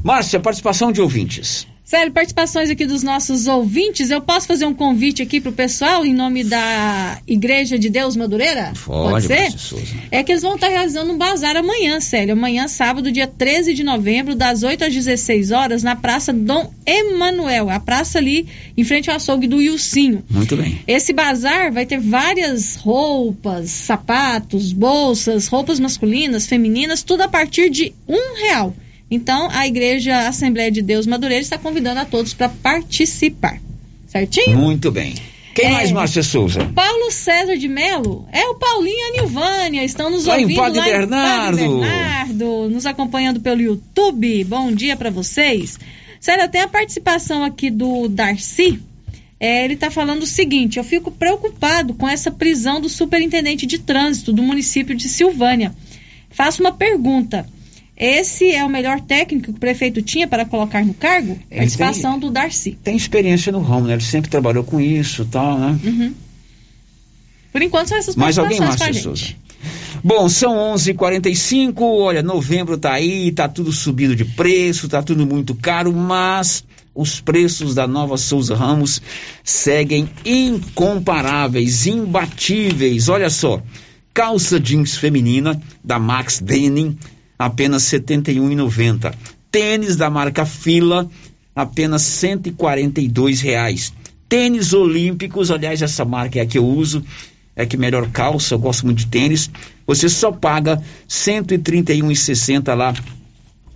Márcia, 0.03 0.39
participação 0.39 0.91
de 0.91 1.01
ouvintes. 1.01 1.67
Sério, 1.89 2.11
participações 2.11 2.69
aqui 2.69 2.85
dos 2.85 3.01
nossos 3.01 3.47
ouvintes. 3.47 4.11
Eu 4.11 4.21
posso 4.21 4.45
fazer 4.45 4.63
um 4.63 4.75
convite 4.75 5.23
aqui 5.23 5.41
pro 5.41 5.51
pessoal 5.51 6.05
em 6.05 6.13
nome 6.13 6.43
da 6.43 7.19
Igreja 7.25 7.79
de 7.79 7.89
Deus 7.89 8.15
Madureira? 8.15 8.73
Pode, 8.85 9.27
Pode 9.27 9.59
ser? 9.59 9.81
É 10.11 10.21
que 10.21 10.31
eles 10.31 10.43
vão 10.43 10.53
estar 10.53 10.67
realizando 10.67 11.11
um 11.11 11.17
bazar 11.17 11.57
amanhã, 11.57 11.99
Célio. 11.99 12.33
Amanhã, 12.33 12.67
sábado, 12.67 13.11
dia 13.11 13.25
13 13.25 13.73
de 13.73 13.83
novembro, 13.83 14.35
das 14.35 14.61
8 14.61 14.85
às 14.85 14.93
16 14.93 15.49
horas, 15.49 15.81
na 15.81 15.95
Praça 15.95 16.31
Dom 16.31 16.71
Emanuel. 16.85 17.71
A 17.71 17.79
praça 17.79 18.19
ali 18.19 18.45
em 18.77 18.83
frente 18.83 19.09
ao 19.09 19.15
açougue 19.15 19.47
do 19.47 19.59
Ilcinho. 19.59 20.23
Muito 20.29 20.55
bem. 20.55 20.79
Esse 20.85 21.11
bazar 21.11 21.73
vai 21.73 21.87
ter 21.87 21.99
várias 21.99 22.75
roupas, 22.75 23.71
sapatos, 23.71 24.71
bolsas, 24.71 25.47
roupas 25.47 25.79
masculinas, 25.79 26.45
femininas, 26.45 27.01
tudo 27.01 27.21
a 27.21 27.27
partir 27.27 27.71
de 27.71 27.93
um 28.07 28.35
real. 28.39 28.75
Então, 29.12 29.49
a 29.51 29.66
Igreja 29.68 30.28
Assembleia 30.28 30.72
de 30.72 30.82
Deus 30.82 31.07
Madureira 31.07 31.41
está 31.41 31.57
convidando 31.57 31.99
a 31.99 32.05
todos 32.05 32.34
para 32.34 32.49
participar. 32.49 33.60
Certinho? 34.07 34.57
Muito 34.57 34.91
bem. 34.91 35.16
Quem 35.55 35.66
É. 35.66 35.72
mais, 35.72 35.91
Márcia 35.91 36.22
Souza? 36.24 36.64
Paulo 36.76 37.12
César 37.12 37.57
de 37.57 37.68
Melo, 37.68 38.28
é 38.32 38.43
o 38.45 38.55
Paulinho 38.55 38.95
e 38.95 39.01
a 39.10 39.12
Nilvânia, 39.22 39.84
estão 39.84 40.10
nos 40.10 40.26
Lá 40.26 40.39
em 40.39 40.43
ouvindo 40.43 40.57
Padre 40.57 40.80
lá 40.80 40.86
Bernardo. 40.86 41.60
em 41.60 41.68
Padre 41.68 41.80
Bernardo, 41.80 42.70
nos 42.70 42.86
acompanhando 42.86 43.39
pelo 43.41 43.62
YouTube. 43.62 44.43
Bom 44.43 44.72
dia 44.72 44.95
para 44.95 45.10
vocês. 45.10 45.80
Sério, 46.20 46.47
tem 46.49 46.62
a 46.62 46.68
participação 46.68 47.43
aqui 47.43 47.70
do 47.70 48.07
Darcy. 48.07 48.80
É, 49.39 49.64
ele 49.66 49.74
está 49.74 49.89
falando 49.89 50.24
o 50.24 50.28
seguinte: 50.28 50.78
eu 50.78 50.84
fico 50.84 51.10
preocupado 51.12 51.93
com 51.93 52.07
essa 52.07 52.30
prisão 52.30 52.80
do 52.80 52.89
superintendente 52.89 53.66
de 53.66 53.80
trânsito 53.80 54.32
do 54.34 54.43
município 54.43 54.95
de 54.95 55.07
Silvânia. 55.10 55.74
Faço 56.30 56.62
uma 56.62 56.72
pergunta. 56.74 57.47
Esse 57.99 58.49
é 58.51 58.63
o 58.63 58.69
melhor 58.69 59.01
técnico 59.01 59.51
que 59.51 59.57
o 59.57 59.59
prefeito 59.59 60.01
tinha 60.01 60.25
para 60.25 60.45
colocar 60.45 60.85
no 60.85 60.93
cargo? 60.93 61.37
Ele 61.51 61.59
Participação 61.59 62.17
do 62.17 62.31
Darcy. 62.31 62.77
Tem 62.81 62.95
experiência 62.95 63.51
no 63.51 63.59
ramo, 63.59 63.87
né? 63.87 63.93
Ele 63.93 64.01
sempre 64.01 64.31
trabalhou 64.31 64.63
com 64.63 64.79
isso 64.79 65.23
e 65.23 65.25
tal, 65.25 65.59
né? 65.59 65.77
Uhum. 65.83 66.13
Por 67.51 67.61
enquanto 67.61 67.89
são 67.89 67.97
essas 67.97 68.15
Mais 68.15 68.39
alguém, 68.39 68.59
Márcia 68.59 68.93
gente. 68.93 69.03
Souza? 69.03 69.25
Bom, 70.01 70.29
são 70.29 70.55
11:45. 70.75 71.81
Olha, 71.81 72.23
novembro 72.23 72.77
tá 72.77 72.93
aí, 72.93 73.33
tá 73.33 73.49
tudo 73.49 73.71
subido 73.73 74.15
de 74.15 74.23
preço, 74.23 74.87
tá 74.87 75.03
tudo 75.03 75.25
muito 75.25 75.53
caro, 75.53 75.91
mas 75.93 76.63
os 76.95 77.19
preços 77.19 77.75
da 77.75 77.85
Nova 77.85 78.15
Souza 78.15 78.55
Ramos 78.55 79.01
seguem 79.43 80.09
incomparáveis, 80.23 81.85
imbatíveis. 81.85 83.09
Olha 83.09 83.29
só, 83.29 83.61
calça 84.13 84.57
jeans 84.59 84.95
feminina 84.95 85.61
da 85.83 85.99
Max 85.99 86.39
Denim, 86.39 86.97
apenas 87.39 87.89
R$ 87.91 87.99
71,90. 87.99 89.15
Tênis 89.49 89.95
da 89.95 90.09
marca 90.09 90.45
Fila, 90.45 91.09
apenas 91.55 92.01
142 92.01 93.39
reais. 93.39 93.93
Tênis 94.27 94.73
olímpicos, 94.73 95.49
aliás, 95.49 95.81
essa 95.81 96.03
marca 96.03 96.37
é 96.37 96.41
a 96.41 96.45
que 96.45 96.57
eu 96.57 96.65
uso, 96.67 97.03
é 97.55 97.65
que 97.65 97.77
melhor 97.77 98.09
calça, 98.11 98.53
eu 98.53 98.59
gosto 98.59 98.85
muito 98.85 98.99
de 98.99 99.07
tênis. 99.07 99.49
Você 99.87 100.09
só 100.09 100.31
paga 100.31 100.75
R$ 100.75 100.83
131,60 101.07 102.75
lá 102.75 102.93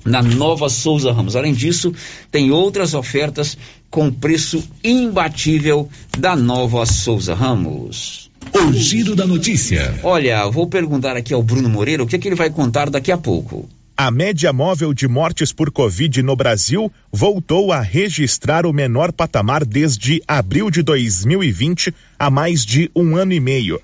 na 0.05 0.22
Nova 0.22 0.70
Souza 0.70 1.11
Ramos. 1.11 1.36
Além 1.36 1.53
disso, 1.53 1.93
tem 2.30 2.51
outras 2.51 2.93
ofertas 2.93 3.57
com 3.94 4.12
preço 4.12 4.68
imbatível 4.84 5.88
da 6.18 6.36
Nova 6.36 6.84
Souza 6.84 7.36
Ramos. 7.36 8.32
O 8.52 8.74
giro 8.74 9.16
da 9.16 9.28
notícia. 9.28 10.00
Olha, 10.02 10.50
vou 10.50 10.66
perguntar 10.66 11.16
aqui 11.16 11.32
ao 11.32 11.44
Bruno 11.44 11.70
Moreira 11.70 12.02
o 12.02 12.08
que, 12.08 12.16
é 12.16 12.20
que 12.20 12.28
ele 12.28 12.36
vai 12.36 12.50
contar 12.50 12.89
daqui 12.89 13.12
a 13.12 13.18
pouco. 13.20 13.70
A 13.96 14.10
média 14.10 14.52
móvel 14.52 14.96
de 14.96 15.08
mortes 15.08 15.54
por 15.54 15.70
Covid 15.70 16.24
no 16.24 16.36
Brasil 16.36 16.91
voltou 17.12 17.72
a 17.72 17.82
registrar 17.82 18.66
o 18.66 18.74
menor 18.74 19.12
patamar 19.12 19.64
desde 19.64 20.24
abril 20.28 20.72
de 20.72 20.82
2020, 20.82 21.94
há 22.18 22.32
mais 22.32 22.66
de 22.66 22.89
um 22.96 23.16
ano 23.16 23.34
e 23.34 23.39
meio. 23.39 23.80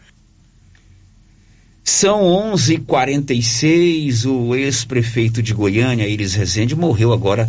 São 1.84 2.24
11:46. 2.24 4.26
O 4.26 4.56
ex-prefeito 4.56 5.44
de 5.44 5.54
Goiânia, 5.54 6.08
Iris 6.08 6.34
Rezende, 6.34 6.76
morreu 6.76 7.14
agora 7.14 7.48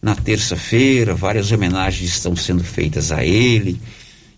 na 0.00 0.14
terça-feira. 0.14 1.14
Várias 1.14 1.52
homenagens 1.52 2.10
estão 2.10 2.34
sendo 2.34 2.64
feitas 2.64 3.12
a 3.12 3.24
ele. 3.24 3.80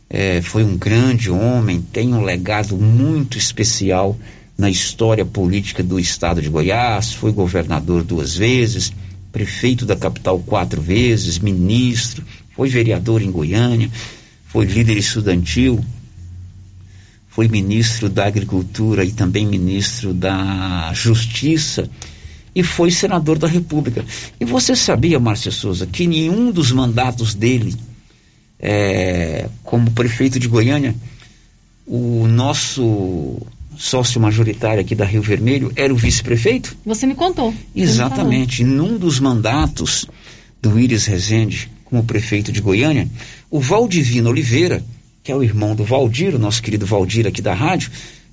É, 0.08 0.42
foi 0.42 0.64
um 0.64 0.76
grande 0.76 1.30
homem, 1.30 1.80
tem 1.80 2.12
um 2.12 2.22
legado 2.22 2.76
muito 2.76 3.38
especial 3.38 4.18
na 4.58 4.68
história 4.68 5.24
política 5.24 5.82
do 5.82 6.00
estado 6.00 6.42
de 6.42 6.48
Goiás. 6.48 7.12
Foi 7.12 7.32
governador 7.32 8.02
duas 8.02 8.36
vezes, 8.36 8.92
prefeito 9.30 9.86
da 9.86 9.94
capital 9.94 10.38
quatro 10.40 10.80
vezes, 10.80 11.38
ministro, 11.38 12.24
foi 12.56 12.68
vereador 12.68 13.22
em 13.22 13.30
Goiânia, 13.30 13.90
foi 14.46 14.64
líder 14.66 14.96
estudantil, 14.96 15.82
foi 17.28 17.46
ministro 17.46 18.08
da 18.08 18.26
Agricultura 18.26 19.04
e 19.04 19.12
também 19.12 19.46
ministro 19.46 20.12
da 20.12 20.92
Justiça 20.92 21.88
e 22.54 22.62
foi 22.62 22.90
senador 22.90 23.38
da 23.38 23.46
República. 23.46 24.04
E 24.38 24.44
você 24.44 24.74
sabia, 24.74 25.20
Márcia 25.20 25.52
Souza, 25.52 25.86
que 25.86 26.06
nenhum 26.06 26.50
dos 26.50 26.72
mandatos 26.72 27.34
dele 27.34 27.76
é, 28.58 29.48
como 29.62 29.90
prefeito 29.92 30.38
de 30.38 30.48
Goiânia, 30.48 30.94
o 31.86 32.26
nosso 32.26 33.40
sócio 33.76 34.20
majoritário 34.20 34.80
aqui 34.80 34.94
da 34.94 35.04
Rio 35.04 35.22
Vermelho 35.22 35.72
era 35.74 35.92
o 35.92 35.96
vice-prefeito? 35.96 36.76
Você 36.84 37.06
me 37.06 37.14
contou. 37.14 37.52
Me 37.52 37.82
Exatamente. 37.82 38.62
Num 38.62 38.98
dos 38.98 39.18
mandatos 39.18 40.06
do 40.60 40.78
Íris 40.78 41.06
Rezende 41.06 41.70
como 41.84 42.04
prefeito 42.04 42.52
de 42.52 42.60
Goiânia, 42.60 43.08
o 43.50 43.58
Valdivino 43.58 44.30
Oliveira, 44.30 44.84
que 45.24 45.32
é 45.32 45.34
o 45.34 45.42
irmão 45.42 45.74
do 45.74 45.82
Valdir, 45.82 46.34
o 46.34 46.38
nosso 46.38 46.62
querido 46.62 46.86
Valdir 46.86 47.26
aqui 47.26 47.42
da 47.42 47.54
rádio, 47.54 47.90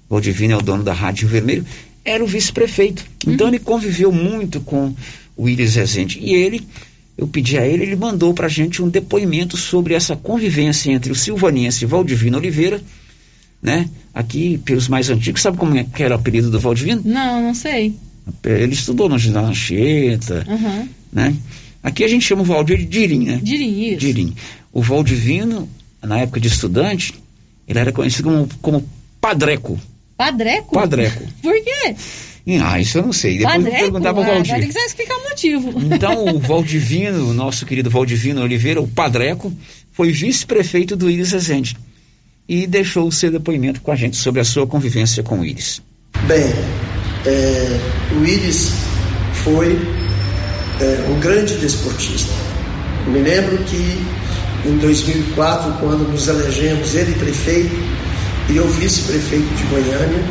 Valdivino 0.10 0.54
é 0.54 0.58
o 0.58 0.62
dono 0.62 0.84
da 0.84 0.94
Rádio 0.94 1.28
Rio 1.28 1.32
Vermelho, 1.32 1.66
era 2.08 2.24
o 2.24 2.28
vice-prefeito. 2.28 3.06
Então 3.28 3.48
ele 3.50 3.60
conviveu 3.60 4.12
muito 4.12 4.60
com 4.62 4.94
o 5.36 5.48
Íris 5.50 5.76
Rezende. 5.76 6.20
E 6.22 6.34
ele, 6.34 6.66
eu 7.18 7.28
pedi 7.28 7.58
a 7.58 7.66
ele, 7.68 7.84
ele 7.84 7.96
mandou 7.96 8.34
pra 8.34 8.48
gente 8.48 8.82
um 8.82 8.90
depoimento 8.90 9.58
sobre 9.58 9.94
essa 9.94 10.16
convivência 10.16 10.92
entre 10.92 11.12
o 11.12 11.16
silvanense 11.16 11.86
Valdivino 11.86 12.38
Oliveira, 12.38 12.82
né? 13.62 13.90
Aqui, 14.14 14.58
pelos 14.64 14.88
mais 14.88 15.10
antigos, 15.10 15.42
sabe 15.42 15.58
como 15.58 15.78
é 15.78 15.84
que 15.84 16.02
era 16.02 16.16
o 16.16 16.20
apelido 16.20 16.50
do 16.50 16.60
Valdivino? 16.60 17.02
Não, 17.06 17.42
não 17.42 17.54
sei. 17.54 17.94
Ele 18.44 18.74
estudou 18.74 19.08
no 19.08 19.18
ginásio 19.20 19.50
Anchieta, 19.50 20.46
Aham. 20.48 20.88
né? 21.12 21.36
Aqui 21.84 22.04
a 22.04 22.08
gente 22.08 22.26
chama 22.26 22.42
o 22.42 22.46
Valdir 22.46 22.78
de 22.80 22.86
Dirim, 22.86 23.24
né? 23.26 23.40
Dirim, 23.42 23.90
isso. 23.90 24.00
Dirim. 24.00 24.34
O 24.74 24.82
Valdivino, 24.82 25.70
na 26.02 26.20
época 26.20 26.40
de 26.40 26.48
estudante, 26.48 27.14
ele 27.68 27.80
era 27.80 27.92
conhecido 27.92 28.24
como, 28.30 28.50
como 28.62 28.90
Padreco. 29.22 29.80
Padreco? 30.18 30.74
Padreco. 30.74 31.24
Por 31.42 31.54
quê? 31.64 31.96
Ah, 32.64 32.80
isso 32.80 32.98
eu 32.98 33.04
não 33.04 33.14
sei. 33.14 33.38
Depois 33.38 33.56
eu 33.56 33.62
vou 33.62 33.72
Padreco? 33.72 33.92
perguntar 33.92 34.14
pro 34.14 34.22
Ah, 34.22 34.26
Agora 34.26 34.44
Valdir. 34.44 34.60
tem 34.60 34.70
que 34.70 34.80
explicar 34.80 35.16
o 35.18 35.24
motivo. 35.24 35.74
Então, 35.94 36.26
o 36.36 36.40
Valdivino, 36.40 37.30
o 37.30 37.34
nosso 37.34 37.66
querido 37.66 37.90
Valdivino 37.90 38.42
Oliveira, 38.42 38.82
o 38.82 38.88
Padreco, 38.88 39.54
foi 39.92 40.12
vice-prefeito 40.12 40.96
do 40.96 41.10
Íris 41.10 41.32
Rezende. 41.34 41.78
E 42.48 42.66
deixou 42.66 43.06
o 43.08 43.12
seu 43.12 43.30
depoimento 43.30 43.82
com 43.82 43.92
a 43.92 43.96
gente 43.96 44.16
sobre 44.16 44.40
a 44.40 44.46
sua 44.46 44.66
convivência 44.66 45.22
com 45.22 45.40
o 45.42 45.46
Íris. 45.46 45.82
Bem, 46.26 46.46
é, 47.26 47.80
o 48.18 48.26
Íris 48.26 48.72
foi 49.44 49.78
é, 50.80 51.10
um 51.10 51.20
grande 51.20 51.56
desportista. 51.58 52.32
Me 53.08 53.20
lembro 53.20 53.58
que 53.66 54.00
em 54.70 54.78
2004, 54.78 55.74
quando 55.82 56.10
nos 56.10 56.28
elegemos, 56.30 56.96
ele 56.96 57.14
prefeito 57.16 57.76
e 58.50 58.58
eu 58.58 58.68
vice-prefeito 58.68 59.54
de 59.56 59.64
Goiânia, 59.64 60.24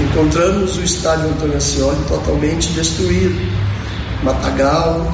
encontramos 0.00 0.76
o 0.76 0.82
estádio 0.82 1.28
Antônio 1.28 1.56
Ascioli 1.56 1.98
totalmente 2.08 2.68
destruído. 2.70 3.40
Matagal, 4.22 5.12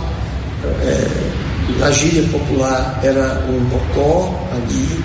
é, 0.64 1.08
na 1.78 1.90
gíria 1.90 2.22
popular 2.28 3.00
era 3.02 3.44
um 3.48 3.60
bocó 3.64 4.48
ali, 4.52 5.02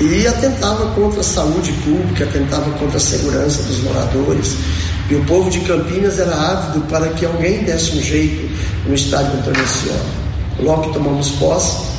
e 0.00 0.26
atentava 0.26 0.86
contra 0.94 1.20
a 1.20 1.24
saúde 1.24 1.72
pública, 1.84 2.24
atentava 2.24 2.70
contra 2.72 2.96
a 2.96 3.00
segurança 3.00 3.62
dos 3.62 3.82
moradores. 3.82 4.56
E 5.08 5.14
o 5.14 5.24
povo 5.24 5.50
de 5.50 5.60
Campinas 5.60 6.18
era 6.18 6.34
ávido 6.34 6.80
para 6.88 7.08
que 7.10 7.24
alguém 7.24 7.62
desse 7.62 7.96
um 7.96 8.02
jeito 8.02 8.50
no 8.86 8.94
estádio 8.94 9.38
Antônio 9.38 9.62
Ascioli. 9.62 10.22
Logo 10.60 10.82
que 10.88 10.94
tomamos 10.94 11.30
posse, 11.32 11.91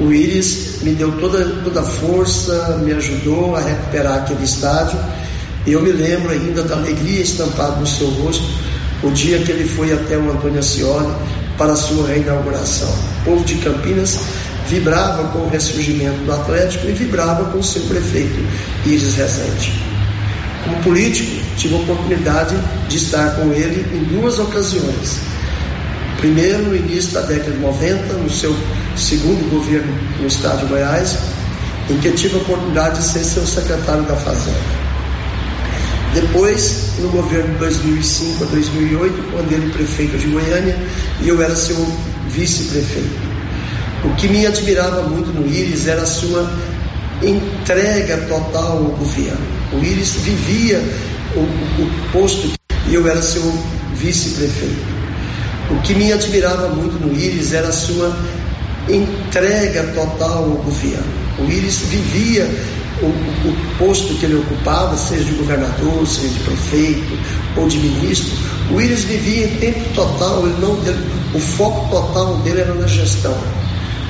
o 0.00 0.12
Íris 0.12 0.82
me 0.82 0.92
deu 0.92 1.12
toda, 1.20 1.44
toda 1.62 1.80
a 1.80 1.84
força, 1.84 2.80
me 2.82 2.92
ajudou 2.92 3.54
a 3.54 3.60
recuperar 3.60 4.18
aquele 4.18 4.44
estádio. 4.44 4.98
Eu 5.66 5.80
me 5.80 5.92
lembro 5.92 6.30
ainda 6.32 6.62
da 6.62 6.76
alegria 6.76 7.22
estampada 7.22 7.76
no 7.76 7.86
seu 7.86 8.08
rosto, 8.08 8.44
o 9.02 9.10
dia 9.10 9.38
que 9.38 9.52
ele 9.52 9.68
foi 9.68 9.92
até 9.92 10.18
o 10.18 10.30
Antônio 10.30 10.58
Ascioli 10.58 11.12
para 11.56 11.76
sua 11.76 12.08
reinauguração. 12.08 12.88
O 13.20 13.24
povo 13.24 13.44
de 13.44 13.54
Campinas 13.56 14.18
vibrava 14.68 15.28
com 15.28 15.40
o 15.40 15.48
ressurgimento 15.48 16.18
do 16.24 16.32
Atlético 16.32 16.88
e 16.88 16.92
vibrava 16.92 17.44
com 17.46 17.58
o 17.58 17.62
seu 17.62 17.82
prefeito 17.82 18.44
Iris 18.84 19.14
Rezende. 19.14 19.72
Como 20.64 20.82
político, 20.82 21.30
tive 21.56 21.74
a 21.74 21.78
oportunidade 21.78 22.56
de 22.88 22.96
estar 22.96 23.36
com 23.36 23.52
ele 23.52 23.86
em 23.96 24.04
duas 24.04 24.38
ocasiões. 24.38 25.33
Primeiro, 26.18 26.62
no 26.62 26.76
início 26.76 27.12
da 27.12 27.22
década 27.22 27.50
de 27.50 27.58
90, 27.58 28.14
no 28.14 28.30
seu 28.30 28.54
segundo 28.96 29.50
governo 29.50 29.92
no 30.20 30.26
estado 30.26 30.60
de 30.60 30.66
Goiás, 30.66 31.18
em 31.90 31.98
que 31.98 32.10
tive 32.12 32.36
a 32.36 32.38
oportunidade 32.38 32.98
de 32.98 33.04
ser 33.04 33.24
seu 33.24 33.46
secretário 33.46 34.04
da 34.04 34.16
Fazenda. 34.16 34.84
Depois, 36.14 36.92
no 37.00 37.08
governo 37.08 37.52
de 37.54 37.58
2005 37.58 38.44
a 38.44 38.46
2008, 38.46 39.32
quando 39.32 39.52
ele 39.52 39.70
prefeito 39.72 40.16
de 40.16 40.28
Goiânia 40.28 40.76
e 41.20 41.28
eu 41.28 41.42
era 41.42 41.54
seu 41.56 41.76
vice-prefeito. 42.28 43.34
O 44.04 44.14
que 44.14 44.28
me 44.28 44.46
admirava 44.46 45.02
muito 45.02 45.32
no 45.32 45.46
Íris 45.46 45.88
era 45.88 46.02
a 46.02 46.06
sua 46.06 46.48
entrega 47.22 48.18
total 48.28 48.78
ao 48.78 48.84
governo. 48.84 49.44
O 49.72 49.84
Íris 49.84 50.12
vivia 50.22 50.80
o, 51.34 51.40
o, 51.40 51.84
o 51.84 52.12
posto 52.12 52.52
e 52.86 52.94
eu 52.94 53.08
era 53.08 53.20
seu 53.20 53.42
vice-prefeito. 53.94 55.03
O 55.70 55.80
que 55.82 55.94
me 55.94 56.12
admirava 56.12 56.68
muito 56.68 57.04
no 57.04 57.12
Íris 57.12 57.52
era 57.52 57.68
a 57.68 57.72
sua 57.72 58.14
entrega 58.88 59.82
total 59.94 60.44
ao 60.44 60.50
governo. 60.50 61.24
O 61.38 61.50
Íris 61.50 61.78
vivia 61.88 62.48
o, 63.02 63.06
o, 63.06 63.76
posto 63.78 64.14
que 64.14 64.26
ele 64.26 64.36
ocupava, 64.36 64.96
seja 64.96 65.24
de 65.24 65.32
governador, 65.32 66.06
seja 66.06 66.28
de 66.28 66.40
prefeito 66.40 67.18
ou 67.56 67.66
de 67.66 67.78
ministro, 67.78 68.36
o 68.70 68.80
Íris 68.80 69.04
vivia 69.04 69.46
em 69.46 69.56
tempo 69.56 69.80
total, 69.94 70.46
ele 70.46 70.56
não, 70.60 70.76
ele, 70.86 71.04
o 71.34 71.38
foco 71.38 71.88
total 71.90 72.36
dele 72.38 72.60
era 72.60 72.74
na 72.74 72.86
gestão. 72.86 73.36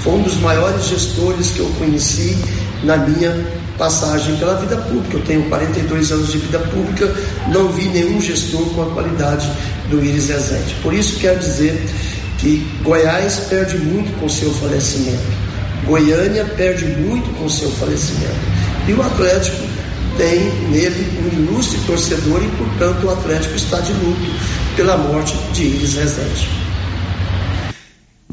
Foi 0.00 0.12
um 0.14 0.22
dos 0.22 0.36
maiores 0.40 0.86
gestores 0.86 1.50
que 1.50 1.60
eu 1.60 1.68
conheci 1.78 2.36
na 2.82 2.96
minha 2.98 3.63
passagem 3.78 4.36
pela 4.36 4.54
vida 4.56 4.76
pública. 4.76 5.16
Eu 5.16 5.22
tenho 5.22 5.48
42 5.48 6.12
anos 6.12 6.32
de 6.32 6.38
vida 6.38 6.58
pública, 6.58 7.12
não 7.52 7.68
vi 7.68 7.88
nenhum 7.88 8.20
gestor 8.20 8.66
com 8.74 8.82
a 8.82 8.90
qualidade 8.90 9.50
do 9.90 10.04
Iris 10.04 10.28
Rezende. 10.28 10.74
Por 10.82 10.94
isso 10.94 11.18
quero 11.20 11.38
dizer 11.38 11.88
que 12.38 12.66
Goiás 12.82 13.46
perde 13.48 13.78
muito 13.78 14.18
com 14.18 14.28
seu 14.28 14.52
falecimento. 14.54 15.44
Goiânia 15.86 16.44
perde 16.44 16.86
muito 16.86 17.30
com 17.38 17.48
seu 17.48 17.70
falecimento. 17.72 18.34
E 18.88 18.92
o 18.92 19.02
Atlético 19.02 19.62
tem 20.16 20.38
nele 20.70 21.06
um 21.22 21.42
ilustre 21.42 21.78
torcedor 21.86 22.42
e, 22.42 22.48
portanto, 22.56 23.06
o 23.06 23.10
Atlético 23.10 23.56
está 23.56 23.80
de 23.80 23.92
luto 23.92 24.30
pela 24.76 24.96
morte 24.96 25.36
de 25.52 25.64
Iris 25.64 25.94
Rezende. 25.94 26.48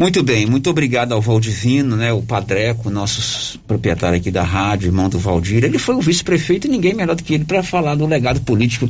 Muito 0.02 0.24
bem, 0.24 0.48
muito 0.48 0.68
obrigado 0.68 1.14
ao 1.14 1.22
Valdivino, 1.22 1.96
né, 1.96 2.12
o 2.12 2.24
Padreco, 2.24 2.90
nosso 2.90 3.60
proprietário 3.68 4.18
aqui 4.18 4.32
da 4.32 4.42
rádio, 4.42 4.88
irmão 4.88 5.08
do 5.08 5.20
Valdir. 5.20 5.64
Ele 5.64 5.78
foi 5.78 5.94
o 5.94 6.02
vice-prefeito 6.02 6.66
e 6.66 6.72
ninguém 6.72 6.96
melhor 6.96 7.16
do 7.16 7.22
que 7.22 7.36
ele 7.36 7.46
para 7.46 7.62
falar 7.62 7.94
do 7.94 8.08
legado 8.08 8.42
político 8.42 8.90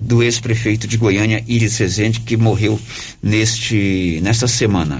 do 0.00 0.20
ex-prefeito 0.20 0.88
de 0.88 0.96
Goiânia, 0.96 1.44
Iris 1.46 1.78
Rezende, 1.78 2.18
que 2.22 2.36
morreu 2.36 2.76
neste 3.22 4.18
nesta 4.20 4.48
semana. 4.48 4.98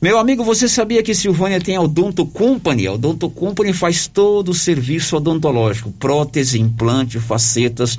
Meu 0.00 0.18
amigo, 0.18 0.42
você 0.42 0.66
sabia 0.66 1.02
que 1.02 1.14
Silvânia 1.14 1.60
tem 1.60 1.76
a 1.76 1.82
Odonto 1.82 2.24
Company? 2.24 2.86
A 2.86 2.92
Odonto 2.94 3.28
Company 3.28 3.74
faz 3.74 4.06
todo 4.06 4.52
o 4.52 4.54
serviço 4.54 5.18
odontológico: 5.18 5.92
prótese, 5.92 6.58
implante, 6.58 7.20
facetas, 7.20 7.98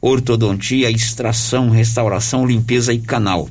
ortodontia, 0.00 0.92
extração, 0.92 1.70
restauração, 1.70 2.46
limpeza 2.46 2.92
e 2.92 3.00
canal. 3.00 3.48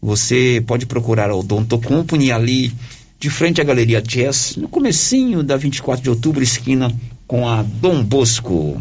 Você 0.00 0.62
pode 0.66 0.86
procurar 0.86 1.30
a 1.30 1.36
Odonto 1.36 1.78
Company 1.78 2.30
ali 2.30 2.72
de 3.18 3.30
frente 3.30 3.60
à 3.60 3.64
Galeria 3.64 4.02
Jazz, 4.02 4.56
no 4.56 4.68
comecinho 4.68 5.42
da 5.42 5.56
24 5.56 6.02
de 6.02 6.10
outubro, 6.10 6.42
esquina 6.42 6.94
com 7.26 7.48
a 7.48 7.62
Dom 7.62 8.04
Bosco. 8.04 8.80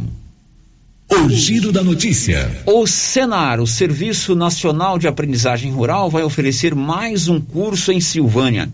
O 1.09 1.30
giro 1.30 1.72
da 1.72 1.84
notícia. 1.84 2.63
O 2.66 2.86
Senar, 2.86 3.59
o 3.59 3.68
Serviço 3.68 4.36
Nacional 4.36 4.97
de 4.97 5.07
Aprendizagem 5.07 5.72
Rural, 5.72 6.09
vai 6.09 6.24
oferecer 6.24 6.76
mais 6.76 7.28
um 7.28 7.39
curso 7.39 7.91
em 7.91 8.01
Silvânia. 8.01 8.70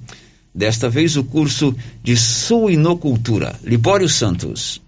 Desta 0.53 0.89
vez 0.89 1.15
o 1.15 1.23
curso 1.23 1.75
de 2.03 2.17
suinocultura. 2.17 3.55
Libório 3.63 4.09
Santos. 4.09 4.81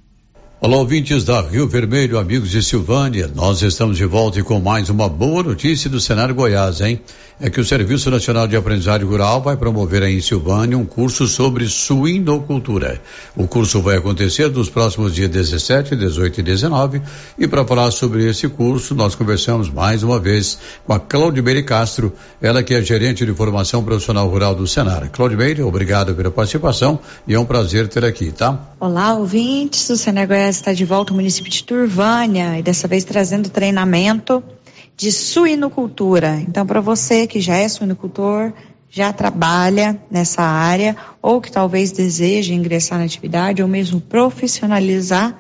Olá, 0.66 0.78
ouvintes 0.78 1.26
da 1.26 1.42
Rio 1.42 1.68
Vermelho, 1.68 2.18
amigos 2.18 2.50
de 2.50 2.64
Silvânia. 2.64 3.30
Nós 3.36 3.62
estamos 3.62 3.98
de 3.98 4.06
volta 4.06 4.40
e 4.40 4.44
com 4.44 4.62
mais 4.62 4.90
uma 4.90 5.10
boa 5.10 5.44
notícia 5.44 5.90
do 5.90 6.00
cenário 6.00 6.34
Goiás, 6.34 6.80
hein? 6.80 7.02
É 7.38 7.50
que 7.50 7.60
o 7.60 7.66
Serviço 7.66 8.10
Nacional 8.10 8.48
de 8.48 8.56
Aprendizagem 8.56 9.06
Rural 9.06 9.42
vai 9.42 9.58
promover 9.58 10.04
aí 10.04 10.16
em 10.16 10.22
Silvânia 10.22 10.78
um 10.78 10.86
curso 10.86 11.28
sobre 11.28 11.68
suinocultura. 11.68 13.02
O 13.36 13.46
curso 13.46 13.82
vai 13.82 13.98
acontecer 13.98 14.50
nos 14.52 14.70
próximos 14.70 15.14
dias 15.14 15.30
17, 15.30 15.98
18 15.98 16.40
e 16.40 16.44
19. 16.44 17.02
E 17.38 17.46
para 17.46 17.66
falar 17.66 17.92
sobre 17.92 18.30
esse 18.30 18.48
curso, 18.48 18.96
nós 18.96 19.16
conversamos 19.16 19.70
mais 19.70 20.02
uma 20.02 20.18
vez 20.18 20.58
com 20.86 20.94
a 20.94 21.00
Claudimeire 21.00 21.64
Castro, 21.64 22.14
ela 22.42 22.64
que 22.64 22.74
é 22.74 22.82
gerente 22.82 23.26
de 23.26 23.34
formação 23.34 23.84
profissional 23.84 24.30
rural 24.30 24.56
do 24.56 24.66
Senar. 24.66 25.10
Claudimeire, 25.12 25.62
obrigado 25.64 26.16
pela 26.16 26.32
participação 26.32 27.00
e 27.28 27.34
é 27.34 27.40
um 27.40 27.46
prazer 27.46 27.90
ter 27.90 28.06
aqui, 28.06 28.32
tá? 28.32 28.58
Olá, 28.80 29.16
ouvintes. 29.16 29.90
O 29.90 29.98
Senar 29.98 30.28
Goiás 30.28 30.53
está 30.58 30.74
de 30.74 30.86
volta 30.86 31.12
ao 31.12 31.16
município 31.18 31.52
de 31.52 31.64
Turvânia 31.64 32.58
e 32.58 32.64
dessa 32.64 32.88
vez 32.88 33.04
trazendo 33.04 33.50
treinamento 33.50 34.44
de 34.96 35.12
suinocultura. 35.12 36.40
Então, 36.48 36.66
para 36.66 36.80
você 36.80 37.28
que 37.28 37.42
já 37.42 37.58
é 37.58 37.68
suinocultor, 37.68 38.54
já 38.90 39.12
trabalha 39.12 40.00
nessa 40.10 40.44
área 40.44 40.96
ou 41.22 41.42
que 41.42 41.52
talvez 41.52 41.92
deseje 41.92 42.54
ingressar 42.54 43.00
na 43.00 43.06
atividade 43.06 43.62
ou 43.62 43.68
mesmo 43.68 44.00
profissionalizar 44.00 45.36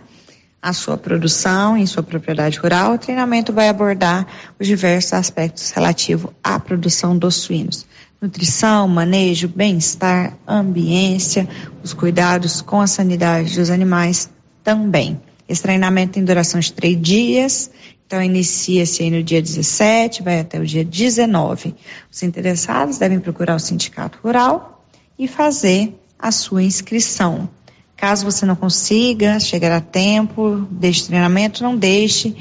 a 0.59 0.71
sua 0.71 0.97
produção 0.97 1.77
em 1.77 1.85
sua 1.85 2.01
propriedade 2.01 2.57
rural, 2.57 2.93
o 2.93 2.97
treinamento 2.97 3.51
vai 3.51 3.67
abordar 3.67 4.25
os 4.57 4.65
diversos 4.65 5.13
aspectos 5.13 5.71
relativos 5.71 6.31
à 6.41 6.57
produção 6.57 7.17
dos 7.17 7.35
suínos. 7.35 7.85
Nutrição, 8.21 8.87
manejo, 8.87 9.49
bem-estar, 9.49 10.37
ambiência, 10.47 11.47
os 11.83 11.93
cuidados 11.93 12.61
com 12.61 12.79
a 12.79 12.87
sanidade 12.87 13.57
dos 13.57 13.69
animais 13.69 14.29
também. 14.63 15.19
Esse 15.47 15.61
treinamento 15.61 16.13
tem 16.13 16.23
duração 16.23 16.59
de 16.59 16.71
três 16.71 16.99
dias, 16.99 17.69
então 18.07 18.21
inicia-se 18.21 19.09
no 19.09 19.21
dia 19.21 19.41
17, 19.41 20.23
vai 20.23 20.39
até 20.39 20.59
o 20.59 20.65
dia 20.65 20.85
19. 20.85 21.75
Os 22.11 22.23
interessados 22.23 22.97
devem 22.97 23.19
procurar 23.19 23.55
o 23.55 23.59
sindicato 23.59 24.19
rural 24.23 24.85
e 25.17 25.27
fazer 25.27 25.93
a 26.17 26.31
sua 26.31 26.63
inscrição. 26.63 27.49
Caso 27.97 28.25
você 28.25 28.45
não 28.45 28.55
consiga 28.55 29.39
chegar 29.39 29.71
a 29.71 29.81
tempo 29.81 30.67
deste 30.71 31.07
treinamento, 31.07 31.63
não 31.63 31.75
deixe 31.75 32.35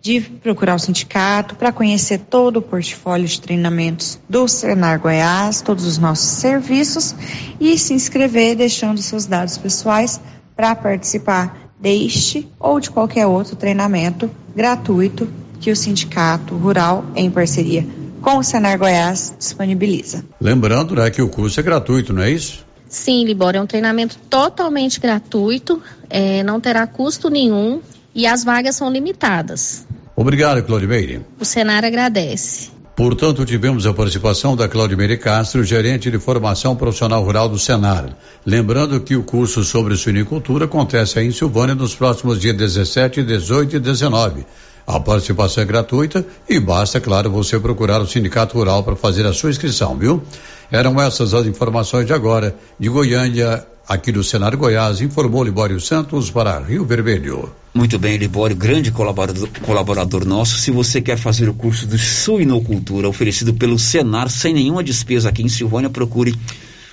de 0.00 0.20
procurar 0.20 0.74
o 0.74 0.78
sindicato 0.78 1.56
para 1.56 1.72
conhecer 1.72 2.18
todo 2.18 2.58
o 2.58 2.62
portfólio 2.62 3.26
de 3.26 3.40
treinamentos 3.40 4.20
do 4.28 4.46
Senar 4.46 5.00
Goiás, 5.00 5.62
todos 5.62 5.86
os 5.86 5.96
nossos 5.96 6.28
serviços 6.40 7.14
e 7.58 7.78
se 7.78 7.94
inscrever 7.94 8.54
deixando 8.54 9.00
seus 9.00 9.24
dados 9.24 9.56
pessoais 9.56 10.20
para 10.54 10.74
participar 10.74 11.63
deste 11.84 12.48
ou 12.58 12.80
de 12.80 12.90
qualquer 12.90 13.26
outro 13.26 13.54
treinamento 13.54 14.30
gratuito 14.56 15.28
que 15.60 15.70
o 15.70 15.76
Sindicato 15.76 16.56
Rural, 16.56 17.04
em 17.14 17.30
parceria 17.30 17.86
com 18.22 18.38
o 18.38 18.42
Senar 18.42 18.78
Goiás, 18.78 19.34
disponibiliza. 19.38 20.24
Lembrando 20.40 20.94
né, 20.94 21.10
que 21.10 21.20
o 21.20 21.28
curso 21.28 21.60
é 21.60 21.62
gratuito, 21.62 22.10
não 22.10 22.22
é 22.22 22.30
isso? 22.30 22.64
Sim, 22.88 23.22
Libório, 23.26 23.58
é 23.58 23.60
um 23.60 23.66
treinamento 23.66 24.16
totalmente 24.30 24.98
gratuito, 24.98 25.82
é, 26.08 26.42
não 26.42 26.58
terá 26.58 26.86
custo 26.86 27.28
nenhum 27.28 27.82
e 28.14 28.26
as 28.26 28.42
vagas 28.42 28.76
são 28.76 28.90
limitadas. 28.90 29.86
Obrigado, 30.16 30.62
Claudimeire. 30.62 31.20
O 31.38 31.44
Senar 31.44 31.84
agradece. 31.84 32.70
Portanto, 32.96 33.44
tivemos 33.44 33.86
a 33.86 33.92
participação 33.92 34.54
da 34.54 34.68
Claudimeire 34.68 35.18
Castro, 35.18 35.64
gerente 35.64 36.12
de 36.12 36.18
formação 36.20 36.76
profissional 36.76 37.24
rural 37.24 37.48
do 37.48 37.58
Senar. 37.58 38.16
Lembrando 38.46 39.00
que 39.00 39.16
o 39.16 39.24
curso 39.24 39.64
sobre 39.64 39.96
suinicultura 39.96 40.66
acontece 40.66 41.20
em 41.20 41.32
Silvânia 41.32 41.74
nos 41.74 41.96
próximos 41.96 42.40
dias 42.40 42.56
17, 42.56 43.24
18 43.24 43.76
e 43.76 43.80
19. 43.80 44.46
A 44.86 45.00
participação 45.00 45.64
é 45.64 45.66
gratuita 45.66 46.24
e 46.48 46.60
basta, 46.60 47.00
claro, 47.00 47.30
você 47.30 47.58
procurar 47.58 48.00
o 48.00 48.06
Sindicato 48.06 48.56
Rural 48.56 48.84
para 48.84 48.94
fazer 48.94 49.26
a 49.26 49.32
sua 49.32 49.50
inscrição, 49.50 49.96
viu? 49.96 50.22
Eram 50.70 51.00
essas 51.00 51.34
as 51.34 51.46
informações 51.46 52.06
de 52.06 52.12
agora. 52.12 52.54
De 52.78 52.88
Goiânia, 52.88 53.66
aqui 53.88 54.10
do 54.10 54.24
Senar 54.24 54.56
Goiás, 54.56 55.00
informou 55.00 55.44
Libório 55.44 55.80
Santos 55.80 56.30
para 56.30 56.58
Rio 56.58 56.84
Vermelho. 56.84 57.52
Muito 57.74 57.98
bem, 57.98 58.16
Libório, 58.16 58.56
grande 58.56 58.90
colaborador, 58.90 59.48
colaborador 59.62 60.24
nosso. 60.24 60.58
Se 60.58 60.70
você 60.70 61.00
quer 61.00 61.18
fazer 61.18 61.48
o 61.48 61.54
curso 61.54 61.86
de 61.86 61.98
suinocultura 61.98 63.08
oferecido 63.08 63.52
pelo 63.54 63.78
Senar 63.78 64.30
sem 64.30 64.54
nenhuma 64.54 64.82
despesa 64.82 65.28
aqui 65.28 65.42
em 65.42 65.48
Silvânia, 65.48 65.90
procure 65.90 66.34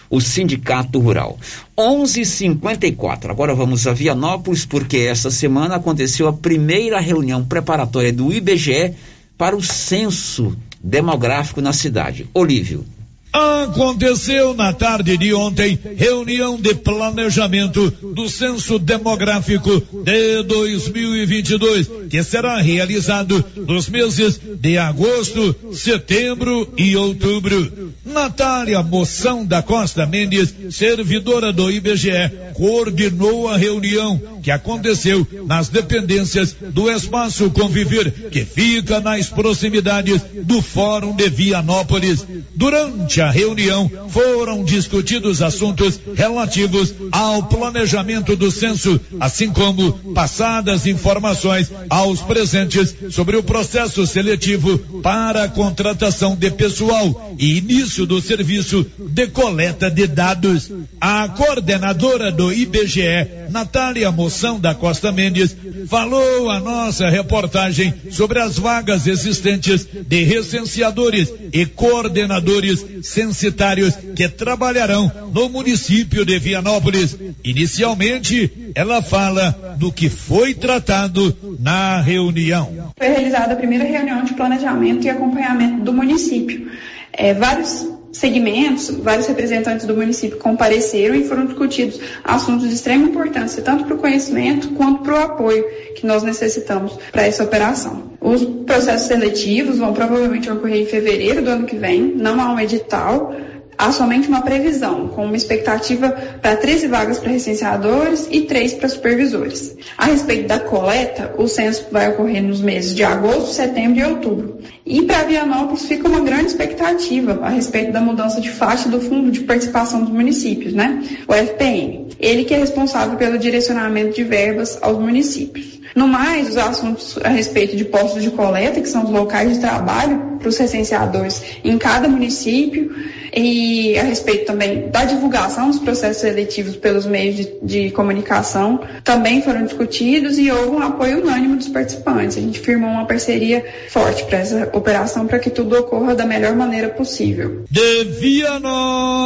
o 0.10 0.20
Sindicato 0.20 1.00
Rural. 1.00 1.38
11:54. 1.78 3.32
Agora 3.32 3.56
vamos 3.56 3.88
a 3.88 3.94
Vianópolis 3.94 4.66
porque 4.66 4.98
esta 4.98 5.32
semana 5.32 5.76
aconteceu 5.76 6.28
a 6.28 6.34
primeira 6.34 7.00
reunião 7.00 7.46
preparatória 7.46 8.12
do 8.12 8.34
IBGE 8.34 8.94
para 9.38 9.56
o 9.56 9.64
censo 9.64 10.58
demográfico 10.84 11.62
na 11.62 11.72
cidade. 11.72 12.28
Olívio. 12.34 12.84
Aconteceu 13.32 14.54
na 14.54 14.74
tarde 14.74 15.18
de 15.18 15.34
ontem 15.34 15.80
reunião 15.96 16.60
de 16.60 16.74
planejamento 16.74 17.90
do 17.90 18.28
censo 18.28 18.78
demográfico 18.78 19.82
de 20.04 20.44
2022, 20.44 21.90
que 22.10 22.22
será 22.24 22.58
realizado 22.58 23.44
nos 23.56 23.88
meses 23.88 24.40
de 24.60 24.78
agosto, 24.78 25.56
setembro 25.72 26.74
e 26.78 26.96
outubro. 26.98 27.94
Natália 28.06 28.84
Moção 28.84 29.46
da 29.46 29.62
Costa 29.62 30.06
Mendes, 30.06 30.54
servidora 30.72 31.54
do 31.54 31.72
IBGE, 31.72 32.32
coordenou 32.54 33.48
a 33.48 33.56
reunião 33.56 34.41
que 34.42 34.52
aconteceu 34.52 35.26
nas 35.46 35.70
dependências 35.70 36.56
do 36.72 36.90
Espaço 36.90 37.50
Conviver, 37.52 38.30
que 38.30 38.44
fica 38.44 39.00
nas 39.00 39.30
proximidades 39.30 40.22
do 40.44 40.62
Fórum 40.62 41.16
de 41.16 41.30
Vianópolis. 41.30 42.26
Durante 42.56 43.22
a 43.22 43.30
reunião 43.30 43.90
foram 44.10 44.64
discutidos 44.64 45.42
assuntos 45.42 46.00
relativos 46.16 46.94
ao 47.12 47.44
planejamento 47.44 48.36
do 48.36 48.52
censo, 48.52 49.00
assim 49.20 49.52
como 49.52 49.94
passadas 50.14 50.86
informações 50.88 51.72
aos 51.90 52.22
presentes 52.22 52.96
sobre 53.10 53.38
o 53.38 53.44
processo 53.44 54.06
seletivo 54.06 54.78
para 55.02 55.44
a 55.44 55.50
contratação 55.50 56.36
de 56.36 56.50
pessoal 56.52 57.36
e 57.38 57.58
início 57.58 58.06
do 58.06 58.22
serviço 58.22 58.86
de 59.00 59.28
coleta 59.28 59.90
de 59.90 60.08
dados. 60.08 60.72
A 61.00 61.28
coordenadora 61.30 62.32
do 62.32 62.52
IBGE, 62.52 63.50
Natália 63.50 64.12
Moção 64.32 64.58
da 64.58 64.74
Costa 64.74 65.12
Mendes, 65.12 65.54
falou 65.88 66.50
a 66.50 66.58
nossa 66.62 67.10
reportagem 67.10 67.94
sobre 68.12 68.40
as 68.40 68.58
vagas 68.58 69.06
existentes 69.06 69.86
de 70.08 70.24
recenseadores 70.24 71.34
e 71.52 71.66
coordenadores 71.66 72.86
censitários 73.04 73.94
que 74.16 74.30
trabalharão 74.30 75.12
no 75.34 75.50
município 75.50 76.24
de 76.24 76.40
Vianópolis. 76.40 77.18
Inicialmente, 77.44 78.72
ela 78.74 79.02
fala 79.02 79.76
do 79.78 79.92
que 79.92 80.10
foi 80.10 80.54
tratado 80.54 81.38
na 81.60 82.00
reunião. 82.00 82.94
Foi 82.98 83.08
realizada 83.10 83.52
a 83.52 83.58
primeira 83.58 83.84
reunião 83.84 84.24
de 84.24 84.34
planejamento 84.34 85.06
e 85.06 85.10
acompanhamento 85.10 85.84
do 85.84 85.92
município. 85.92 86.72
É, 87.12 87.34
vários 87.34 87.86
segmentos, 88.12 88.90
vários 88.90 89.28
representantes 89.28 89.86
do 89.86 89.96
município 89.96 90.38
compareceram 90.38 91.16
e 91.16 91.24
foram 91.24 91.46
discutidos 91.46 92.00
assuntos 92.24 92.68
de 92.68 92.76
extrema 92.76 93.06
importância, 93.06 93.62
tanto 93.62 93.86
para 93.86 93.96
o 93.96 93.98
conhecimento 93.98 94.70
quanto 94.70 95.02
para 95.04 95.14
o 95.14 95.18
apoio 95.18 95.66
que 95.96 96.06
nós 96.06 96.24
necessitamos 96.24 96.98
para 97.12 97.26
essa 97.26 97.44
operação. 97.44 98.12
Os 98.20 98.44
processos 98.66 99.08
seletivos 99.08 99.78
vão 99.78 99.94
provavelmente 99.94 100.50
ocorrer 100.50 100.82
em 100.82 100.86
fevereiro 100.86 101.42
do 101.42 101.50
ano 101.50 101.66
que 101.66 101.76
vem, 101.76 102.02
não 102.02 102.40
há 102.40 102.54
um 102.54 102.60
edital, 102.60 103.34
há 103.82 103.92
somente 103.92 104.28
uma 104.28 104.42
previsão, 104.42 105.08
com 105.08 105.26
uma 105.26 105.36
expectativa 105.36 106.12
para 106.40 106.56
13 106.56 106.88
vagas 106.88 107.18
para 107.18 107.32
recenseadores 107.32 108.28
e 108.30 108.42
3 108.42 108.76
para 108.76 108.88
supervisores. 108.88 109.76
A 109.98 110.06
respeito 110.06 110.48
da 110.48 110.60
coleta, 110.60 111.34
o 111.38 111.48
censo 111.48 111.88
vai 111.92 112.10
ocorrer 112.10 112.44
nos 112.44 112.62
meses 112.62 112.94
de 112.94 113.04
agosto, 113.04 113.52
setembro 113.52 114.00
e 114.00 114.04
outubro. 114.04 114.60
E 114.86 115.02
para 115.02 115.24
Vianópolis 115.24 115.86
fica 115.86 116.08
uma 116.08 116.20
grande 116.20 116.48
expectativa 116.48 117.40
a 117.42 117.50
respeito 117.50 117.92
da 117.92 118.00
mudança 118.00 118.40
de 118.40 118.52
faixa 118.52 118.88
do 118.88 119.02
Fundo 119.02 119.32
de 119.32 119.42
Participação 119.42 120.02
dos 120.02 120.14
Municípios, 120.14 120.74
né? 120.74 121.04
O 121.28 121.34
FPM. 121.34 122.01
Ele 122.22 122.44
que 122.44 122.54
é 122.54 122.58
responsável 122.58 123.18
pelo 123.18 123.38
direcionamento 123.38 124.16
de 124.16 124.24
verbas 124.24 124.78
aos 124.82 125.00
municípios. 125.00 125.82
No 125.96 126.08
mais, 126.08 126.50
os 126.50 126.58
assuntos 126.58 127.18
a 127.24 127.30
respeito 127.30 127.76
de 127.76 127.84
postos 127.84 128.24
de 128.24 128.32
coleta, 128.32 128.80
que 128.80 128.88
são 128.88 129.04
os 129.04 129.10
locais 129.10 129.54
de 129.54 129.60
trabalho 129.60 130.38
para 130.40 130.48
os 130.48 130.58
recenseadores 130.58 131.44
em 131.64 131.78
cada 131.78 132.08
município, 132.08 132.96
e 133.34 133.98
a 133.98 134.04
respeito 134.04 134.46
também 134.46 134.90
da 134.90 135.06
divulgação 135.06 135.70
dos 135.70 135.80
processos 135.80 136.22
seletivos 136.22 136.76
pelos 136.76 137.06
meios 137.06 137.36
de, 137.36 137.54
de 137.62 137.92
comunicação, 137.92 138.82
também 139.04 139.42
foram 139.42 139.66
discutidos 139.66 140.38
e 140.38 140.52
houve 140.52 140.76
um 140.76 140.82
apoio 140.82 141.22
unânime 141.22 141.58
dos 141.58 141.68
participantes. 141.68 142.38
A 142.38 142.42
gente 142.42 142.60
firmou 142.60 142.90
uma 142.90 143.06
parceria 143.06 143.66
forte 143.90 144.26
para 144.26 144.40
essa 144.40 144.70
operação 144.74 145.28
para 145.28 145.40
que 145.40 145.50
tudo 145.50 145.78
ocorra 145.78 146.16
da 146.16 146.26
melhor 146.26 146.56
maneira 146.56 146.90
possível. 146.90 147.64
De 147.70 148.04
Vianópolis. 148.20 149.22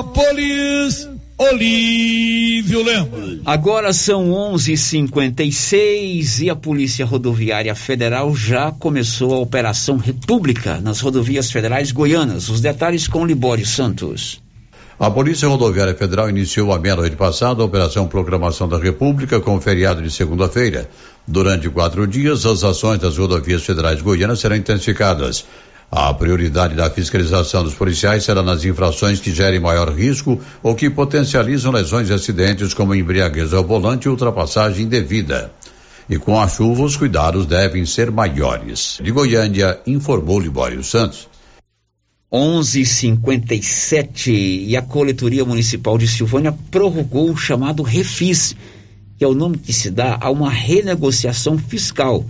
Olívio 1.38 2.82
Lemos. 2.82 3.42
Agora 3.44 3.92
são 3.92 4.32
11:56 4.32 6.40
e 6.40 6.50
a 6.50 6.56
Polícia 6.56 7.06
Rodoviária 7.06 7.76
Federal 7.76 8.34
já 8.34 8.72
começou 8.72 9.34
a 9.34 9.40
Operação 9.40 9.98
República 9.98 10.80
nas 10.80 11.02
rodovias 11.02 11.52
federais 11.52 11.92
goianas. 11.92 12.48
Os 12.48 12.62
detalhes 12.62 13.10
com 13.10 13.26
Libório 13.26 13.66
Santos. 13.66 14.42
A 14.98 15.12
Polícia 15.12 15.50
Rodoviária 15.50 15.94
Federal 15.94 16.30
iniciou 16.30 16.72
a 16.72 16.80
meia-noite 16.80 17.18
passada 17.18 17.62
a 17.62 17.66
Operação 17.66 18.08
Proclamação 18.08 18.70
da 18.70 18.78
República 18.78 19.42
com 19.42 19.60
feriado 19.60 20.02
de 20.02 20.10
segunda-feira. 20.10 20.90
Durante 21.28 21.70
quatro 21.70 22.08
dias, 22.08 22.46
as 22.46 22.64
ações 22.64 23.00
das 23.00 23.18
rodovias 23.18 23.66
federais 23.66 24.02
goianas 24.02 24.40
serão 24.40 24.56
intensificadas. 24.56 25.44
A 25.98 26.14
prioridade 26.14 26.76
da 26.76 26.90
fiscalização 26.90 27.64
dos 27.64 27.74
policiais 27.74 28.26
será 28.26 28.44
nas 28.44 28.66
infrações 28.66 29.22
que 29.22 29.34
gerem 29.34 29.62
maior 29.62 29.90
risco 29.94 30.42
ou 30.62 30.76
que 30.76 30.90
potencializam 30.90 31.72
lesões 31.72 32.10
e 32.10 32.14
acidentes, 32.14 32.74
como 32.74 32.94
embriaguez 32.94 33.54
ao 33.54 33.64
volante 33.64 34.06
e 34.06 34.10
ultrapassagem 34.10 34.88
indevida. 34.88 35.54
E 36.10 36.18
com 36.18 36.38
a 36.38 36.50
chuva, 36.50 36.84
os 36.84 36.98
cuidados 36.98 37.46
devem 37.46 37.86
ser 37.86 38.12
maiores. 38.12 39.00
De 39.02 39.10
Goiânia, 39.10 39.80
informou 39.88 40.38
Libório 40.38 40.84
Santos. 40.84 41.30
11:57 42.30 44.66
e 44.68 44.76
a 44.76 44.82
coletoria 44.82 45.46
municipal 45.46 45.98
de 45.98 46.10
Silvânia 46.10 46.54
prorrogou 46.70 47.32
o 47.32 47.38
chamado 47.38 47.82
refis, 47.84 48.54
que 49.18 49.24
é 49.24 49.28
o 49.28 49.34
nome 49.34 49.58
que 49.58 49.72
se 49.72 49.90
dá 49.90 50.18
a 50.20 50.30
uma 50.30 50.50
renegociação 50.50 51.58
fiscal 51.58 52.26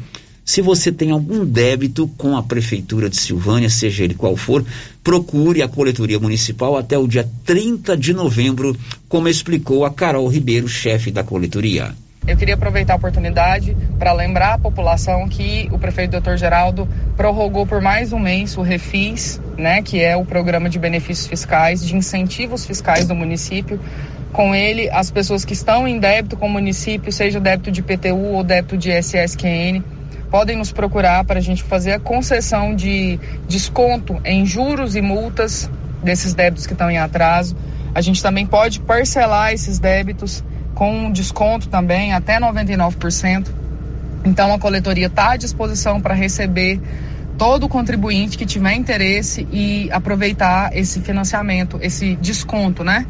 se 0.46 0.62
você 0.62 0.92
tem 0.92 1.10
algum 1.10 1.44
débito 1.44 2.08
com 2.20 2.38
a 2.38 2.44
Prefeitura 2.44 3.10
de 3.10 3.18
Silvânia, 3.18 3.68
seja 3.68 4.04
ele 4.04 4.14
qual 4.14 4.38
for, 4.38 4.64
procure 5.04 5.64
a 5.64 5.68
coletoria 5.68 6.20
municipal 6.20 6.78
até 6.78 6.96
o 6.96 7.08
dia 7.08 7.28
30 7.44 7.98
de 7.98 8.14
novembro, 8.14 8.78
como 9.10 9.28
explicou 9.28 9.84
a 9.84 9.90
Carol 9.92 10.28
Ribeiro, 10.28 10.68
chefe 10.68 11.10
da 11.10 11.24
coletoria. 11.24 11.96
Eu 12.28 12.38
queria 12.38 12.54
aproveitar 12.56 12.94
a 12.94 12.96
oportunidade 12.96 13.76
para 13.98 14.14
lembrar 14.14 14.54
a 14.54 14.58
população 14.58 15.28
que 15.28 15.68
o 15.72 15.80
prefeito 15.80 16.20
Dr. 16.20 16.36
Geraldo 16.36 16.88
prorrogou 17.18 17.66
por 17.66 17.82
mais 17.82 18.14
um 18.14 18.20
mês 18.20 18.56
o 18.56 18.62
Refis, 18.62 19.42
né, 19.58 19.82
que 19.82 20.02
é 20.02 20.16
o 20.16 20.26
programa 20.26 20.70
de 20.70 20.78
benefícios 20.78 21.28
fiscais, 21.28 21.86
de 21.86 21.96
incentivos 21.96 22.66
fiscais 22.66 23.08
do 23.08 23.16
município. 23.16 23.80
Com 24.32 24.54
ele, 24.54 24.90
as 24.90 25.10
pessoas 25.10 25.46
que 25.46 25.54
estão 25.54 25.88
em 25.88 26.00
débito 26.00 26.36
com 26.36 26.48
o 26.48 26.50
município, 26.50 27.12
seja 27.12 27.40
débito 27.40 27.72
de 27.72 27.82
PTU 27.82 28.34
ou 28.34 28.44
débito 28.44 28.76
de 28.76 28.90
SSQN, 28.92 29.84
podem 30.36 30.58
nos 30.58 30.74
procurar 30.74 31.24
para 31.24 31.40
a 31.40 31.42
gente 31.42 31.64
fazer 31.64 31.94
a 31.94 32.00
concessão 32.00 32.76
de 32.76 33.18
desconto 33.48 34.20
em 34.26 34.46
juros 34.46 34.94
e 34.94 35.02
multas 35.02 35.70
desses 36.04 36.34
débitos 36.34 36.68
que 36.68 36.74
estão 36.74 36.92
em 36.92 36.98
atraso. 36.98 37.56
A 37.94 38.02
gente 38.02 38.22
também 38.22 38.46
pode 38.46 38.82
parcelar 38.82 39.54
esses 39.54 39.80
débitos 39.80 40.44
com 40.74 41.10
desconto 41.10 41.70
também, 41.70 42.12
até 42.12 42.38
99%. 42.38 43.48
Então 44.26 44.54
a 44.54 44.60
coletoria 44.60 45.08
está 45.08 45.32
à 45.32 45.38
disposição 45.38 46.02
para 46.02 46.14
receber 46.14 46.82
todo 47.38 47.70
contribuinte 47.70 48.38
que 48.38 48.46
tiver 48.46 48.74
interesse 48.74 49.48
e 49.54 49.90
aproveitar 49.90 50.76
esse 50.76 51.00
financiamento, 51.00 51.80
esse 51.82 52.14
desconto, 52.18 52.84
né? 52.84 53.06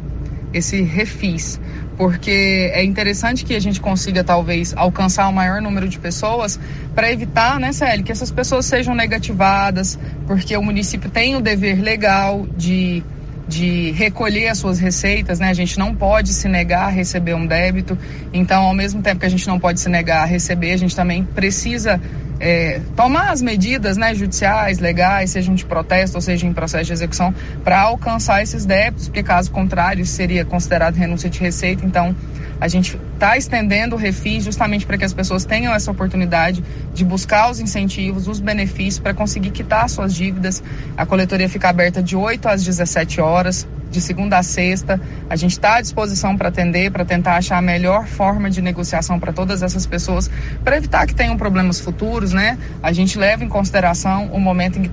Esse 0.54 0.80
refis 0.80 1.58
porque 1.96 2.70
é 2.72 2.84
interessante 2.84 3.44
que 3.44 3.54
a 3.54 3.60
gente 3.60 3.80
consiga 3.80 4.22
talvez 4.22 4.74
alcançar 4.76 5.28
o 5.28 5.32
maior 5.32 5.62
número 5.62 5.88
de 5.88 5.98
pessoas 5.98 6.58
para 6.94 7.10
evitar, 7.10 7.58
né, 7.58 7.72
Célio, 7.72 8.04
que 8.04 8.12
essas 8.12 8.30
pessoas 8.30 8.66
sejam 8.66 8.94
negativadas, 8.94 9.98
porque 10.26 10.56
o 10.56 10.62
município 10.62 11.10
tem 11.10 11.36
o 11.36 11.40
dever 11.40 11.80
legal 11.80 12.46
de 12.56 13.02
de 13.48 13.92
recolher 13.92 14.48
as 14.48 14.58
suas 14.58 14.80
receitas, 14.80 15.38
né? 15.38 15.48
A 15.48 15.54
gente 15.54 15.78
não 15.78 15.94
pode 15.94 16.32
se 16.32 16.48
negar 16.48 16.86
a 16.86 16.90
receber 16.90 17.34
um 17.34 17.46
débito. 17.46 17.96
Então, 18.32 18.64
ao 18.64 18.74
mesmo 18.74 19.02
tempo 19.02 19.20
que 19.20 19.26
a 19.26 19.28
gente 19.28 19.46
não 19.46 19.60
pode 19.60 19.78
se 19.78 19.88
negar 19.88 20.22
a 20.22 20.24
receber, 20.24 20.72
a 20.72 20.76
gente 20.76 20.96
também 20.96 21.22
precisa 21.22 22.00
é, 22.38 22.80
tomar 22.94 23.30
as 23.30 23.40
medidas 23.40 23.96
né, 23.96 24.14
judiciais, 24.14 24.78
legais, 24.78 25.30
sejam 25.30 25.54
de 25.54 25.64
protesto 25.64 26.16
ou 26.16 26.20
seja 26.20 26.46
em 26.46 26.52
processo 26.52 26.84
de 26.84 26.92
execução, 26.92 27.34
para 27.64 27.80
alcançar 27.80 28.42
esses 28.42 28.64
débitos, 28.64 29.08
porque 29.08 29.22
caso 29.22 29.50
contrário 29.50 30.04
seria 30.04 30.44
considerado 30.44 30.94
renúncia 30.94 31.30
de 31.30 31.40
receita. 31.40 31.84
Então, 31.84 32.14
a 32.60 32.68
gente 32.68 32.98
está 33.14 33.36
estendendo 33.36 33.96
o 33.96 33.98
refis 33.98 34.44
justamente 34.44 34.86
para 34.86 34.96
que 34.96 35.04
as 35.04 35.12
pessoas 35.12 35.44
tenham 35.44 35.74
essa 35.74 35.90
oportunidade 35.90 36.64
de 36.94 37.04
buscar 37.04 37.50
os 37.50 37.60
incentivos, 37.60 38.28
os 38.28 38.40
benefícios 38.40 38.98
para 38.98 39.12
conseguir 39.12 39.50
quitar 39.50 39.88
suas 39.88 40.14
dívidas. 40.14 40.62
A 40.96 41.04
coletoria 41.04 41.48
fica 41.48 41.68
aberta 41.68 42.02
de 42.02 42.16
8 42.16 42.48
às 42.48 42.64
17 42.64 43.20
horas, 43.20 43.66
de 43.96 44.02
segunda 44.02 44.36
a 44.36 44.42
sexta. 44.42 45.00
A 45.28 45.36
gente 45.36 45.52
está 45.52 45.76
à 45.76 45.80
disposição 45.80 46.36
para 46.36 46.48
atender, 46.48 46.90
para 46.90 47.04
tentar 47.04 47.36
achar 47.36 47.56
a 47.56 47.62
melhor 47.62 48.06
forma 48.06 48.50
de 48.50 48.60
negociação 48.60 49.18
para 49.18 49.32
todas 49.32 49.62
essas 49.62 49.86
pessoas, 49.86 50.30
para 50.62 50.76
evitar 50.76 51.06
que 51.06 51.14
tenham 51.14 51.36
problemas 51.36 51.80
futuros, 51.80 52.32
né? 52.32 52.58
A 52.82 52.92
gente 52.92 53.18
leva 53.18 53.42
em 53.42 53.48
consideração 53.48 54.26
o 54.32 54.38
momento 54.38 54.78
em 54.78 54.82
que 54.82 54.90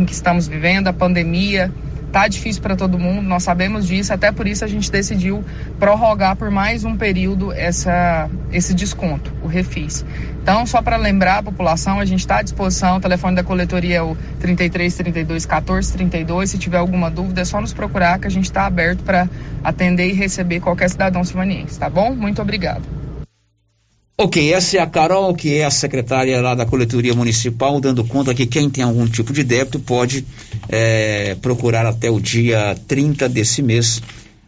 em 0.00 0.04
que 0.04 0.12
estamos 0.12 0.46
vivendo, 0.46 0.86
a 0.86 0.92
pandemia, 0.92 1.72
Tá 2.12 2.28
difícil 2.28 2.62
para 2.62 2.76
todo 2.76 2.98
mundo, 2.98 3.22
nós 3.22 3.42
sabemos 3.42 3.86
disso, 3.86 4.12
até 4.12 4.32
por 4.32 4.46
isso 4.46 4.64
a 4.64 4.68
gente 4.68 4.90
decidiu 4.90 5.44
prorrogar 5.78 6.36
por 6.36 6.50
mais 6.50 6.84
um 6.84 6.96
período 6.96 7.52
essa, 7.52 8.30
esse 8.52 8.72
desconto, 8.74 9.32
o 9.42 9.46
refis. 9.46 10.04
Então, 10.42 10.64
só 10.64 10.80
para 10.80 10.96
lembrar 10.96 11.38
a 11.38 11.42
população, 11.42 11.98
a 11.98 12.04
gente 12.04 12.20
está 12.20 12.38
à 12.38 12.42
disposição, 12.42 12.96
o 12.96 13.00
telefone 13.00 13.36
da 13.36 13.42
coletoria 13.42 13.96
é 13.96 14.02
o 14.02 14.16
33 14.40 14.94
32 14.94 15.44
14 15.44 15.92
32. 15.92 16.50
Se 16.50 16.58
tiver 16.58 16.78
alguma 16.78 17.10
dúvida, 17.10 17.40
é 17.40 17.44
só 17.44 17.60
nos 17.60 17.74
procurar 17.74 18.18
que 18.18 18.28
a 18.28 18.30
gente 18.30 18.44
está 18.44 18.64
aberto 18.64 19.02
para 19.02 19.28
atender 19.62 20.08
e 20.08 20.12
receber 20.12 20.60
qualquer 20.60 20.88
cidadão 20.88 21.24
silvaniense, 21.24 21.78
tá 21.78 21.90
bom? 21.90 22.14
Muito 22.14 22.40
obrigado. 22.40 23.05
Ok, 24.18 24.50
essa 24.50 24.78
é 24.78 24.80
a 24.80 24.86
Carol, 24.86 25.34
que 25.34 25.56
é 25.56 25.64
a 25.66 25.70
secretária 25.70 26.40
lá 26.40 26.54
da 26.54 26.64
coletoria 26.64 27.12
municipal, 27.14 27.78
dando 27.78 28.02
conta 28.02 28.34
que 28.34 28.46
quem 28.46 28.70
tem 28.70 28.82
algum 28.82 29.06
tipo 29.06 29.30
de 29.30 29.44
débito 29.44 29.78
pode 29.78 30.24
é, 30.70 31.36
procurar 31.42 31.84
até 31.84 32.10
o 32.10 32.18
dia 32.18 32.74
30 32.88 33.28
desse 33.28 33.60
mês 33.60 34.00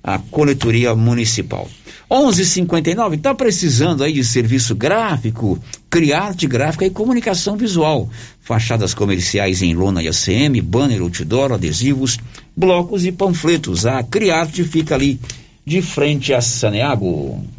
a 0.02 0.18
coletoria 0.18 0.94
municipal. 0.94 1.68
11:59 2.10 3.16
está 3.16 3.34
precisando 3.34 4.02
aí 4.02 4.14
de 4.14 4.24
serviço 4.24 4.74
gráfico, 4.74 5.58
criarte 5.90 6.46
gráfica 6.46 6.86
e 6.86 6.90
comunicação 6.90 7.54
visual, 7.54 8.08
fachadas 8.40 8.94
comerciais 8.94 9.60
em 9.60 9.74
lona 9.74 10.02
e 10.02 10.08
ACM, 10.08 10.62
banner, 10.62 11.02
outdoor, 11.02 11.52
adesivos, 11.52 12.16
blocos 12.56 13.04
e 13.04 13.12
panfletos. 13.12 13.84
A 13.84 14.02
Criarte 14.02 14.64
fica 14.64 14.94
ali 14.94 15.20
de 15.66 15.82
frente 15.82 16.32
a 16.32 16.40
Saneago. 16.40 17.57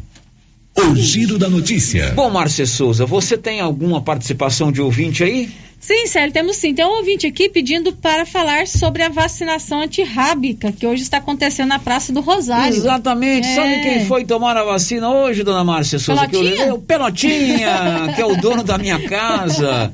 O 0.76 0.94
giro 0.96 1.38
da 1.38 1.48
notícia. 1.48 2.12
Bom, 2.14 2.30
Márcia 2.30 2.64
Souza, 2.64 3.04
você 3.04 3.36
tem 3.36 3.60
alguma 3.60 4.00
participação 4.00 4.70
de 4.70 4.80
ouvinte 4.80 5.22
aí? 5.22 5.50
Sim, 5.80 6.06
Célio, 6.06 6.30
temos 6.30 6.56
sim. 6.56 6.74
Tem 6.74 6.84
um 6.84 6.98
ouvinte 6.98 7.26
aqui 7.26 7.48
pedindo 7.48 7.90
para 7.92 8.26
falar 8.26 8.66
sobre 8.66 9.02
a 9.02 9.08
vacinação 9.08 9.80
antirrábica, 9.80 10.70
que 10.70 10.86
hoje 10.86 11.02
está 11.02 11.16
acontecendo 11.16 11.68
na 11.68 11.78
Praça 11.78 12.12
do 12.12 12.20
Rosário. 12.20 12.76
Exatamente. 12.76 13.48
É. 13.48 13.54
Sabe 13.54 13.82
quem 13.82 14.04
foi 14.04 14.26
tomar 14.26 14.58
a 14.58 14.62
vacina 14.62 15.10
hoje, 15.10 15.42
dona 15.42 15.64
Márcia 15.64 15.98
Souza? 15.98 16.28
Pelotinha? 16.28 16.54
Que 16.54 16.62
eu, 16.62 16.74
o 16.74 16.82
Pelotinha, 16.82 18.12
que 18.14 18.20
é 18.20 18.26
o 18.26 18.36
dono 18.36 18.62
da 18.62 18.76
minha 18.76 19.00
casa. 19.08 19.90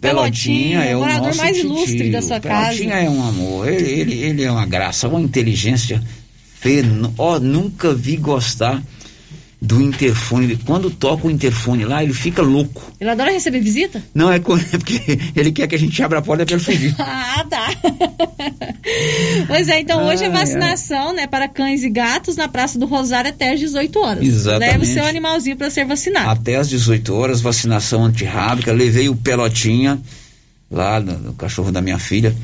Pelotinha, 0.00 0.82
é 0.82 0.96
o 0.96 1.00
morador 1.00 1.26
nosso 1.26 1.38
mais 1.38 1.56
titio. 1.56 1.70
ilustre 1.70 2.10
da 2.10 2.22
sua 2.22 2.40
casa. 2.40 2.68
Pelotinha 2.70 2.94
é 2.94 3.10
um 3.10 3.22
amor. 3.22 3.68
Ele, 3.68 3.90
ele, 4.00 4.22
ele 4.24 4.44
é 4.44 4.50
uma 4.50 4.64
graça, 4.64 5.08
uma 5.08 5.20
inteligência. 5.20 6.02
Fen... 6.58 7.12
Ó, 7.18 7.38
nunca 7.38 7.92
vi 7.92 8.16
gostar 8.16 8.82
do 9.60 9.82
interfone. 9.82 10.56
Quando 10.56 10.90
toca 10.90 11.26
o 11.26 11.30
interfone 11.30 11.84
lá, 11.84 12.02
ele 12.02 12.14
fica 12.14 12.40
louco. 12.40 12.92
Ele 13.00 13.10
adora 13.10 13.32
receber 13.32 13.60
visita? 13.60 14.02
Não, 14.14 14.32
é 14.32 14.38
porque 14.38 15.18
ele 15.34 15.50
quer 15.50 15.66
que 15.66 15.74
a 15.74 15.78
gente 15.78 16.00
abra 16.02 16.20
a 16.20 16.22
porta 16.22 16.46
para 16.46 16.54
ele 16.54 16.64
fugir. 16.64 16.94
ah, 16.98 17.44
tá. 17.48 17.68
pois 19.48 19.68
é, 19.68 19.80
então 19.80 20.06
hoje 20.06 20.24
é 20.24 20.30
vacinação, 20.30 21.12
né, 21.12 21.26
para 21.26 21.48
cães 21.48 21.82
e 21.82 21.90
gatos 21.90 22.36
na 22.36 22.48
Praça 22.48 22.78
do 22.78 22.86
Rosário 22.86 23.30
até 23.30 23.52
às 23.52 23.60
18 23.60 23.98
horas. 23.98 24.24
Exatamente. 24.24 24.70
Leve 24.70 24.84
o 24.84 24.94
seu 24.94 25.04
animalzinho 25.04 25.56
para 25.56 25.70
ser 25.70 25.84
vacinado. 25.84 26.30
Até 26.30 26.56
às 26.56 26.68
18 26.68 27.12
horas, 27.14 27.40
vacinação 27.40 28.04
antirrábica. 28.04 28.72
Levei 28.72 29.08
o 29.08 29.16
Pelotinha 29.16 30.00
lá 30.70 31.00
no, 31.00 31.18
no 31.18 31.32
cachorro 31.34 31.72
da 31.72 31.80
minha 31.80 31.98
filha. 31.98 32.34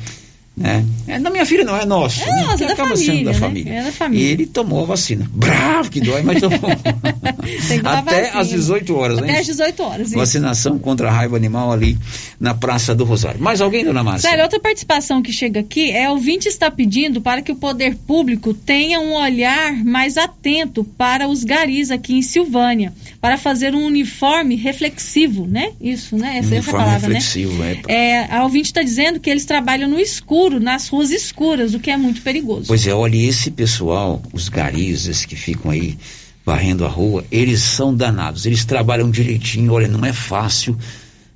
Né? 0.57 0.85
É 1.07 1.19
da 1.19 1.29
minha 1.29 1.45
filha, 1.45 1.65
não, 1.65 1.75
é 1.75 1.85
nosso. 1.85 2.21
É 2.23 2.25
né? 2.27 2.43
nossa, 2.43 2.57
Que 2.57 2.65
da 2.65 2.73
acaba 2.73 2.89
família, 2.91 3.13
sendo 3.13 3.25
da 3.25 3.31
né? 3.33 3.37
família. 3.37 3.73
É 3.73 3.83
da 3.83 3.91
família. 3.91 4.25
E 4.25 4.31
ele 4.31 4.45
tomou 4.45 4.83
a 4.83 4.85
vacina. 4.85 5.29
Bravo 5.33 5.89
que 5.91 5.99
dói, 5.99 6.21
mas 6.21 6.39
tomou. 6.39 6.59
Até 7.83 8.29
às 8.31 8.49
18 8.49 8.95
horas, 8.95 9.17
Até 9.17 9.27
né? 9.33 9.39
às 9.39 9.45
18 9.45 9.83
horas. 9.83 10.07
isso. 10.07 10.15
Vacinação 10.17 10.79
contra 10.79 11.09
a 11.09 11.11
raiva 11.11 11.35
animal 11.35 11.71
ali 11.71 11.97
na 12.39 12.53
Praça 12.53 12.95
do 12.95 13.03
Rosário. 13.03 13.41
Mais 13.41 13.59
alguém, 13.61 13.83
dona 13.83 14.03
Márcia? 14.03 14.29
Sério, 14.29 14.43
outra 14.43 14.59
participação 14.59 15.21
que 15.21 15.31
chega 15.33 15.59
aqui 15.59 15.91
é 15.91 16.09
o 16.09 16.13
ouvinte 16.15 16.47
está 16.47 16.71
pedindo 16.71 17.19
para 17.21 17.41
que 17.41 17.51
o 17.51 17.55
poder 17.55 17.95
público 17.95 18.53
tenha 18.53 18.99
um 18.99 19.13
olhar 19.13 19.73
mais 19.83 20.17
atento 20.17 20.83
para 20.83 21.27
os 21.27 21.43
garis 21.43 21.91
aqui 21.91 22.15
em 22.15 22.21
Silvânia, 22.21 22.93
para 23.19 23.37
fazer 23.37 23.75
um 23.75 23.85
uniforme 23.85 24.55
reflexivo, 24.55 25.45
né? 25.45 25.71
Isso, 25.81 26.15
né? 26.15 26.37
Essa 26.37 26.55
é 26.55 26.57
essa 26.59 26.69
Uniforme 26.71 26.85
palavra, 26.85 27.07
reflexivo, 27.07 27.53
né? 27.61 27.77
é. 27.87 28.05
É, 28.05 28.27
a 28.35 28.43
ouvinte 28.43 28.67
está 28.67 28.81
dizendo 28.81 29.19
que 29.19 29.29
eles 29.29 29.45
trabalham 29.45 29.89
no 29.89 29.99
escuro, 29.99 30.44
nas 30.59 30.87
ruas 30.87 31.11
escuras, 31.11 31.73
o 31.73 31.79
que 31.79 31.89
é 31.91 31.97
muito 31.97 32.21
perigoso. 32.21 32.65
Pois 32.67 32.85
é, 32.87 32.93
olha, 32.93 33.15
esse 33.17 33.51
pessoal, 33.51 34.21
os 34.33 34.47
garis, 34.49 35.07
esses 35.07 35.25
que 35.25 35.35
ficam 35.35 35.71
aí 35.71 35.97
varrendo 36.45 36.85
a 36.85 36.87
rua, 36.87 37.23
eles 37.31 37.61
são 37.61 37.95
danados. 37.95 38.45
Eles 38.45 38.63
trabalham 38.65 39.09
direitinho. 39.09 39.73
Olha, 39.73 39.87
não 39.87 40.05
é 40.05 40.13
fácil 40.13 40.77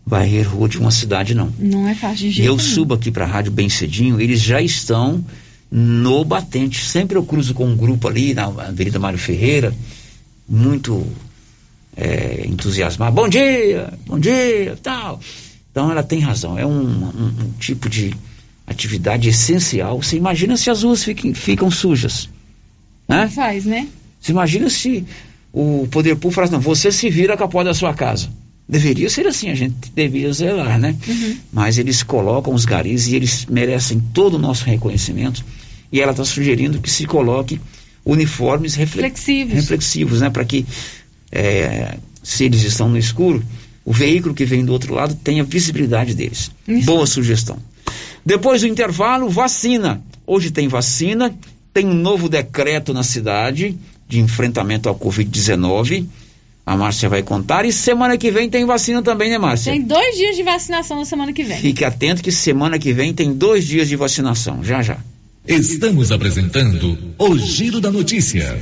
varrer 0.06 0.48
rua 0.48 0.70
de 0.70 0.78
uma 0.78 0.92
cidade, 0.92 1.34
não. 1.36 1.52
Não 1.60 1.88
é 1.88 1.96
fácil 1.96 2.18
de 2.28 2.32
jeito 2.32 2.48
Eu 2.48 2.56
nenhum. 2.58 2.70
subo 2.70 2.94
aqui 2.94 3.10
para 3.12 3.26
a 3.26 3.28
rádio 3.28 3.52
bem 3.52 3.70
cedinho, 3.70 4.20
eles 4.22 4.42
já 4.42 4.62
estão 4.62 5.24
no 5.72 6.24
batente. 6.26 6.80
Sempre 6.84 7.18
eu 7.18 7.24
cruzo 7.24 7.54
com 7.54 7.66
um 7.68 7.76
grupo 7.76 8.08
ali 8.08 8.34
na 8.34 8.46
Avenida 8.46 8.98
Mário 9.00 9.20
Ferreira, 9.20 9.74
muito 10.48 11.06
é, 11.96 12.44
entusiasmado. 12.48 13.16
Bom 13.16 13.28
dia, 13.30 13.94
bom 14.08 14.18
dia, 14.20 14.78
tal. 14.82 15.20
Então 15.72 15.92
ela 15.92 16.02
tem 16.04 16.20
razão. 16.20 16.58
É 16.58 16.66
um, 16.66 16.72
um- 16.82 17.34
um 17.46 17.52
tipo 17.60 17.88
de 17.90 18.14
atividade 18.70 19.28
essencial. 19.30 20.02
Você 20.02 20.16
imagina 20.18 20.56
se 20.58 20.70
as 20.70 20.84
ruas 20.84 21.04
fiquem- 21.04 21.34
ficam 21.34 21.70
sujas, 21.72 22.30
né? 23.08 23.28
Faz, 23.30 23.66
né? 23.66 23.88
Você 24.22 24.32
imagina 24.32 24.70
se 24.70 25.06
o 25.54 25.88
poder 25.90 26.16
público 26.16 26.32
falasse, 26.36 26.54
não, 26.54 26.60
você 26.60 26.92
se 26.92 27.10
vira 27.10 27.36
com 27.38 27.44
a 27.44 27.48
porta 27.48 27.70
da 27.70 27.74
sua 27.74 27.94
casa. 27.94 28.30
Deveria 28.68 29.10
ser 29.10 29.26
assim, 29.26 29.50
a 29.50 29.56
gente 29.56 29.92
deveria 29.96 30.32
zelar, 30.32 30.78
né? 30.78 30.96
Uhum. 31.08 31.38
Mas 31.52 31.78
eles 31.80 32.04
colocam 32.04 32.54
os 32.54 32.66
garis 32.66 33.08
e 33.08 33.16
eles 33.16 33.46
merecem 33.48 34.00
todo 34.14 34.36
o 34.36 34.40
nosso 34.40 34.64
reconhecimento. 34.66 35.44
E 35.92 36.00
ela 36.00 36.12
está 36.12 36.24
sugerindo 36.24 36.80
que 36.80 36.90
se 36.92 37.06
coloque 37.08 37.60
uniformes 38.06 38.76
refle- 38.76 39.02
Flexíveis. 39.02 39.54
reflexivos, 39.62 40.22
né? 40.22 40.30
Para 40.30 40.46
que, 40.46 40.66
é, 41.32 41.98
se 42.22 42.44
eles 42.44 42.62
estão 42.64 42.88
no 42.88 42.98
escuro, 42.98 43.44
o 43.84 43.92
veículo 43.92 44.36
que 44.36 44.46
vem 44.46 44.64
do 44.64 44.72
outro 44.72 44.94
lado 44.94 45.16
tenha 45.16 45.44
visibilidade 45.44 46.14
deles. 46.14 46.52
Isso. 46.68 46.86
Boa 46.86 47.08
sugestão. 47.08 47.58
Depois 48.30 48.62
do 48.62 48.68
intervalo, 48.68 49.28
vacina. 49.28 50.04
Hoje 50.28 50.52
tem 50.52 50.68
vacina, 50.68 51.36
tem 51.74 51.88
um 51.88 51.96
novo 51.96 52.30
decreto 52.30 52.94
na 52.94 53.02
cidade 53.02 53.76
de 54.08 54.20
enfrentamento 54.20 54.88
ao 54.88 54.94
Covid-19. 54.94 56.06
A 56.64 56.78
Márcia 56.78 57.10
vai 57.10 57.24
contar. 57.24 57.66
E 57.66 57.74
semana 57.74 58.20
que 58.20 58.30
vem 58.30 58.48
tem 58.48 58.68
vacina 58.68 59.02
também, 59.02 59.32
né, 59.32 59.40
Márcia? 59.40 59.72
Tem 59.72 59.82
dois 59.82 60.16
dias 60.16 60.36
de 60.36 60.44
vacinação 60.44 61.00
na 61.00 61.06
semana 61.06 61.34
que 61.34 61.42
vem. 61.42 61.58
Fique 61.58 61.84
atento 61.84 62.22
que 62.22 62.32
semana 62.32 62.78
que 62.78 62.94
vem 62.94 63.16
tem 63.16 63.34
dois 63.34 63.66
dias 63.66 63.90
de 63.90 63.96
vacinação. 63.96 64.64
Já, 64.64 64.84
já. 64.84 64.98
Estamos 65.48 66.12
apresentando 66.12 67.00
o 67.18 67.36
Giro 67.36 67.82
da 67.82 67.90
Notícia. 67.90 68.62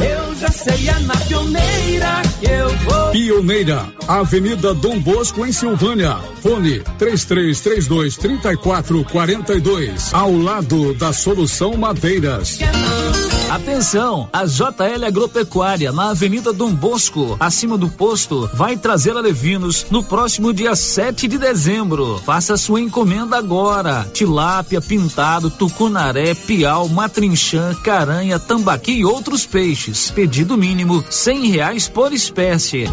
Eu 0.00 0.34
já 0.34 0.48
sei, 0.48 0.88
é 0.88 0.98
na 1.00 1.16
pioneira 1.16 2.22
que 2.40 2.46
eu 2.46 2.68
vou. 2.78 3.10
Pioneira, 3.12 3.86
Avenida 4.08 4.74
Dom 4.74 4.98
Bosco, 4.98 5.46
em 5.46 5.52
Silvânia. 5.52 6.16
Fone 6.42 6.80
3332 6.98 8.16
3442. 8.16 10.12
Ao 10.12 10.36
lado 10.36 10.94
da 10.94 11.12
Solução 11.12 11.76
Madeiras. 11.76 12.58
Atenção, 13.50 14.28
a 14.32 14.46
JL 14.46 15.04
Agropecuária 15.06 15.92
na 15.92 16.10
Avenida 16.10 16.52
Dom 16.52 16.74
Bosco, 16.74 17.36
acima 17.38 17.78
do 17.78 17.88
posto, 17.88 18.50
vai 18.52 18.76
trazer 18.76 19.16
alevinos 19.16 19.86
no 19.90 20.02
próximo 20.02 20.52
dia 20.52 20.74
7 20.74 21.28
de 21.28 21.38
dezembro. 21.38 22.20
Faça 22.24 22.56
sua 22.56 22.80
encomenda 22.80 23.36
agora. 23.36 24.08
Tilápia, 24.12 24.80
pintado, 24.80 25.50
tucunaré, 25.50 26.34
piau, 26.34 26.88
matrinchã, 26.88 27.74
caranha, 27.76 28.40
tambaqui 28.40 28.92
e 28.92 29.04
outros 29.04 29.46
peixes. 29.46 29.83
Pedido 30.14 30.56
mínimo 30.56 31.04
cem 31.10 31.50
reais 31.50 31.88
por 31.88 32.12
espécie. 32.12 32.88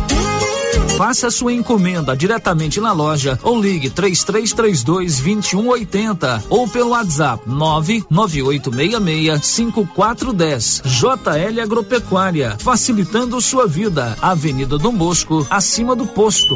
Faça 0.98 1.32
sua 1.32 1.54
encomenda 1.54 2.16
diretamente 2.16 2.80
na 2.80 2.92
loja 2.92 3.40
ou 3.44 3.60
ligue 3.60 3.90
3332 3.90 5.22
2180 5.22 6.44
ou 6.50 6.68
pelo 6.68 6.90
WhatsApp 6.92 7.42
99866 7.48 9.46
5410. 9.46 10.82
JL 10.86 11.62
Agropecuária, 11.62 12.58
facilitando 12.60 13.40
sua 13.42 13.66
vida. 13.68 14.18
Avenida 14.22 14.78
Dom 14.78 14.94
Bosco, 14.94 15.48
acima 15.50 15.96
do 15.96 16.06
posto. 16.06 16.56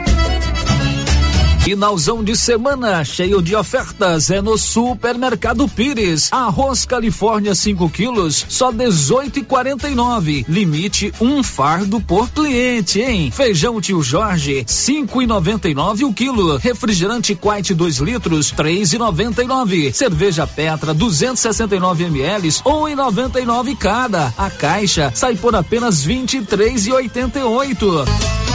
Finalzão 1.61 2.23
de 2.23 2.35
semana 2.35 3.05
cheio 3.05 3.39
de 3.39 3.55
ofertas 3.55 4.31
é 4.31 4.41
no 4.41 4.57
Supermercado 4.57 5.67
Pires. 5.67 6.33
Arroz 6.33 6.85
Califórnia 6.85 7.53
5 7.53 7.87
quilos 7.91 8.43
só 8.49 8.73
18,49. 8.73 10.43
Limite 10.49 11.13
um 11.21 11.43
fardo 11.43 12.01
por 12.01 12.27
cliente, 12.29 12.99
hein? 12.99 13.29
Feijão 13.29 13.79
Tio 13.79 14.01
Jorge 14.01 14.65
5,99 14.65 16.03
o 16.03 16.11
quilo. 16.11 16.57
Refrigerante 16.57 17.35
Quite 17.35 17.75
2 17.75 17.97
litros 17.97 18.51
3,99. 18.51 19.93
Cerveja 19.93 20.47
Petra 20.47 20.95
269 20.95 22.05
ml 22.05 22.49
1,99 22.49 23.77
cada. 23.77 24.33
A 24.35 24.49
caixa 24.49 25.11
sai 25.13 25.35
por 25.35 25.55
apenas 25.55 26.07
23,88. 26.07 28.50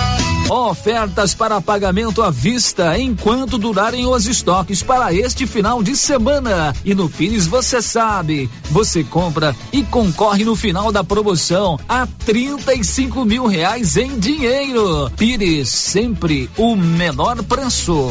Ofertas 0.49 1.35
para 1.35 1.61
pagamento 1.61 2.23
à 2.23 2.31
vista 2.31 2.97
enquanto 2.97 3.59
durarem 3.59 4.07
os 4.07 4.27
estoques 4.27 4.81
para 4.81 5.13
este 5.13 5.45
final 5.45 5.83
de 5.83 5.97
semana. 5.97 6.73
E 6.85 6.95
no 6.95 7.09
Pires 7.09 7.49
você 7.49 7.83
sabe, 7.83 8.49
você 8.71 9.03
compra 9.03 9.57
e 9.73 9.83
concorre 9.83 10.45
no 10.45 10.55
final 10.55 10.93
da 10.93 11.03
promoção 11.03 11.81
a 11.89 12.07
35 12.25 13.25
mil 13.25 13.47
reais 13.47 13.97
em 13.97 14.19
dinheiro. 14.21 15.11
Pires, 15.17 15.69
sempre 15.69 16.49
o 16.57 16.77
menor 16.77 17.43
preço. 17.43 18.11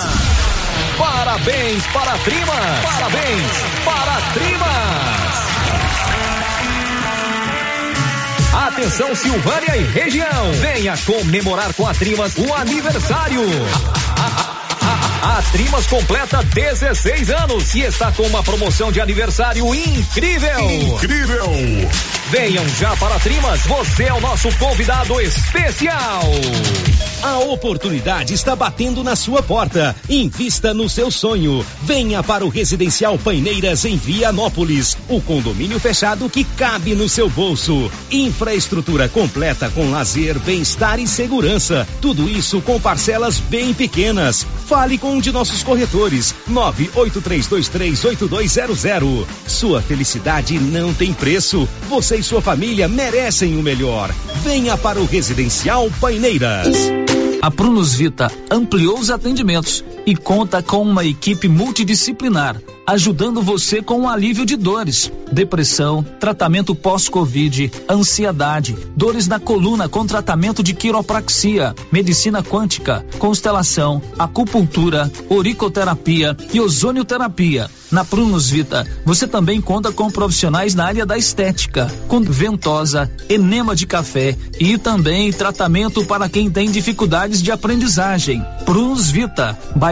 Parabéns 0.97 1.85
para 1.93 2.13
a 2.13 2.17
Trimas. 2.17 2.81
Parabéns 2.83 3.51
para 3.85 4.13
a 4.13 4.21
Trimas. 4.33 5.43
Atenção 8.67 9.13
Silvânia 9.13 9.77
e 9.77 9.83
região. 9.83 10.51
Venha 10.53 10.97
comemorar 11.05 11.71
com 11.75 11.85
a 11.85 11.93
Trimas 11.93 12.35
o 12.35 12.51
aniversário. 12.55 13.43
A 15.23 15.41
Trimas 15.41 15.87
completa 15.87 16.43
16 16.43 17.29
anos 17.29 17.73
e 17.75 17.79
está 17.79 18.11
com 18.11 18.23
uma 18.23 18.43
promoção 18.43 18.91
de 18.91 18.99
aniversário 18.99 19.73
incrível. 19.73 20.69
Incrível! 20.69 21.45
Venham 22.29 22.67
já 22.67 22.93
para 22.97 23.15
a 23.15 23.19
Trimas, 23.19 23.61
você 23.61 24.03
é 24.03 24.13
o 24.13 24.19
nosso 24.19 24.51
convidado 24.57 25.21
especial. 25.21 26.23
A 27.23 27.39
oportunidade 27.39 28.33
está 28.33 28.53
batendo 28.53 29.01
na 29.01 29.15
sua 29.15 29.41
porta. 29.41 29.95
Invista 30.09 30.73
no 30.73 30.89
seu 30.89 31.09
sonho. 31.09 31.65
Venha 31.83 32.21
para 32.21 32.45
o 32.45 32.49
Residencial 32.49 33.17
Paineiras 33.17 33.85
em 33.85 33.95
Vianópolis. 33.95 34.97
O 35.07 35.21
condomínio 35.21 35.79
fechado 35.79 36.29
que 36.29 36.43
cabe 36.43 36.95
no 36.95 37.07
seu 37.07 37.29
bolso. 37.29 37.89
Infraestrutura 38.11 39.07
completa 39.07 39.69
com 39.69 39.89
lazer, 39.89 40.37
bem-estar 40.39 40.99
e 40.99 41.07
segurança. 41.07 41.87
Tudo 42.01 42.27
isso 42.27 42.59
com 42.59 42.77
parcelas 42.77 43.39
bem 43.39 43.73
pequenas. 43.73 44.45
Fale 44.67 44.97
com 44.97 45.12
um 45.13 45.19
de 45.19 45.31
nossos 45.31 45.63
corretores. 45.63 46.33
983238200. 46.49 49.25
Sua 49.47 49.81
felicidade 49.81 50.59
não 50.59 50.93
tem 50.93 51.13
preço. 51.13 51.67
Você 51.87 52.17
e 52.17 52.23
sua 52.23 52.41
família 52.41 52.87
merecem 52.87 53.57
o 53.57 53.61
melhor. 53.61 54.09
Venha 54.43 54.75
para 54.77 54.99
o 54.99 55.05
Residencial 55.05 55.89
Paineiras. 56.01 56.75
A 57.41 57.51
Prunus 57.51 57.93
Vita 57.93 58.31
ampliou 58.49 58.97
os 58.97 59.09
atendimentos 59.09 59.83
e 60.05 60.15
conta 60.15 60.61
com 60.61 60.81
uma 60.81 61.05
equipe 61.05 61.47
multidisciplinar, 61.47 62.61
ajudando 62.85 63.41
você 63.41 63.81
com 63.81 64.01
o 64.01 64.09
alívio 64.09 64.45
de 64.45 64.55
dores, 64.55 65.11
depressão, 65.31 66.03
tratamento 66.19 66.75
pós-Covid, 66.75 67.71
ansiedade, 67.89 68.75
dores 68.95 69.27
na 69.27 69.39
coluna 69.39 69.87
com 69.87 70.05
tratamento 70.05 70.61
de 70.61 70.73
quiropraxia, 70.73 71.73
medicina 71.91 72.43
quântica, 72.43 73.05
constelação, 73.19 74.01
acupuntura, 74.19 75.11
oricoterapia 75.29 76.35
e 76.53 76.59
ozonioterapia. 76.59 77.69
Na 77.91 78.03
Prunus 78.03 78.49
Vita, 78.49 78.87
você 79.05 79.27
também 79.27 79.61
conta 79.61 79.91
com 79.91 80.09
profissionais 80.09 80.73
na 80.73 80.85
área 80.85 81.05
da 81.05 81.15
estética, 81.15 81.93
com 82.07 82.21
ventosa, 82.21 83.09
enema 83.29 83.75
de 83.75 83.85
café 83.85 84.35
e 84.59 84.79
também 84.79 85.31
tratamento 85.31 86.03
para 86.03 86.27
quem 86.27 86.49
tem 86.49 86.71
dificuldades 86.71 87.41
de 87.41 87.51
aprendizagem. 87.51 88.43
Prunus 88.65 89.11
Vita, 89.11 89.57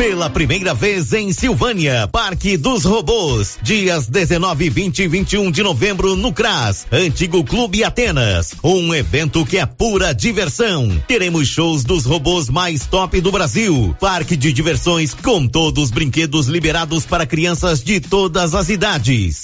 Pela 0.00 0.30
primeira 0.30 0.72
vez 0.72 1.12
em 1.12 1.30
Silvânia, 1.30 2.08
Parque 2.08 2.56
dos 2.56 2.86
Robôs, 2.86 3.58
dias 3.62 4.06
19, 4.06 4.70
20 4.70 5.02
e 5.02 5.06
21 5.06 5.50
de 5.50 5.62
novembro 5.62 6.16
no 6.16 6.32
CRAS, 6.32 6.86
Antigo 6.90 7.44
Clube 7.44 7.84
Atenas. 7.84 8.54
Um 8.64 8.94
evento 8.94 9.44
que 9.44 9.58
é 9.58 9.66
pura 9.66 10.14
diversão. 10.14 10.90
Teremos 11.06 11.48
shows 11.48 11.84
dos 11.84 12.06
robôs 12.06 12.48
mais 12.48 12.86
top 12.86 13.20
do 13.20 13.30
Brasil. 13.30 13.94
Parque 14.00 14.36
de 14.36 14.54
diversões 14.54 15.12
com 15.12 15.46
todos 15.46 15.84
os 15.84 15.90
brinquedos 15.90 16.46
liberados 16.46 17.04
para 17.04 17.26
crianças 17.26 17.84
de 17.84 18.00
todas 18.00 18.54
as 18.54 18.70
idades. 18.70 19.42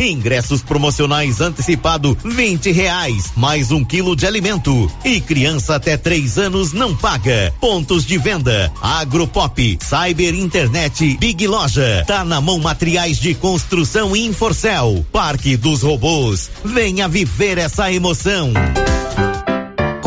Ingressos 0.00 0.62
promocionais 0.62 1.40
antecipado 1.40 2.16
vinte 2.24 2.70
reais, 2.70 3.32
mais 3.36 3.72
um 3.72 3.84
quilo 3.84 4.14
de 4.14 4.26
alimento. 4.26 4.90
E 5.04 5.20
criança 5.20 5.74
até 5.74 5.96
três 5.96 6.38
anos 6.38 6.72
não 6.72 6.94
paga. 6.94 7.52
Pontos 7.60 8.06
de 8.06 8.16
venda, 8.16 8.72
Agropop, 8.80 9.78
Cyber 9.82 10.34
Internet, 10.34 11.16
Big 11.18 11.46
Loja, 11.46 12.04
tá 12.06 12.24
na 12.24 12.40
mão 12.40 12.58
materiais 12.60 13.18
de 13.18 13.34
construção 13.34 14.14
Inforcel. 14.14 15.04
Parque 15.12 15.56
dos 15.56 15.82
Robôs, 15.82 16.50
venha 16.64 17.08
viver 17.08 17.58
essa 17.58 17.92
emoção. 17.92 18.52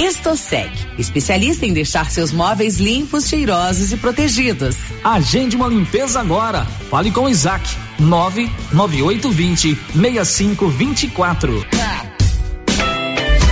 Estosec, 0.00 0.70
especialista 0.96 1.66
em 1.66 1.74
deixar 1.74 2.10
seus 2.10 2.32
móveis 2.32 2.78
limpos, 2.78 3.28
cheirosos 3.28 3.92
e 3.92 3.98
protegidos. 3.98 4.76
Agende 5.04 5.56
uma 5.56 5.68
limpeza 5.68 6.20
agora. 6.20 6.64
Fale 6.88 7.10
com 7.10 7.28
Isaac. 7.28 7.68
99820 7.98 9.78
6524. 9.92 11.66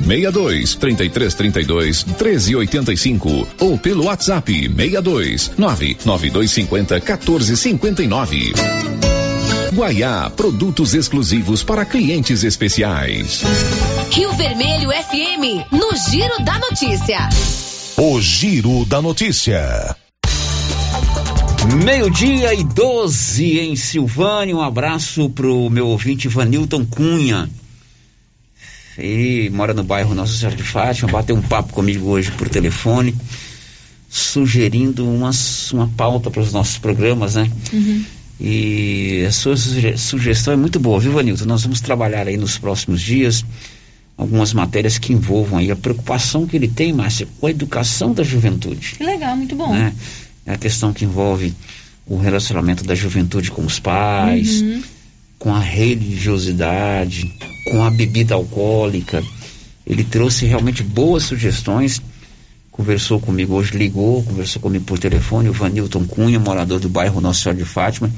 62 0.00 0.74
33 0.76 1.34
32 1.34 2.02
13 2.04 2.56
85 2.56 3.48
ou 3.60 3.78
pelo 3.78 4.04
WhatsApp 4.04 4.52
62 4.52 5.52
99250 5.56 7.00
14 7.00 7.56
59. 7.56 8.52
Guaiá, 9.74 10.30
produtos 10.30 10.94
exclusivos 10.94 11.62
para 11.62 11.84
clientes 11.84 12.42
especiais. 12.42 13.42
Rio 14.10 14.32
Vermelho 14.32 14.90
FM, 14.90 15.70
no 15.70 15.94
Giro 16.10 16.42
da 16.42 16.58
Notícia. 16.58 17.28
O 17.96 18.20
Giro 18.20 18.84
da 18.86 19.02
Notícia. 19.02 19.94
Meio-dia 21.84 22.54
e 22.54 22.64
12 22.64 23.60
em 23.60 23.76
Silvânia. 23.76 24.56
Um 24.56 24.62
abraço 24.62 25.28
pro 25.30 25.68
meu 25.68 25.88
ouvinte 25.88 26.26
Vanilton 26.28 26.86
Cunha. 26.86 27.48
Ele 28.98 29.48
mora 29.50 29.72
no 29.72 29.84
bairro 29.84 30.12
Nossa 30.14 30.36
Senhora 30.36 30.56
de 30.56 30.62
Fátima, 30.64 31.12
bateu 31.12 31.36
um 31.36 31.42
papo 31.42 31.72
comigo 31.72 32.08
hoje 32.08 32.32
por 32.32 32.48
telefone, 32.48 33.14
sugerindo 34.08 35.08
uma, 35.08 35.30
uma 35.72 35.88
pauta 35.96 36.30
para 36.30 36.42
os 36.42 36.52
nossos 36.52 36.78
programas, 36.78 37.36
né? 37.36 37.48
Uhum. 37.72 38.04
E 38.40 39.24
a 39.26 39.32
sua 39.32 39.56
suge 39.56 39.96
sugestão 39.96 40.52
é 40.52 40.56
muito 40.56 40.80
boa, 40.80 40.98
viu, 40.98 41.12
Vanilton? 41.12 41.44
Nós 41.44 41.62
vamos 41.62 41.80
trabalhar 41.80 42.26
aí 42.26 42.36
nos 42.36 42.58
próximos 42.58 43.00
dias 43.00 43.44
algumas 44.16 44.52
matérias 44.52 44.98
que 44.98 45.12
envolvam 45.12 45.60
aí 45.60 45.70
a 45.70 45.76
preocupação 45.76 46.44
que 46.44 46.56
ele 46.56 46.66
tem, 46.66 46.92
Márcia, 46.92 47.28
com 47.38 47.46
a 47.46 47.50
educação 47.50 48.12
da 48.12 48.24
juventude. 48.24 48.96
Que 48.96 49.04
legal, 49.04 49.36
muito 49.36 49.54
bom. 49.54 49.72
Né? 49.72 49.92
É 50.44 50.54
a 50.54 50.58
questão 50.58 50.92
que 50.92 51.04
envolve 51.04 51.54
o 52.04 52.16
relacionamento 52.16 52.82
da 52.82 52.96
juventude 52.96 53.50
com 53.50 53.64
os 53.64 53.78
pais, 53.78 54.60
Uhum. 54.60 54.82
Com 55.38 55.54
a 55.54 55.60
religiosidade, 55.60 57.32
com 57.70 57.84
a 57.84 57.90
bebida 57.90 58.34
alcoólica. 58.34 59.22
Ele 59.86 60.04
trouxe 60.04 60.46
realmente 60.46 60.82
boas 60.82 61.24
sugestões. 61.24 62.02
Conversou 62.70 63.20
comigo 63.20 63.54
hoje, 63.54 63.76
ligou, 63.76 64.22
conversou 64.22 64.60
comigo 64.60 64.84
por 64.84 64.98
telefone, 64.98 65.48
o 65.48 65.52
Vanilton 65.52 66.06
Cunha, 66.06 66.38
morador 66.38 66.78
do 66.78 66.88
bairro 66.88 67.20
Nossa 67.20 67.42
Senhora 67.42 67.58
de 67.58 67.64
Fátima. 67.64 68.10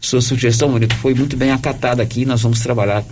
Sua 0.00 0.20
sugestão, 0.20 0.70
Vanilton, 0.70 0.96
foi 0.96 1.14
muito 1.14 1.36
bem 1.36 1.50
acatada 1.50 2.02
aqui. 2.02 2.24
Nós 2.24 2.42
vamos 2.42 2.60
trabalhar 2.60 3.04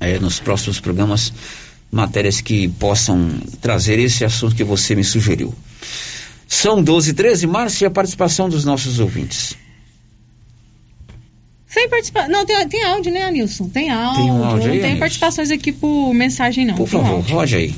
eh, 0.00 0.18
nos 0.18 0.40
próximos 0.40 0.80
programas 0.80 1.32
matérias 1.90 2.40
que 2.40 2.68
possam 2.68 3.30
trazer 3.60 3.98
esse 3.98 4.24
assunto 4.24 4.54
que 4.54 4.64
você 4.64 4.94
me 4.94 5.04
sugeriu. 5.04 5.54
São 6.48 6.82
12 6.82 7.10
e 7.10 7.14
13, 7.14 7.46
Márcia, 7.46 7.88
a 7.88 7.90
participação 7.90 8.48
dos 8.48 8.64
nossos 8.64 8.98
ouvintes. 8.98 9.56
Sem 11.68 11.88
participar. 11.88 12.28
Não, 12.28 12.46
tem, 12.46 12.68
tem 12.68 12.84
áudio, 12.84 13.12
né, 13.12 13.30
Nilson? 13.30 13.68
Tem 13.68 13.90
áudio. 13.90 14.22
Tem 14.22 14.32
um 14.32 14.44
áudio 14.44 14.70
aí, 14.70 14.78
Não 14.78 14.88
tem 14.88 14.98
participações 14.98 15.50
aqui 15.50 15.72
por 15.72 16.14
mensagem, 16.14 16.64
não. 16.64 16.74
Por 16.74 16.88
Tem 16.88 17.00
favor, 17.00 17.16
áudio. 17.16 17.34
roge 17.36 17.56
aí. 17.56 17.74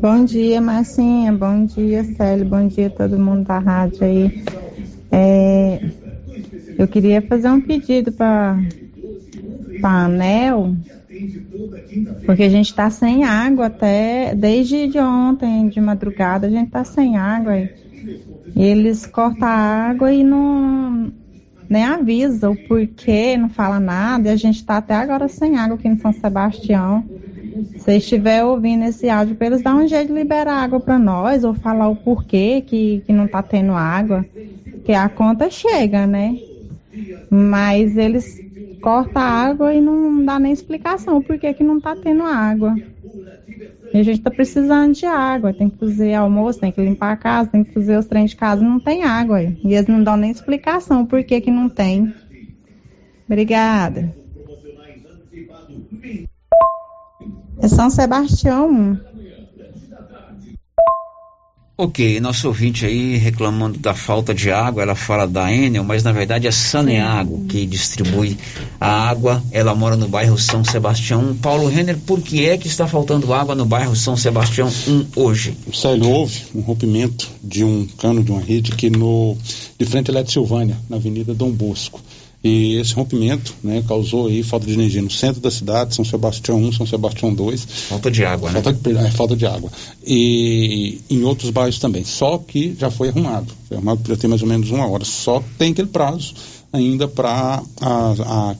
Bom 0.00 0.24
dia, 0.24 0.60
Marcinha. 0.60 1.32
Bom 1.32 1.64
dia, 1.64 2.04
Célio. 2.04 2.44
Bom 2.44 2.66
dia, 2.68 2.90
todo 2.90 3.18
mundo 3.18 3.44
da 3.44 3.58
rádio 3.58 4.04
aí. 4.04 4.44
É, 5.10 5.80
eu 6.76 6.86
queria 6.88 7.22
fazer 7.22 7.48
um 7.48 7.60
pedido 7.60 8.12
para 8.12 8.58
a 9.82 10.04
ANEL 10.04 10.74
Porque 12.26 12.42
a 12.42 12.48
gente 12.48 12.66
está 12.66 12.90
sem 12.90 13.24
água 13.24 13.66
até 13.66 14.34
desde 14.34 14.88
de 14.88 14.98
ontem, 14.98 15.68
de 15.68 15.80
madrugada, 15.80 16.48
a 16.48 16.50
gente 16.50 16.66
está 16.66 16.84
sem 16.84 17.16
água. 17.16 17.56
E 17.56 17.83
eles 18.56 19.06
cortam 19.06 19.48
a 19.48 19.88
água 19.90 20.12
e 20.12 20.22
não 20.22 21.12
nem 21.68 21.84
avisa 21.84 22.50
o 22.50 22.56
porquê, 22.56 23.36
não 23.36 23.48
fala 23.48 23.80
nada, 23.80 24.28
e 24.28 24.32
a 24.32 24.36
gente 24.36 24.56
está 24.56 24.76
até 24.76 24.94
agora 24.94 25.28
sem 25.28 25.56
água 25.56 25.76
aqui 25.76 25.88
em 25.88 25.98
São 25.98 26.12
Sebastião. 26.12 27.04
Se 27.78 27.96
estiver 27.96 28.44
ouvindo 28.44 28.84
esse 28.84 29.08
áudio, 29.08 29.36
eles 29.40 29.62
dar 29.62 29.74
um 29.74 29.86
jeito 29.86 30.08
de 30.08 30.12
liberar 30.12 30.62
água 30.62 30.80
para 30.80 30.98
nós, 30.98 31.44
ou 31.44 31.54
falar 31.54 31.88
o 31.88 31.96
porquê 31.96 32.60
que, 32.60 33.02
que 33.06 33.12
não 33.12 33.26
está 33.26 33.42
tendo 33.42 33.72
água, 33.72 34.24
que 34.84 34.92
a 34.92 35.08
conta 35.08 35.50
chega, 35.50 36.06
né? 36.06 36.36
Mas 37.30 37.96
eles 37.96 38.40
cortam 38.80 39.22
a 39.22 39.24
água 39.24 39.74
e 39.74 39.80
não 39.80 40.24
dá 40.24 40.38
nem 40.38 40.52
explicação 40.52 41.22
por 41.22 41.38
que, 41.38 41.54
que 41.54 41.64
não 41.64 41.78
está 41.78 41.96
tendo 41.96 42.22
água. 42.22 42.74
E 43.94 44.00
a 44.00 44.02
gente 44.02 44.18
está 44.18 44.30
precisando 44.30 44.92
de 44.92 45.06
água, 45.06 45.54
tem 45.54 45.70
que 45.70 45.78
fazer 45.78 46.14
almoço, 46.14 46.58
tem 46.58 46.72
que 46.72 46.82
limpar 46.82 47.12
a 47.12 47.16
casa, 47.16 47.50
tem 47.50 47.62
que 47.62 47.72
fazer 47.72 47.96
os 47.96 48.06
trens 48.06 48.30
de 48.30 48.36
casa, 48.36 48.60
não 48.60 48.80
tem 48.80 49.04
água. 49.04 49.40
E 49.40 49.72
eles 49.72 49.86
não 49.86 50.02
dão 50.02 50.16
nem 50.16 50.32
explicação 50.32 51.06
por 51.06 51.22
que, 51.22 51.40
que 51.40 51.50
não 51.52 51.68
tem. 51.68 52.12
Obrigada. 53.24 54.12
É 57.62 57.68
São 57.68 57.88
Sebastião. 57.88 58.98
Ok, 61.76 62.20
nosso 62.20 62.46
ouvinte 62.46 62.86
aí 62.86 63.16
reclamando 63.16 63.80
da 63.80 63.94
falta 63.94 64.32
de 64.32 64.48
água, 64.48 64.84
ela 64.84 64.94
fala 64.94 65.26
da 65.26 65.52
Enel, 65.52 65.82
mas 65.82 66.04
na 66.04 66.12
verdade 66.12 66.46
é 66.46 66.52
Saneago 66.52 67.46
que 67.48 67.66
distribui 67.66 68.38
a 68.80 69.08
água. 69.08 69.42
Ela 69.50 69.74
mora 69.74 69.96
no 69.96 70.06
bairro 70.06 70.38
São 70.38 70.62
Sebastião. 70.62 71.34
Paulo 71.42 71.66
Renner, 71.66 71.98
por 71.98 72.22
que 72.22 72.46
é 72.46 72.56
que 72.56 72.68
está 72.68 72.86
faltando 72.86 73.34
água 73.34 73.56
no 73.56 73.64
bairro 73.64 73.96
São 73.96 74.16
Sebastião 74.16 74.68
1 74.68 75.06
hoje? 75.16 75.56
Célio, 75.72 76.08
houve 76.08 76.44
um 76.54 76.60
rompimento 76.60 77.28
de 77.42 77.64
um 77.64 77.88
cano 77.98 78.22
de 78.22 78.30
uma 78.30 78.40
rede 78.40 78.72
aqui 78.72 78.88
no 78.88 79.36
de 79.76 79.84
frente 79.84 80.16
à 80.16 80.24
Silvânia, 80.24 80.78
na 80.88 80.94
Avenida 80.94 81.34
Dom 81.34 81.50
Bosco. 81.50 82.00
E 82.44 82.76
esse 82.76 82.92
rompimento 82.92 83.54
né, 83.64 83.82
causou 83.88 84.26
aí 84.26 84.42
falta 84.42 84.66
de 84.66 84.74
energia 84.74 85.00
no 85.00 85.10
centro 85.10 85.40
da 85.40 85.50
cidade, 85.50 85.94
São 85.94 86.04
Sebastião 86.04 86.58
1, 86.58 86.72
São 86.72 86.86
Sebastião 86.86 87.32
2. 87.32 87.64
Falta 87.88 88.10
de 88.10 88.22
água, 88.22 88.50
falta 88.50 88.70
né? 88.70 88.78
De, 88.82 88.98
é, 88.98 89.10
falta 89.10 89.34
de 89.34 89.46
água. 89.46 89.70
E 90.06 91.00
em 91.08 91.22
outros 91.24 91.48
bairros 91.48 91.78
também. 91.78 92.04
Só 92.04 92.36
que 92.36 92.76
já 92.78 92.90
foi 92.90 93.08
arrumado. 93.08 93.46
Foi 93.66 93.78
arrumado 93.78 94.02
já 94.06 94.16
tem 94.16 94.28
mais 94.28 94.42
ou 94.42 94.48
menos 94.48 94.70
uma 94.70 94.86
hora. 94.86 95.06
Só 95.06 95.42
tem 95.56 95.72
aquele 95.72 95.88
prazo 95.88 96.34
ainda 96.70 97.08
para 97.08 97.62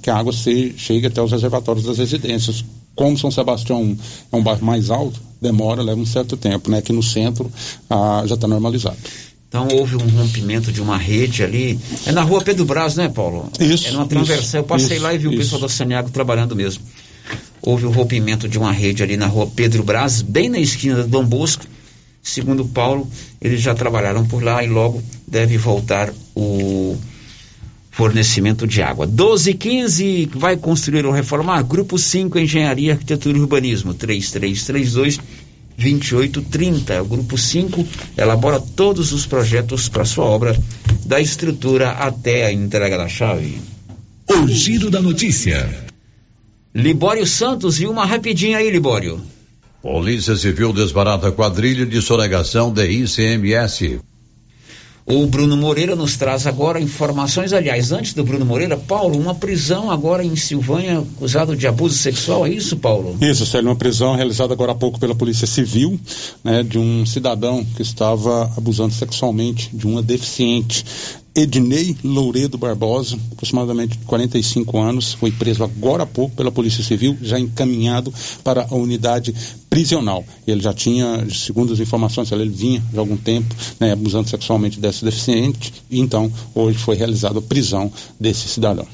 que 0.01 0.09
a 0.09 0.17
água 0.17 0.33
se, 0.33 0.73
chegue 0.79 1.09
até 1.09 1.21
os 1.21 1.33
reservatórios 1.33 1.85
das 1.85 1.99
residências. 1.99 2.65
Como 2.95 3.19
São 3.19 3.31
Sebastião 3.31 3.83
1 3.83 3.99
é 4.33 4.37
um 4.37 4.43
bairro 4.43 4.65
mais 4.65 4.89
alto, 4.89 5.21
demora, 5.43 5.83
leva 5.83 6.01
um 6.01 6.07
certo 6.07 6.37
tempo. 6.37 6.71
Né? 6.71 6.79
Aqui 6.79 6.93
no 6.93 7.03
centro 7.03 7.51
ah, 7.91 8.23
já 8.25 8.37
está 8.37 8.47
normalizado. 8.47 8.97
Então 9.55 9.69
houve 9.71 9.95
um 9.95 10.09
rompimento 10.09 10.73
de 10.73 10.83
uma 10.83 10.99
rede 10.99 11.45
ali. 11.45 11.79
É 12.07 12.11
na 12.11 12.23
rua 12.23 12.43
Pedro 12.43 12.65
Braz, 12.65 12.97
né, 12.97 13.09
Paulo? 13.09 13.49
Isso. 13.61 13.87
É 13.87 13.93
numa 13.93 14.05
transversal. 14.05 14.63
Eu 14.63 14.65
passei 14.65 14.97
isso, 14.97 15.05
lá 15.05 15.15
e 15.15 15.19
vi 15.19 15.29
o 15.29 15.31
isso. 15.31 15.43
pessoal 15.43 15.61
da 15.61 15.69
Saniago 15.69 16.11
trabalhando 16.11 16.57
mesmo. 16.57 16.83
Houve 17.63 17.87
o 17.87 17.89
um 17.89 17.93
rompimento 17.93 18.49
de 18.49 18.59
uma 18.59 18.73
rede 18.73 19.05
ali 19.05 19.17
na 19.17 19.29
rua 19.29 19.47
Pedro 19.47 19.85
Braz, 19.85 20.23
bem 20.23 20.49
na 20.49 20.59
esquina 20.59 20.97
do 20.97 21.07
Dom 21.07 21.25
Bosco. 21.25 21.65
Segundo 22.21 22.65
Paulo, 22.65 23.09
eles 23.41 23.61
já 23.61 23.77
trabalharam 23.77 24.27
por 24.27 24.43
lá 24.43 24.65
e 24.65 24.67
logo 24.67 25.01
deve 25.25 25.57
voltar 25.57 26.13
o 26.35 26.97
fornecimento 27.93 28.67
de 28.67 28.83
água. 28.83 29.07
12 29.07 29.55
15 29.55 30.31
vai 30.35 30.57
construir 30.57 31.07
ou 31.07 31.13
reformar? 31.13 31.63
Grupo 31.63 31.97
5 31.97 32.41
Engenharia, 32.41 32.95
Arquitetura 32.95 33.39
e 33.39 33.41
Urbanismo. 33.41 33.95
3332 33.95 35.21
2830. 35.77 37.03
O 37.03 37.05
grupo 37.05 37.37
5 37.37 37.87
elabora 38.17 38.61
todos 38.61 39.13
os 39.13 39.27
projetos 39.27 39.89
para 39.89 40.05
sua 40.05 40.25
obra, 40.25 40.57
da 41.05 41.21
estrutura 41.21 41.91
até 41.91 42.47
a 42.47 42.53
entrega 42.53 42.97
da 42.97 43.09
chave. 43.09 43.61
O 44.29 44.49
giro 44.49 44.91
da 44.91 45.01
notícia. 45.01 45.69
Libório 46.75 47.27
Santos 47.27 47.81
e 47.81 47.87
uma 47.87 48.05
rapidinha 48.05 48.59
aí, 48.59 48.71
Libório. 48.71 49.21
Polícia 49.83 50.35
Civil 50.35 50.73
desbarata 50.73 51.31
quadrilha 51.31 51.85
de 51.85 52.01
sonegação 52.01 52.73
de 52.73 52.89
ICMS. 52.89 54.01
O 55.07 55.27
Bruno 55.27 55.55
Moreira 55.55 55.95
nos 55.95 56.17
traz 56.17 56.47
agora 56.47 56.81
informações. 56.81 57.53
Aliás, 57.53 57.93
antes 57.93 58.15
do 58.15 58.25
Bruno 58.25 58.47
Moreira, 58.47 58.75
Paulo, 58.75 59.19
uma 59.19 59.35
prisão 59.35 59.91
agora 59.91 60.25
em 60.25 60.35
Silvânia 60.35 61.01
acusado 61.01 61.55
de 61.55 61.67
abuso 61.67 61.95
sexual, 61.95 62.47
é 62.47 62.51
isso, 62.51 62.79
Paulo? 62.79 63.15
Isso, 63.21 63.45
Célio, 63.45 63.69
uma 63.69 63.77
prisão 63.77 64.17
realizada 64.17 64.55
agora 64.55 64.73
há 64.73 64.75
pouco 64.75 64.99
pela 64.99 65.15
Polícia 65.15 65.47
Civil, 65.47 66.01
né, 66.43 66.63
de 66.63 66.79
um 66.79 67.05
cidadão 67.05 67.63
que 67.77 67.83
estava 67.83 68.51
abusando 68.57 68.95
sexualmente 68.95 69.69
de 69.77 69.87
uma 69.87 70.03
deficiente. 70.03 70.85
Ednei 71.37 71.97
Louredo 72.05 72.57
Barbosa, 72.57 73.19
aproximadamente 73.33 73.99
45 74.07 74.79
anos, 74.79 75.15
foi 75.15 75.33
preso 75.33 75.65
agora 75.65 76.05
há 76.05 76.07
pouco 76.07 76.37
pela 76.37 76.53
Polícia 76.53 76.85
Civil, 76.85 77.19
já 77.21 77.41
encaminhado 77.41 78.15
para 78.45 78.69
a 78.71 78.75
unidade 78.77 79.35
prisional. 79.69 80.25
Ele 80.47 80.61
já 80.61 80.73
tinha, 80.73 81.27
segundo 81.31 81.73
as 81.73 81.81
informações, 81.81 82.31
ele 82.31 82.49
vinha 82.49 82.81
de 82.93 82.99
algum 82.99 83.17
tempo 83.17 83.53
né, 83.81 83.93
abusando 83.93 84.29
sexualmente 84.29 84.79
dessa 84.79 85.05
deficiente, 85.05 85.73
e 85.91 85.99
então 85.99 86.33
hoje 86.55 86.79
foi 86.79 86.95
realizada 86.95 87.41
a 87.41 87.43
prisão 87.43 87.93
desse 88.19 88.47
cidadão. 88.47 88.87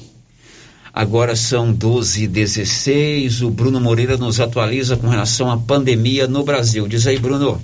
Agora 0.93 1.35
são 1.37 1.71
12 1.71 2.23
e 2.23 2.27
16 2.27 3.43
O 3.43 3.49
Bruno 3.49 3.79
Moreira 3.79 4.17
nos 4.17 4.41
atualiza 4.41 4.97
com 4.97 5.07
relação 5.07 5.49
à 5.49 5.57
pandemia 5.57 6.27
no 6.27 6.43
Brasil. 6.43 6.87
Diz 6.87 7.07
aí, 7.07 7.17
Bruno. 7.17 7.61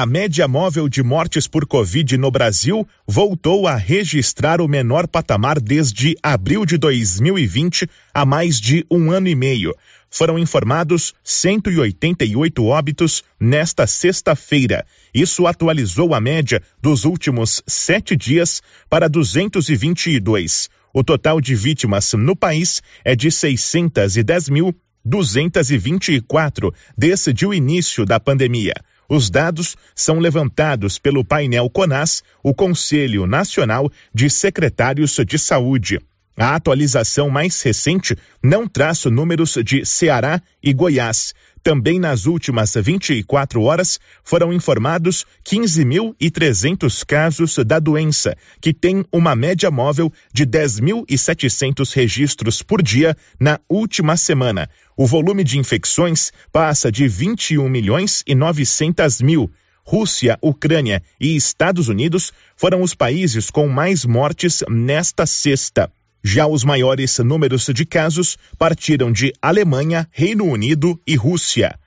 A 0.00 0.06
média 0.06 0.46
móvel 0.46 0.88
de 0.88 1.02
mortes 1.02 1.48
por 1.48 1.66
Covid 1.66 2.16
no 2.16 2.30
Brasil 2.30 2.86
voltou 3.04 3.66
a 3.66 3.74
registrar 3.74 4.60
o 4.60 4.68
menor 4.68 5.08
patamar 5.08 5.58
desde 5.58 6.16
abril 6.22 6.64
de 6.64 6.78
2020, 6.78 7.90
há 8.14 8.24
mais 8.24 8.60
de 8.60 8.86
um 8.88 9.10
ano 9.10 9.26
e 9.26 9.34
meio. 9.34 9.74
Foram 10.08 10.38
informados 10.38 11.12
188 11.24 12.64
óbitos 12.64 13.24
nesta 13.40 13.88
sexta-feira. 13.88 14.86
Isso 15.12 15.48
atualizou 15.48 16.14
a 16.14 16.20
média 16.20 16.62
dos 16.80 17.04
últimos 17.04 17.60
sete 17.66 18.14
dias 18.14 18.62
para 18.88 19.08
222. 19.08 20.68
O 20.94 21.02
total 21.02 21.40
de 21.40 21.56
vítimas 21.56 22.12
no 22.12 22.36
país 22.36 22.80
é 23.04 23.16
de 23.16 23.32
610 23.32 24.48
mil. 24.48 24.72
224 25.04 26.74
desde 26.96 27.46
o 27.46 27.54
início 27.54 28.04
da 28.04 28.20
pandemia. 28.20 28.74
Os 29.08 29.30
dados 29.30 29.74
são 29.94 30.18
levantados 30.18 30.98
pelo 30.98 31.24
painel 31.24 31.70
CONAS, 31.70 32.22
o 32.42 32.52
Conselho 32.52 33.26
Nacional 33.26 33.90
de 34.12 34.28
Secretários 34.28 35.16
de 35.26 35.38
Saúde. 35.38 35.98
A 36.36 36.54
atualização 36.54 37.30
mais 37.30 37.60
recente 37.62 38.14
não 38.42 38.68
traz 38.68 39.06
números 39.06 39.58
de 39.64 39.84
Ceará 39.84 40.42
e 40.62 40.74
Goiás. 40.74 41.34
Também 41.68 42.00
nas 42.00 42.24
últimas 42.24 42.72
24 42.72 43.60
horas 43.60 44.00
foram 44.24 44.54
informados 44.54 45.26
15.300 45.44 47.04
casos 47.04 47.56
da 47.58 47.78
doença, 47.78 48.34
que 48.58 48.72
tem 48.72 49.04
uma 49.12 49.36
média 49.36 49.70
móvel 49.70 50.10
de 50.32 50.46
10.700 50.46 51.94
registros 51.94 52.62
por 52.62 52.80
dia 52.80 53.14
na 53.38 53.60
última 53.68 54.16
semana. 54.16 54.70
O 54.96 55.06
volume 55.06 55.44
de 55.44 55.58
infecções 55.58 56.32
passa 56.50 56.90
de 56.90 57.06
21 57.06 57.68
milhões 57.68 58.24
e 58.26 58.34
900 58.34 59.20
mil. 59.20 59.50
Rússia, 59.84 60.38
Ucrânia 60.40 61.02
e 61.20 61.36
Estados 61.36 61.88
Unidos 61.88 62.32
foram 62.56 62.80
os 62.80 62.94
países 62.94 63.50
com 63.50 63.68
mais 63.68 64.06
mortes 64.06 64.64
nesta 64.70 65.26
sexta. 65.26 65.92
Já 66.22 66.46
os 66.46 66.64
maiores 66.64 67.18
números 67.18 67.66
de 67.72 67.84
casos 67.84 68.36
partiram 68.58 69.12
de 69.12 69.32
Alemanha, 69.40 70.08
Reino 70.10 70.44
Unido 70.44 71.00
e 71.06 71.14
Rússia. 71.14 71.78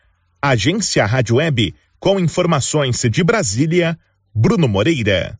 Agência 0.41 1.05
Rádio 1.05 1.35
Web, 1.35 1.75
com 1.99 2.19
informações 2.19 3.01
de 3.09 3.23
Brasília, 3.23 3.97
Bruno 4.33 4.67
Moreira. 4.67 5.37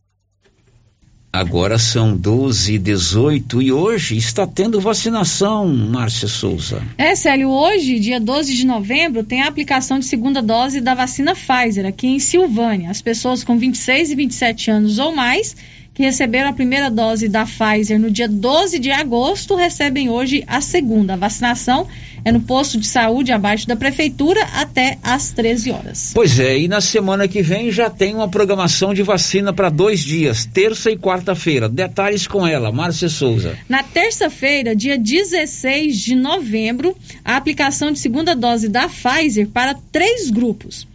Agora 1.32 1.78
são 1.78 2.14
12 2.14 2.74
e 2.74 2.78
18 2.78 3.62
e 3.62 3.72
hoje 3.72 4.18
está 4.18 4.46
tendo 4.46 4.78
vacinação, 4.78 5.66
Márcia 5.66 6.28
Souza. 6.28 6.82
É, 6.98 7.14
Célio, 7.14 7.48
hoje, 7.48 7.98
dia 7.98 8.20
12 8.20 8.54
de 8.54 8.66
novembro, 8.66 9.24
tem 9.24 9.40
a 9.40 9.48
aplicação 9.48 9.98
de 9.98 10.04
segunda 10.04 10.42
dose 10.42 10.78
da 10.78 10.94
vacina 10.94 11.34
Pfizer 11.34 11.86
aqui 11.86 12.06
em 12.06 12.18
Silvânia. 12.18 12.90
As 12.90 13.00
pessoas 13.00 13.42
com 13.42 13.56
26 13.56 14.10
e 14.10 14.14
27 14.14 14.70
anos 14.70 14.98
ou 14.98 15.16
mais 15.16 15.56
que 15.94 16.02
receberam 16.02 16.48
a 16.48 16.52
primeira 16.52 16.90
dose 16.90 17.28
da 17.28 17.44
Pfizer 17.44 18.00
no 18.00 18.10
dia 18.10 18.28
12 18.28 18.78
de 18.78 18.90
agosto 18.90 19.54
recebem 19.54 20.08
hoje 20.08 20.42
a 20.46 20.60
segunda. 20.60 21.14
A 21.14 21.16
vacinação 21.16 21.86
é 22.24 22.32
no 22.32 22.40
posto 22.40 22.78
de 22.78 22.86
saúde 22.86 23.32
abaixo 23.32 23.66
da 23.66 23.76
prefeitura 23.76 24.42
até 24.54 24.98
às 25.02 25.32
13 25.32 25.70
horas. 25.70 26.12
Pois 26.14 26.38
é, 26.38 26.58
e 26.58 26.68
na 26.68 26.80
semana 26.80 27.28
que 27.28 27.42
vem 27.42 27.70
já 27.70 27.90
tem 27.90 28.14
uma 28.14 28.28
programação 28.28 28.94
de 28.94 29.02
vacina 29.02 29.52
para 29.52 29.68
dois 29.68 30.00
dias, 30.00 30.46
terça 30.46 30.90
e 30.90 30.96
quarta-feira. 30.96 31.68
Detalhes 31.68 32.26
com 32.26 32.46
ela, 32.46 32.72
Márcia 32.72 33.08
Souza. 33.08 33.58
Na 33.68 33.82
terça-feira, 33.82 34.74
dia 34.74 34.96
16 34.96 35.98
de 35.98 36.14
novembro, 36.14 36.96
a 37.24 37.36
aplicação 37.36 37.90
de 37.92 37.98
segunda 37.98 38.34
dose 38.34 38.68
da 38.68 38.88
Pfizer 38.88 39.48
para 39.48 39.74
três 39.90 40.30
grupos. 40.30 40.86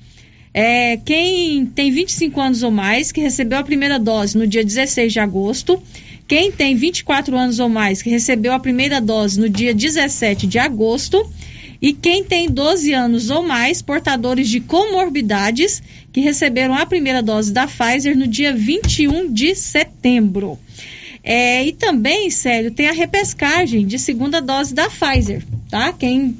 É, 0.53 0.97
quem 0.97 1.65
tem 1.65 1.91
25 1.91 2.39
anos 2.39 2.63
ou 2.63 2.71
mais, 2.71 3.11
que 3.11 3.21
recebeu 3.21 3.59
a 3.59 3.63
primeira 3.63 3.99
dose 3.99 4.37
no 4.37 4.47
dia 4.47 4.63
16 4.63 5.13
de 5.13 5.19
agosto, 5.19 5.81
quem 6.27 6.51
tem 6.51 6.75
24 6.75 7.37
anos 7.37 7.59
ou 7.59 7.69
mais, 7.69 8.01
que 8.01 8.09
recebeu 8.09 8.51
a 8.53 8.59
primeira 8.59 8.99
dose 8.99 9.39
no 9.39 9.47
dia 9.47 9.73
17 9.73 10.45
de 10.47 10.59
agosto, 10.59 11.25
e 11.81 11.93
quem 11.93 12.23
tem 12.23 12.49
12 12.49 12.91
anos 12.91 13.29
ou 13.29 13.43
mais, 13.43 13.81
portadores 13.81 14.49
de 14.49 14.59
comorbidades, 14.59 15.81
que 16.11 16.19
receberam 16.19 16.73
a 16.73 16.85
primeira 16.85 17.21
dose 17.21 17.53
da 17.53 17.67
Pfizer 17.67 18.17
no 18.17 18.27
dia 18.27 18.53
21 18.53 19.31
de 19.31 19.55
setembro. 19.55 20.57
É, 21.23 21.65
e 21.65 21.73
também, 21.73 22.29
Célio, 22.29 22.71
tem 22.71 22.87
a 22.87 22.93
repescagem 22.93 23.85
de 23.85 23.99
segunda 23.99 24.41
dose 24.41 24.73
da 24.73 24.89
Pfizer, 24.89 25.43
tá? 25.69 25.93
Quem 25.93 26.35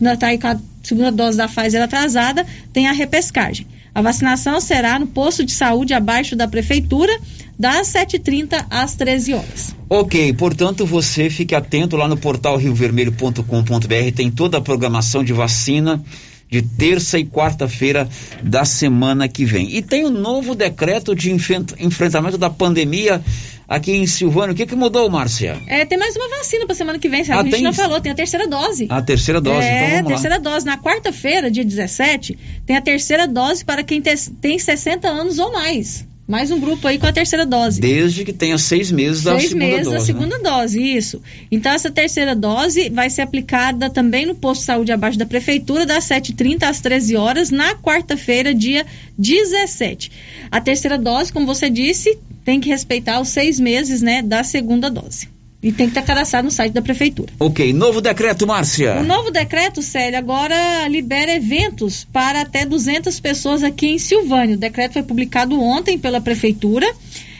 está 0.00 0.28
aí 0.28 0.38
segunda 0.86 1.10
dose 1.10 1.36
da 1.36 1.48
Pfizer 1.48 1.82
atrasada, 1.82 2.46
tem 2.72 2.86
a 2.86 2.92
repescagem. 2.92 3.66
A 3.94 4.02
vacinação 4.02 4.60
será 4.60 4.98
no 4.98 5.06
posto 5.06 5.44
de 5.44 5.52
saúde 5.52 5.94
abaixo 5.94 6.36
da 6.36 6.46
prefeitura, 6.46 7.18
das 7.58 7.88
7h30 7.88 8.66
às 8.68 8.94
13 8.94 9.34
horas. 9.34 9.74
Ok, 9.88 10.32
portanto 10.34 10.84
você 10.84 11.30
fique 11.30 11.54
atento 11.54 11.96
lá 11.96 12.06
no 12.06 12.16
portal 12.16 12.56
riovermelho.com.br, 12.56 14.14
tem 14.14 14.30
toda 14.30 14.58
a 14.58 14.60
programação 14.60 15.24
de 15.24 15.32
vacina 15.32 16.04
de 16.48 16.62
terça 16.62 17.18
e 17.18 17.24
quarta-feira 17.24 18.08
da 18.42 18.64
semana 18.64 19.26
que 19.28 19.44
vem. 19.44 19.74
E 19.74 19.82
tem 19.82 20.04
o 20.04 20.08
um 20.08 20.10
novo 20.10 20.54
decreto 20.54 21.14
de 21.14 21.32
enfrentamento 21.32 22.38
da 22.38 22.50
pandemia 22.50 23.22
aqui 23.68 23.92
em 23.92 24.06
Silvânia. 24.06 24.52
O 24.52 24.56
que, 24.56 24.66
que 24.66 24.74
mudou, 24.74 25.08
Márcia? 25.10 25.60
É, 25.66 25.84
tem 25.84 25.98
mais 25.98 26.16
uma 26.16 26.28
vacina 26.28 26.66
para 26.66 26.74
semana 26.74 26.98
que 26.98 27.08
vem, 27.08 27.24
sabe? 27.24 27.38
Ah, 27.38 27.40
a 27.40 27.44
gente 27.44 27.54
tem... 27.54 27.62
não 27.62 27.72
falou, 27.72 28.00
tem 28.00 28.12
a 28.12 28.14
terceira 28.14 28.46
dose. 28.46 28.86
A 28.88 29.02
terceira 29.02 29.40
dose, 29.40 29.66
é, 29.66 29.76
então 29.76 29.88
vamos 29.88 30.06
a 30.06 30.08
terceira 30.08 30.36
lá. 30.36 30.42
dose. 30.42 30.66
Na 30.66 30.78
quarta-feira, 30.78 31.50
dia 31.50 31.64
17, 31.64 32.38
tem 32.64 32.76
a 32.76 32.80
terceira 32.80 33.26
dose 33.26 33.64
para 33.64 33.82
quem 33.82 34.02
tem 34.02 34.58
60 34.58 35.08
anos 35.08 35.38
ou 35.38 35.52
mais. 35.52 36.06
Mais 36.26 36.50
um 36.50 36.58
grupo 36.58 36.88
aí 36.88 36.98
com 36.98 37.06
a 37.06 37.12
terceira 37.12 37.46
dose. 37.46 37.80
Desde 37.80 38.24
que 38.24 38.32
tenha 38.32 38.58
seis 38.58 38.90
meses 38.90 39.22
da 39.22 39.38
seis 39.38 39.50
segunda 39.50 39.66
meses 39.66 39.84
dose. 39.84 39.96
da 39.96 40.04
segunda 40.04 40.38
né? 40.38 40.42
dose, 40.42 40.82
isso. 40.82 41.22
Então, 41.52 41.70
essa 41.70 41.88
terceira 41.88 42.34
dose 42.34 42.90
vai 42.90 43.08
ser 43.08 43.22
aplicada 43.22 43.88
também 43.88 44.26
no 44.26 44.34
posto 44.34 44.62
de 44.62 44.66
saúde 44.66 44.90
abaixo 44.90 45.16
da 45.16 45.24
prefeitura, 45.24 45.86
das 45.86 46.04
7h30 46.04 46.64
às 46.64 46.80
13 46.80 47.14
horas, 47.16 47.50
na 47.50 47.76
quarta-feira, 47.76 48.52
dia 48.52 48.84
17. 49.16 50.10
A 50.50 50.60
terceira 50.60 50.98
dose, 50.98 51.32
como 51.32 51.46
você 51.46 51.70
disse, 51.70 52.18
tem 52.44 52.58
que 52.58 52.68
respeitar 52.68 53.20
os 53.20 53.28
seis 53.28 53.60
meses 53.60 54.02
né, 54.02 54.20
da 54.20 54.42
segunda 54.42 54.90
dose. 54.90 55.35
E 55.66 55.72
tem 55.72 55.86
que 55.86 55.98
estar 55.98 56.02
cadastrado 56.02 56.44
no 56.44 56.50
site 56.52 56.72
da 56.72 56.80
prefeitura. 56.80 57.32
Ok, 57.40 57.72
novo 57.72 58.00
decreto, 58.00 58.46
Márcia. 58.46 59.00
O 59.00 59.02
novo 59.02 59.32
decreto, 59.32 59.82
Célio, 59.82 60.16
agora 60.16 60.86
libera 60.86 61.34
eventos 61.34 62.06
para 62.12 62.42
até 62.42 62.64
200 62.64 63.18
pessoas 63.18 63.64
aqui 63.64 63.88
em 63.88 63.98
Silvânia. 63.98 64.54
O 64.54 64.58
decreto 64.58 64.92
foi 64.92 65.02
publicado 65.02 65.60
ontem 65.60 65.98
pela 65.98 66.20
prefeitura. 66.20 66.86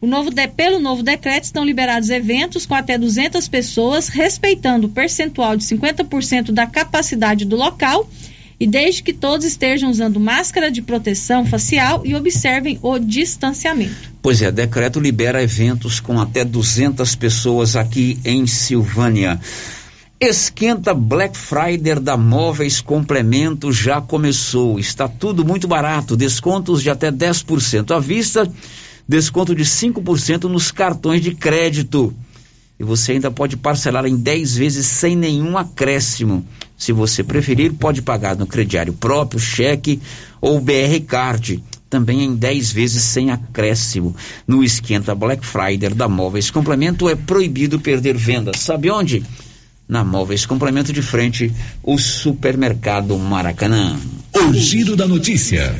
O 0.00 0.06
novo 0.06 0.30
de, 0.30 0.46
pelo 0.46 0.78
novo 0.78 1.02
decreto 1.02 1.42
estão 1.42 1.64
liberados 1.64 2.10
eventos 2.10 2.64
com 2.64 2.76
até 2.76 2.96
200 2.96 3.48
pessoas, 3.48 4.06
respeitando 4.06 4.86
o 4.86 4.90
percentual 4.90 5.56
de 5.56 5.64
50% 5.64 6.52
da 6.52 6.64
capacidade 6.64 7.44
do 7.44 7.56
local 7.56 8.08
e 8.60 8.66
desde 8.66 9.02
que 9.02 9.12
todos 9.12 9.46
estejam 9.46 9.90
usando 9.90 10.18
máscara 10.18 10.70
de 10.70 10.82
proteção 10.82 11.46
facial 11.46 12.02
e 12.04 12.14
observem 12.14 12.78
o 12.82 12.98
distanciamento. 12.98 14.12
Pois 14.20 14.42
é, 14.42 14.50
decreto 14.50 14.98
libera 14.98 15.42
eventos 15.42 16.00
com 16.00 16.20
até 16.20 16.44
200 16.44 17.14
pessoas 17.14 17.76
aqui 17.76 18.18
em 18.24 18.46
Silvânia. 18.46 19.40
Esquenta 20.20 20.92
Black 20.92 21.38
Friday 21.38 22.00
da 22.00 22.16
Móveis 22.16 22.80
Complemento 22.80 23.70
já 23.70 24.00
começou. 24.00 24.76
Está 24.76 25.06
tudo 25.06 25.44
muito 25.44 25.68
barato, 25.68 26.16
descontos 26.16 26.82
de 26.82 26.90
até 26.90 27.12
10% 27.12 27.94
à 27.94 28.00
vista, 28.00 28.50
desconto 29.06 29.54
de 29.54 29.62
5% 29.64 30.44
nos 30.44 30.72
cartões 30.72 31.22
de 31.22 31.36
crédito. 31.36 32.12
E 32.80 32.82
você 32.82 33.12
ainda 33.12 33.30
pode 33.30 33.56
parcelar 33.56 34.06
em 34.06 34.16
10 34.16 34.56
vezes 34.56 34.86
sem 34.86 35.14
nenhum 35.14 35.56
acréscimo. 35.56 36.44
Se 36.78 36.92
você 36.92 37.24
preferir, 37.24 37.72
pode 37.72 38.00
pagar 38.00 38.36
no 38.36 38.46
crediário 38.46 38.92
próprio, 38.92 39.40
cheque 39.40 40.00
ou 40.40 40.60
BR 40.60 41.00
Card. 41.06 41.62
Também 41.90 42.22
em 42.22 42.36
10 42.36 42.70
vezes 42.70 43.02
sem 43.02 43.32
acréscimo. 43.32 44.14
No 44.46 44.62
Esquenta 44.62 45.14
Black 45.14 45.44
Friday 45.44 45.90
da 45.90 46.08
Móveis 46.08 46.50
Complemento 46.50 47.08
é 47.08 47.16
proibido 47.16 47.80
perder 47.80 48.16
vendas. 48.16 48.60
Sabe 48.60 48.90
onde? 48.90 49.24
Na 49.88 50.04
Móveis 50.04 50.46
Complemento 50.46 50.92
de 50.92 51.02
frente, 51.02 51.52
o 51.82 51.98
supermercado 51.98 53.18
Maracanã. 53.18 53.98
O 54.34 54.52
giro 54.52 54.94
da 54.94 55.08
notícia. 55.08 55.74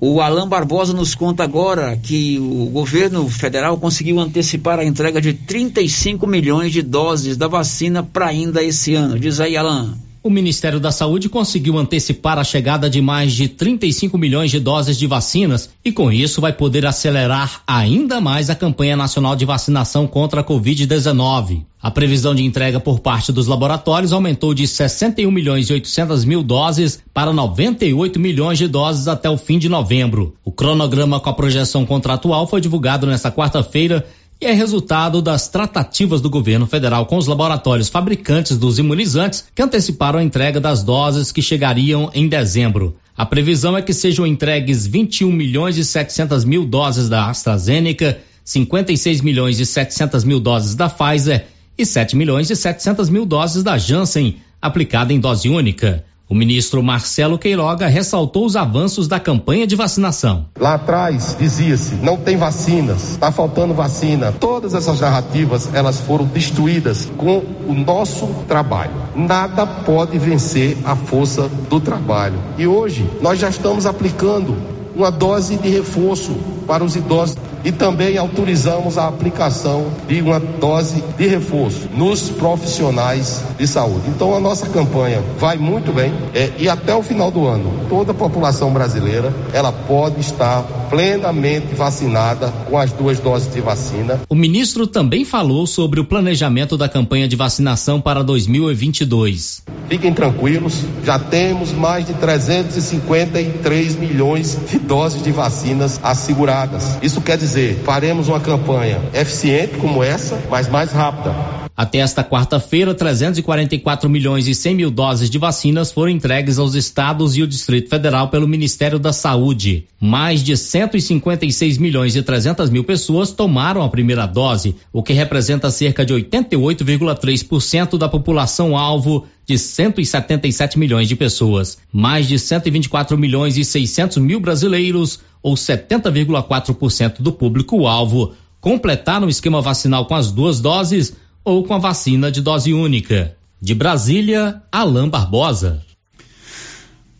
O 0.00 0.20
Alain 0.20 0.48
Barbosa 0.48 0.94
nos 0.94 1.14
conta 1.14 1.44
agora 1.44 1.96
que 1.96 2.38
o 2.38 2.66
governo 2.70 3.28
federal 3.28 3.76
conseguiu 3.76 4.18
antecipar 4.18 4.78
a 4.78 4.84
entrega 4.84 5.20
de 5.20 5.34
35 5.34 6.26
milhões 6.26 6.72
de 6.72 6.80
doses 6.80 7.36
da 7.36 7.46
vacina 7.46 8.02
para 8.02 8.26
ainda 8.26 8.64
esse 8.64 8.94
ano. 8.94 9.18
Diz 9.18 9.38
aí, 9.40 9.56
Alain. 9.56 10.09
O 10.22 10.28
Ministério 10.28 10.78
da 10.78 10.92
Saúde 10.92 11.30
conseguiu 11.30 11.78
antecipar 11.78 12.38
a 12.38 12.44
chegada 12.44 12.90
de 12.90 13.00
mais 13.00 13.32
de 13.32 13.48
35 13.48 14.18
milhões 14.18 14.50
de 14.50 14.60
doses 14.60 14.98
de 14.98 15.06
vacinas 15.06 15.70
e, 15.82 15.90
com 15.90 16.12
isso, 16.12 16.42
vai 16.42 16.52
poder 16.52 16.84
acelerar 16.84 17.62
ainda 17.66 18.20
mais 18.20 18.50
a 18.50 18.54
campanha 18.54 18.94
nacional 18.98 19.34
de 19.34 19.46
vacinação 19.46 20.06
contra 20.06 20.42
a 20.42 20.44
Covid-19. 20.44 21.64
A 21.82 21.90
previsão 21.90 22.34
de 22.34 22.44
entrega 22.44 22.78
por 22.78 23.00
parte 23.00 23.32
dos 23.32 23.46
laboratórios 23.46 24.12
aumentou 24.12 24.52
de 24.52 24.68
61 24.68 25.30
milhões 25.30 25.70
e 25.70 25.72
800 25.72 26.26
mil 26.26 26.42
doses 26.42 27.02
para 27.14 27.32
98 27.32 28.20
milhões 28.20 28.58
de 28.58 28.68
doses 28.68 29.08
até 29.08 29.30
o 29.30 29.38
fim 29.38 29.58
de 29.58 29.70
novembro. 29.70 30.34
O 30.44 30.52
cronograma 30.52 31.18
com 31.18 31.30
a 31.30 31.34
projeção 31.34 31.86
contratual 31.86 32.46
foi 32.46 32.60
divulgado 32.60 33.06
nesta 33.06 33.32
quarta-feira 33.32 34.06
e 34.40 34.46
é 34.46 34.52
resultado 34.52 35.20
das 35.20 35.48
tratativas 35.48 36.20
do 36.20 36.30
governo 36.30 36.66
federal 36.66 37.04
com 37.04 37.18
os 37.18 37.26
laboratórios 37.26 37.90
fabricantes 37.90 38.56
dos 38.56 38.78
imunizantes 38.78 39.44
que 39.54 39.60
anteciparam 39.60 40.18
a 40.18 40.24
entrega 40.24 40.58
das 40.58 40.82
doses 40.82 41.30
que 41.30 41.42
chegariam 41.42 42.10
em 42.14 42.26
dezembro. 42.26 42.96
A 43.14 43.26
previsão 43.26 43.76
é 43.76 43.82
que 43.82 43.92
sejam 43.92 44.26
entregues 44.26 44.86
21 44.86 45.30
milhões 45.30 45.76
e 45.76 45.84
700 45.84 46.44
mil 46.44 46.64
doses 46.64 47.06
da 47.06 47.28
AstraZeneca, 47.28 48.18
56 48.42 49.20
milhões 49.20 49.60
e 49.60 49.66
700 49.66 50.24
mil 50.24 50.40
doses 50.40 50.74
da 50.74 50.88
Pfizer 50.88 51.44
e 51.76 51.84
7 51.84 52.16
milhões 52.16 52.48
e 52.50 52.56
700 52.56 53.10
mil 53.10 53.26
doses 53.26 53.62
da 53.62 53.76
Janssen, 53.76 54.36
aplicada 54.60 55.12
em 55.12 55.20
dose 55.20 55.50
única. 55.50 56.02
O 56.30 56.34
ministro 56.34 56.80
Marcelo 56.80 57.36
Queiroga 57.36 57.88
ressaltou 57.88 58.46
os 58.46 58.54
avanços 58.54 59.08
da 59.08 59.18
campanha 59.18 59.66
de 59.66 59.74
vacinação. 59.74 60.46
Lá 60.56 60.74
atrás 60.74 61.36
dizia-se, 61.36 61.96
não 61.96 62.16
tem 62.16 62.36
vacinas, 62.36 63.10
está 63.10 63.32
faltando 63.32 63.74
vacina. 63.74 64.30
Todas 64.30 64.72
essas 64.72 65.00
narrativas, 65.00 65.74
elas 65.74 65.98
foram 65.98 66.24
destruídas 66.24 67.10
com 67.16 67.38
o 67.66 67.74
nosso 67.74 68.28
trabalho. 68.46 68.92
Nada 69.16 69.66
pode 69.66 70.16
vencer 70.20 70.78
a 70.84 70.94
força 70.94 71.48
do 71.68 71.80
trabalho. 71.80 72.38
E 72.56 72.64
hoje 72.64 73.04
nós 73.20 73.40
já 73.40 73.48
estamos 73.48 73.84
aplicando 73.84 74.56
uma 74.94 75.10
dose 75.10 75.56
de 75.56 75.68
reforço 75.68 76.32
para 76.64 76.84
os 76.84 76.94
idosos 76.94 77.36
e 77.64 77.72
também 77.72 78.16
autorizamos 78.16 78.98
a 78.98 79.08
aplicação 79.08 79.86
de 80.08 80.20
uma 80.20 80.40
dose 80.40 81.02
de 81.16 81.26
reforço 81.26 81.88
nos 81.94 82.28
profissionais 82.30 83.42
de 83.58 83.66
saúde. 83.66 84.08
Então 84.08 84.34
a 84.34 84.40
nossa 84.40 84.66
campanha 84.68 85.22
vai 85.38 85.56
muito 85.56 85.92
bem 85.92 86.12
é, 86.34 86.50
e 86.58 86.68
até 86.68 86.94
o 86.94 87.02
final 87.02 87.30
do 87.30 87.46
ano 87.46 87.72
toda 87.88 88.12
a 88.12 88.14
população 88.14 88.72
brasileira 88.72 89.32
ela 89.52 89.72
pode 89.72 90.20
estar 90.20 90.62
plenamente 90.88 91.74
vacinada 91.74 92.48
com 92.68 92.76
as 92.76 92.92
duas 92.92 93.20
doses 93.20 93.52
de 93.52 93.60
vacina. 93.60 94.20
O 94.28 94.34
ministro 94.34 94.86
também 94.86 95.24
falou 95.24 95.66
sobre 95.66 96.00
o 96.00 96.04
planejamento 96.04 96.76
da 96.76 96.88
campanha 96.88 97.28
de 97.28 97.36
vacinação 97.36 98.00
para 98.00 98.22
2022. 98.22 99.62
Fiquem 99.88 100.12
tranquilos, 100.12 100.84
já 101.04 101.18
temos 101.18 101.72
mais 101.72 102.06
de 102.06 102.14
353 102.14 103.96
milhões 103.96 104.56
de 104.70 104.78
doses 104.78 105.22
de 105.22 105.32
vacinas 105.32 105.98
asseguradas. 106.02 106.96
Isso 107.02 107.20
quer 107.20 107.36
dizer, 107.36 107.49
faremos 107.84 108.28
uma 108.28 108.40
campanha 108.40 109.00
eficiente 109.14 109.76
como 109.76 110.02
essa, 110.02 110.38
mas 110.50 110.68
mais 110.68 110.92
rápida. 110.92 111.34
Até 111.76 111.98
esta 111.98 112.22
quarta-feira, 112.22 112.94
344 112.94 114.08
milhões 114.08 114.46
e 114.46 114.54
100 114.54 114.74
mil 114.74 114.90
doses 114.90 115.30
de 115.30 115.38
vacinas 115.38 115.90
foram 115.90 116.10
entregues 116.10 116.58
aos 116.58 116.74
estados 116.74 117.36
e 117.36 117.42
o 117.42 117.46
Distrito 117.46 117.88
Federal 117.88 118.28
pelo 118.28 118.46
Ministério 118.46 118.98
da 118.98 119.12
Saúde. 119.12 119.86
Mais 119.98 120.42
de 120.42 120.56
156 120.56 121.78
milhões 121.78 122.16
e 122.16 122.22
300 122.22 122.70
mil 122.70 122.84
pessoas 122.84 123.32
tomaram 123.32 123.82
a 123.82 123.88
primeira 123.88 124.26
dose, 124.26 124.76
o 124.92 125.02
que 125.02 125.12
representa 125.12 125.70
cerca 125.70 126.04
de 126.04 126.12
88,3% 126.14 127.96
da 127.96 128.08
população 128.08 128.76
alvo 128.76 129.26
de 129.46 129.58
177 129.58 130.78
milhões 130.78 131.08
de 131.08 131.16
pessoas. 131.16 131.78
Mais 131.92 132.28
de 132.28 132.38
124 132.38 133.18
milhões 133.18 133.56
e 133.56 133.64
600 133.64 134.18
mil 134.18 134.38
brasileiros, 134.38 135.20
ou 135.42 135.54
70,4% 135.54 137.20
do 137.20 137.32
público-alvo, 137.32 138.32
completaram 138.60 139.26
o 139.26 139.30
esquema 139.30 139.60
vacinal 139.60 140.06
com 140.06 140.14
as 140.14 140.30
duas 140.30 140.60
doses 140.60 141.16
ou 141.44 141.64
com 141.64 141.74
a 141.74 141.78
vacina 141.78 142.30
de 142.30 142.40
dose 142.40 142.72
única. 142.72 143.36
De 143.60 143.74
Brasília, 143.74 144.62
Alain 144.72 145.08
Barbosa. 145.08 145.84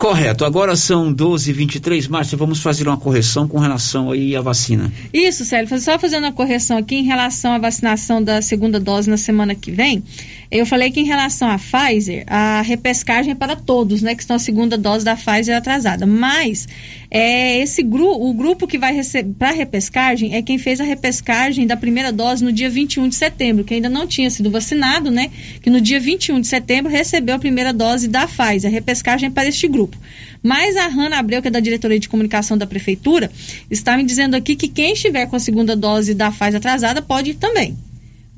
Correto. 0.00 0.46
Agora 0.46 0.74
são 0.76 1.14
12h23. 1.14 2.08
Márcia, 2.08 2.38
vamos 2.38 2.62
fazer 2.62 2.88
uma 2.88 2.96
correção 2.96 3.46
com 3.46 3.58
relação 3.58 4.10
aí 4.10 4.34
à 4.34 4.40
vacina. 4.40 4.90
Isso, 5.12 5.44
Célio. 5.44 5.78
Só 5.78 5.98
fazendo 5.98 6.24
uma 6.24 6.32
correção 6.32 6.78
aqui 6.78 6.94
em 6.94 7.02
relação 7.02 7.52
à 7.52 7.58
vacinação 7.58 8.24
da 8.24 8.40
segunda 8.40 8.80
dose 8.80 9.10
na 9.10 9.18
semana 9.18 9.54
que 9.54 9.70
vem. 9.70 10.02
Eu 10.50 10.66
falei 10.66 10.90
que 10.90 10.98
em 10.98 11.04
relação 11.04 11.48
à 11.48 11.56
Pfizer, 11.56 12.24
a 12.26 12.60
repescagem 12.62 13.30
é 13.30 13.34
para 13.36 13.54
todos, 13.54 14.02
né? 14.02 14.16
Que 14.16 14.22
estão 14.22 14.34
a 14.34 14.38
segunda 14.38 14.76
dose 14.76 15.04
da 15.04 15.14
Pfizer 15.14 15.56
atrasada. 15.56 16.06
Mas 16.06 16.66
é 17.08 17.60
esse 17.60 17.84
grupo, 17.84 18.28
o 18.28 18.34
grupo 18.34 18.66
que 18.66 18.76
vai 18.76 19.00
para 19.38 19.52
repescagem 19.52 20.34
é 20.34 20.42
quem 20.42 20.58
fez 20.58 20.80
a 20.80 20.84
repescagem 20.84 21.68
da 21.68 21.76
primeira 21.76 22.10
dose 22.10 22.42
no 22.42 22.52
dia 22.52 22.68
21 22.68 23.08
de 23.08 23.14
setembro, 23.14 23.62
que 23.62 23.74
ainda 23.74 23.88
não 23.88 24.08
tinha 24.08 24.28
sido 24.28 24.50
vacinado, 24.50 25.08
né? 25.08 25.30
Que 25.62 25.70
no 25.70 25.80
dia 25.80 26.00
21 26.00 26.40
de 26.40 26.48
setembro 26.48 26.90
recebeu 26.90 27.36
a 27.36 27.38
primeira 27.38 27.72
dose 27.72 28.08
da 28.08 28.26
Pfizer. 28.26 28.68
A 28.68 28.74
repescagem 28.74 29.28
é 29.28 29.30
para 29.30 29.48
este 29.48 29.68
grupo. 29.68 29.96
Mas 30.42 30.76
a 30.76 30.88
Hanna 30.88 31.18
Abreu, 31.18 31.40
que 31.40 31.46
é 31.46 31.50
da 31.50 31.60
diretoria 31.60 32.00
de 32.00 32.08
comunicação 32.08 32.58
da 32.58 32.66
prefeitura, 32.66 33.30
está 33.70 33.96
me 33.96 34.02
dizendo 34.02 34.34
aqui 34.34 34.56
que 34.56 34.66
quem 34.66 34.94
estiver 34.94 35.26
com 35.26 35.36
a 35.36 35.40
segunda 35.40 35.76
dose 35.76 36.12
da 36.12 36.32
Pfizer 36.32 36.56
atrasada 36.56 37.00
pode 37.00 37.30
ir 37.30 37.34
também. 37.34 37.76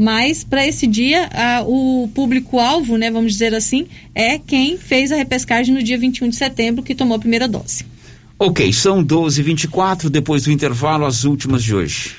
Mas 0.03 0.43
para 0.43 0.67
esse 0.67 0.85
dia, 0.85 1.29
a, 1.33 1.63
o 1.63 2.11
público-alvo, 2.13 2.97
né, 2.97 3.09
vamos 3.09 3.35
dizer 3.35 3.55
assim, 3.55 3.87
é 4.13 4.37
quem 4.37 4.77
fez 4.77 5.13
a 5.13 5.17
repescagem 5.17 5.73
no 5.73 5.81
dia 5.81 5.97
21 5.97 6.29
de 6.29 6.35
setembro, 6.35 6.83
que 6.83 6.93
tomou 6.93 7.17
a 7.17 7.21
primeira 7.21 7.47
dose. 7.47 7.87
Ok, 8.37 8.73
são 8.73 9.05
12h24, 9.05 10.09
depois 10.09 10.43
do 10.43 10.51
intervalo, 10.51 11.07
as 11.07 11.23
últimas 11.23 11.63
de 11.63 11.73
hoje. 11.73 12.17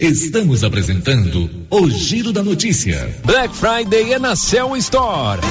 Estamos 0.00 0.64
apresentando 0.64 1.50
o 1.68 1.90
Giro 1.90 2.32
da 2.32 2.42
Notícia. 2.42 3.14
Black 3.22 3.54
Friday 3.54 4.14
é 4.14 4.18
na 4.18 4.34
Cell 4.34 4.74
Store. 4.78 5.42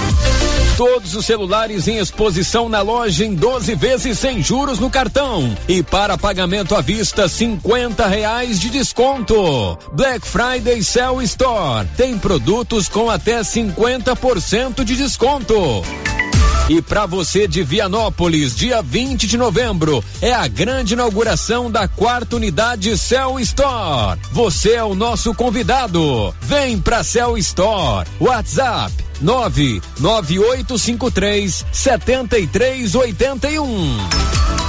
Todos 0.76 1.16
os 1.16 1.24
celulares 1.24 1.88
em 1.88 2.00
exposição 2.00 2.68
na 2.68 2.82
loja 2.82 3.24
em 3.24 3.36
12 3.36 3.76
vezes 3.76 4.18
sem 4.18 4.42
juros 4.42 4.80
no 4.80 4.90
cartão. 4.90 5.56
E 5.68 5.84
para 5.84 6.18
pagamento 6.18 6.74
à 6.74 6.82
vista, 6.82 7.30
50 7.30 8.08
reais 8.08 8.60
de 8.60 8.72
desconto. 8.72 9.78
Black 9.94 10.26
Friday 10.26 10.82
Cell 10.82 11.22
Store. 11.22 11.88
Tem 11.96 12.18
produtos 12.18 12.90
com 12.90 13.08
até 13.08 13.42
50% 13.42 14.84
de 14.84 14.96
desconto. 14.96 15.54
E 16.70 16.82
para 16.84 17.08
você 17.08 17.48
de 17.48 17.64
Vianópolis, 17.64 18.56
dia 18.56 18.80
20 18.80 19.26
de 19.26 19.36
novembro, 19.38 20.04
é 20.22 20.32
a 20.32 20.48
grande 20.48 20.94
inauguração 20.94 21.72
da 21.72 21.88
quarta 21.88 22.36
unidade 22.36 22.96
Cell 22.96 23.40
Store. 23.40 24.20
Você 24.32 24.74
é 24.74 24.84
o 24.84 24.94
nosso 24.94 25.34
convidado. 25.34 26.32
Vem 26.40 26.80
pra 26.80 27.04
Cell 27.04 27.36
Store. 27.40 28.08
WhatsApp 28.20 28.94
99853 29.20 31.66
7381. 31.72 34.69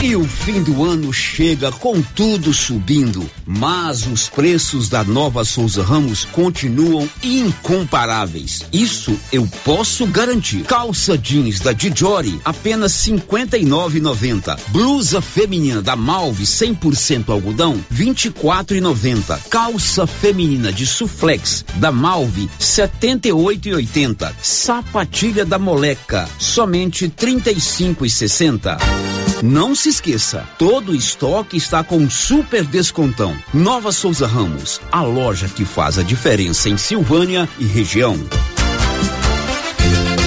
E 0.00 0.14
o 0.14 0.22
fim 0.22 0.62
do 0.62 0.84
ano 0.84 1.12
chega 1.12 1.72
com 1.72 2.00
tudo 2.00 2.54
subindo, 2.54 3.28
mas 3.44 4.06
os 4.06 4.28
preços 4.28 4.88
da 4.88 5.02
Nova 5.02 5.44
Souza 5.44 5.82
Ramos 5.82 6.24
continuam 6.24 7.08
incomparáveis. 7.20 8.64
Isso 8.72 9.18
eu 9.32 9.44
posso 9.64 10.06
garantir. 10.06 10.62
Calça 10.62 11.18
jeans 11.18 11.58
da 11.58 11.72
Dijori 11.72 12.40
apenas 12.44 12.92
59,90. 12.92 14.56
Blusa 14.68 15.20
feminina 15.20 15.82
da 15.82 15.96
Malve 15.96 16.44
100% 16.44 17.30
algodão 17.30 17.84
24,90. 17.92 19.36
Calça 19.50 20.06
feminina 20.06 20.72
de 20.72 20.86
Suflex 20.86 21.64
da 21.74 21.90
Malve 21.90 22.48
78,80. 22.60 24.32
Sapatilha 24.40 25.44
da 25.44 25.58
Moleca 25.58 26.28
somente 26.38 27.08
35,60. 27.08 28.78
Não 29.42 29.72
se 29.72 29.87
esqueça, 29.88 30.48
todo 30.58 30.94
estoque 30.94 31.56
está 31.56 31.82
com 31.82 32.08
super 32.08 32.64
descontão. 32.64 33.36
Nova 33.52 33.90
Souza 33.90 34.26
Ramos, 34.26 34.80
a 34.92 35.02
loja 35.02 35.48
que 35.48 35.64
faz 35.64 35.98
a 35.98 36.02
diferença 36.02 36.68
em 36.68 36.76
Silvânia 36.76 37.48
e 37.58 37.64
região. 37.64 38.16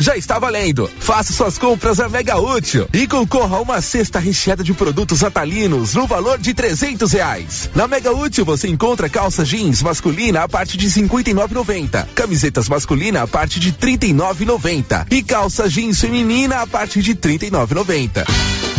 Já 0.01 0.17
está 0.17 0.39
valendo. 0.39 0.89
Faça 0.99 1.31
suas 1.31 1.59
compras 1.59 1.99
a 1.99 2.09
Mega 2.09 2.35
Útil 2.39 2.87
e 2.91 3.05
concorra 3.05 3.57
a 3.57 3.61
uma 3.61 3.81
cesta 3.83 4.17
recheada 4.17 4.63
de 4.63 4.73
produtos 4.73 5.23
atalinos 5.23 5.93
no 5.93 6.07
valor 6.07 6.39
de 6.39 6.55
trezentos 6.55 7.11
reais. 7.11 7.69
Na 7.75 7.87
Mega 7.87 8.11
Útil 8.11 8.43
você 8.43 8.67
encontra 8.67 9.07
calça 9.07 9.45
jeans 9.45 9.83
masculina 9.83 10.41
a 10.41 10.49
partir 10.49 10.77
de 10.77 10.89
cinquenta 10.89 11.29
e 11.29 11.35
camisetas 12.15 12.67
masculina 12.67 13.21
a 13.21 13.27
partir 13.27 13.59
de 13.59 13.71
trinta 13.71 14.07
e 14.07 14.15
e 15.11 15.21
calça 15.21 15.69
jeans 15.69 16.01
feminina 16.01 16.61
a 16.61 16.67
partir 16.67 17.03
de 17.03 17.13
trinta 17.13 17.45
e 17.45 17.51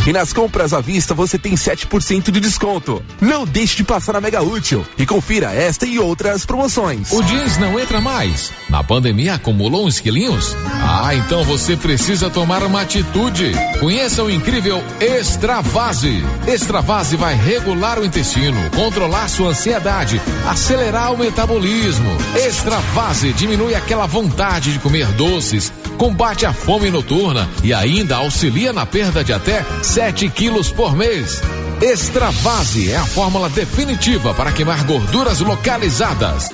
e 0.07 0.13
nas 0.13 0.33
compras 0.33 0.73
à 0.73 0.81
vista 0.81 1.15
você 1.15 1.39
tem 1.39 1.55
7% 1.55 2.31
de 2.31 2.41
desconto. 2.41 3.03
Não 3.21 3.45
deixe 3.45 3.77
de 3.77 3.85
passar 3.85 4.15
na 4.15 4.21
Mega 4.21 4.43
Útil 4.43 4.85
e 4.99 5.07
confira 5.07 5.53
esta 5.53 5.87
e 5.87 5.99
outras 5.99 6.45
promoções. 6.45 7.13
O 7.13 7.23
jeans 7.23 7.57
não 7.59 7.79
entra 7.79 8.01
mais. 8.01 8.51
Na 8.69 8.83
pandemia 8.83 9.35
acumulou 9.35 9.87
uns 9.87 10.01
quilinhos? 10.01 10.57
Ah, 10.83 11.15
então 11.15 11.45
você 11.45 11.77
precisa 11.77 12.29
tomar 12.29 12.65
uma 12.65 12.81
atitude. 12.81 13.53
Conheça 13.79 14.25
o 14.25 14.31
incrível 14.31 14.83
Extravase. 15.01 16.23
Extravase 16.49 17.17
vai 17.17 17.35
regular 17.35 17.99
o 17.99 18.05
intestino, 18.05 18.59
controlar 18.71 19.29
sua 19.29 19.51
ansiedade, 19.51 20.21
acelerar 20.49 21.13
o 21.13 21.19
metabolismo. 21.19 22.11
Extravase 22.35 23.33
diminui 23.33 23.75
aquela 23.75 24.07
vontade 24.07 24.73
de 24.73 24.79
comer 24.81 25.07
doces, 25.13 25.73
combate 25.97 26.45
a 26.45 26.53
fome 26.53 26.91
noturna 26.91 27.49
e 27.63 27.73
ainda 27.73 28.17
auxilia 28.17 28.73
na 28.73 28.85
perda 28.85 29.23
de 29.23 29.33
até 29.33 29.65
7 29.93 30.31
quilos 30.31 30.73
por 30.73 30.97
mês. 30.97 31.43
Extravase 31.83 32.91
é 32.91 32.97
a 32.97 33.05
fórmula 33.05 33.51
definitiva 33.51 34.33
para 34.33 34.51
queimar 34.51 34.83
gorduras 34.87 35.41
localizadas. 35.41 36.49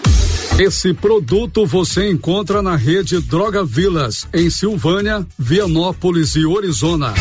Esse 0.58 0.92
produto 0.92 1.64
você 1.64 2.10
encontra 2.10 2.60
na 2.62 2.74
rede 2.74 3.20
Droga 3.20 3.64
Vilas, 3.64 4.26
em 4.34 4.50
Silvânia, 4.50 5.24
Vianópolis 5.38 6.34
e 6.34 6.44
Orizona. 6.44 7.14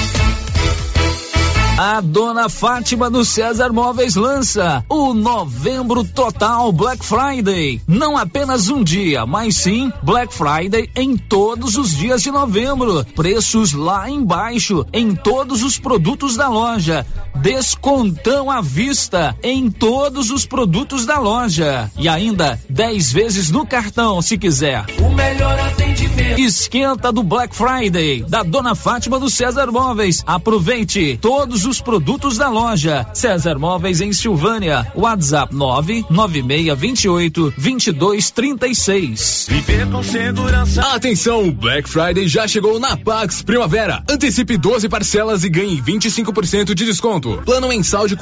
A 1.78 2.02
dona 2.02 2.50
Fátima 2.50 3.08
do 3.08 3.24
César 3.24 3.72
Móveis 3.72 4.16
lança 4.16 4.84
o 4.90 5.14
Novembro 5.14 6.04
Total 6.04 6.72
Black 6.72 7.06
Friday. 7.06 7.80
Não 7.88 8.18
apenas 8.18 8.68
um 8.68 8.84
dia, 8.84 9.28
mas 9.28 9.58
sim 9.58 9.94
Black 10.02 10.34
Friday 10.34 10.90
em 10.96 11.16
todos 11.16 11.78
os 11.78 11.96
dias 11.96 12.24
de 12.24 12.32
novembro. 12.32 13.06
Preços 13.16 13.74
lá 13.74 14.10
embaixo 14.10 14.88
em 14.92 15.14
todos 15.14 15.62
os 15.62 15.78
produtos 15.78 16.36
da 16.36 16.50
loja. 16.50 17.06
Descontão 17.36 18.50
à 18.50 18.60
vista 18.60 19.38
em 19.44 19.70
todos 19.70 20.32
os 20.32 20.48
produtos 20.48 21.06
da 21.06 21.20
loja. 21.20 21.92
E 21.96 22.10
ainda 22.10 22.60
10 22.68 23.14
vezes 23.14 23.52
no 23.52 23.68
cartão, 23.68 24.20
se 24.20 24.36
quiser. 24.36 24.84
O 25.00 25.14
melhor 25.14 25.60
atendimento. 25.60 26.42
Esquenta 26.42 27.12
do 27.12 27.22
Black 27.22 27.56
Friday 27.56 28.24
da 28.24 28.42
dona 28.42 28.74
Fátima 28.74 29.20
do 29.20 29.30
César 29.30 29.72
Móveis. 29.72 30.24
Aproveite 30.26 31.20
todos 31.22 31.67
os 31.67 31.67
produtos 31.82 32.38
da 32.38 32.50
loja. 32.50 33.06
César 33.14 33.60
Móveis 33.60 34.00
em 34.00 34.14
Silvânia. 34.14 34.90
WhatsApp 34.96 35.54
99628 35.54 37.54
2236. 37.58 39.48
Viver 39.50 39.90
com 39.90 40.02
segurança. 40.02 40.82
Atenção, 40.94 41.52
Black 41.52 41.90
Friday 41.90 42.28
já 42.28 42.48
chegou 42.48 42.80
na 42.80 42.96
Pax 42.96 43.42
Primavera. 43.42 44.02
Antecipe 44.10 44.58
12 44.58 44.88
parcelas 44.88 45.44
e 45.44 45.50
ganhe 45.50 45.82
25% 45.82 46.74
de 46.74 46.86
desconto. 46.86 47.42
Plano 47.46 47.68
mensal 47.68 48.08
de 48.08 48.16
R$ 48.16 48.22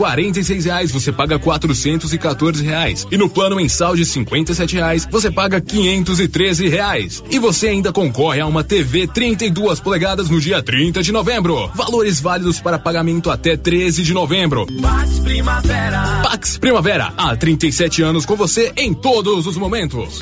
reais 0.64 0.92
você 0.92 1.12
paga 1.12 1.38
R$ 1.38 2.64
reais. 2.64 3.08
E 3.12 3.18
no 3.18 3.30
plano 3.30 3.56
mensal 3.56 3.96
de 3.96 4.04
R$ 4.04 4.26
reais 4.74 5.08
você 5.10 5.30
paga 5.30 5.58
R$ 5.58 6.70
reais. 6.70 7.24
E 7.30 7.38
você 7.38 7.68
ainda 7.68 7.94
concorre 7.94 8.42
a 8.42 8.48
uma 8.48 8.64
TV 8.64 9.08
32 9.08 9.80
polegadas 9.80 10.30
no 10.30 10.42
dia 10.42 10.64
30 10.64 11.04
de 11.04 11.12
novembro. 11.12 11.70
Valores 11.76 12.20
válidos 12.20 12.60
para 12.60 12.80
pagamento 12.80 13.30
até 13.36 13.56
13 13.56 14.02
de 14.02 14.14
novembro. 14.14 14.66
Pax 14.82 15.20
Primavera. 15.20 16.22
Pax 16.24 16.57
Primavera, 16.57 17.14
há 17.18 17.36
37 17.36 18.02
anos 18.02 18.26
com 18.26 18.36
você 18.36 18.74
em 18.78 18.94
todos 18.94 19.45
os 19.45 19.57
momentos. 19.57 20.22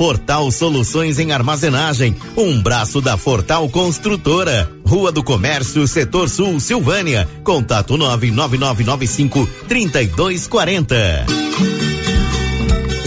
Fortal 0.00 0.50
Soluções 0.50 1.18
em 1.18 1.30
Armazenagem, 1.30 2.16
um 2.34 2.58
braço 2.58 3.02
da 3.02 3.18
Fortal 3.18 3.68
Construtora. 3.68 4.66
Rua 4.82 5.12
do 5.12 5.22
Comércio, 5.22 5.86
Setor 5.86 6.30
Sul, 6.30 6.58
Silvânia. 6.58 7.28
Contato 7.44 7.98
99995 7.98 9.46
3240. 9.68 11.26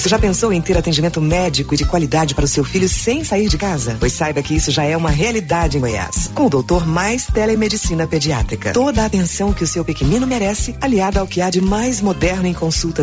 Você 0.04 0.10
já 0.10 0.20
pensou 0.20 0.52
em 0.52 0.60
ter 0.60 0.78
atendimento 0.78 1.22
médico 1.22 1.78
de 1.78 1.86
qualidade 1.86 2.36
para 2.36 2.44
o 2.44 2.48
seu 2.48 2.66
filho 2.66 2.90
sem 2.90 3.24
sair 3.24 3.48
de 3.48 3.58
casa? 3.58 3.96
Pois 3.98 4.12
saiba 4.12 4.44
que 4.44 4.54
isso 4.54 4.70
já 4.70 4.84
é 4.84 4.98
uma 4.98 5.10
realidade 5.10 5.78
em 5.78 5.80
Goiás. 5.80 6.30
Com 6.36 6.48
o 6.48 6.50
doutor 6.50 6.86
Mais 6.86 7.26
Telemedicina 7.26 8.06
Pediátrica. 8.06 8.74
Toda 8.74 9.02
a 9.02 9.06
atenção 9.06 9.54
que 9.54 9.64
o 9.64 9.68
seu 9.68 9.86
pequenino 9.86 10.28
merece, 10.28 10.76
aliada 10.82 11.22
ao 11.22 11.26
que 11.26 11.40
há 11.40 11.50
de 11.50 11.62
mais 11.62 12.02
moderno 12.02 12.46
em 12.46 12.54
consultas 12.54 13.02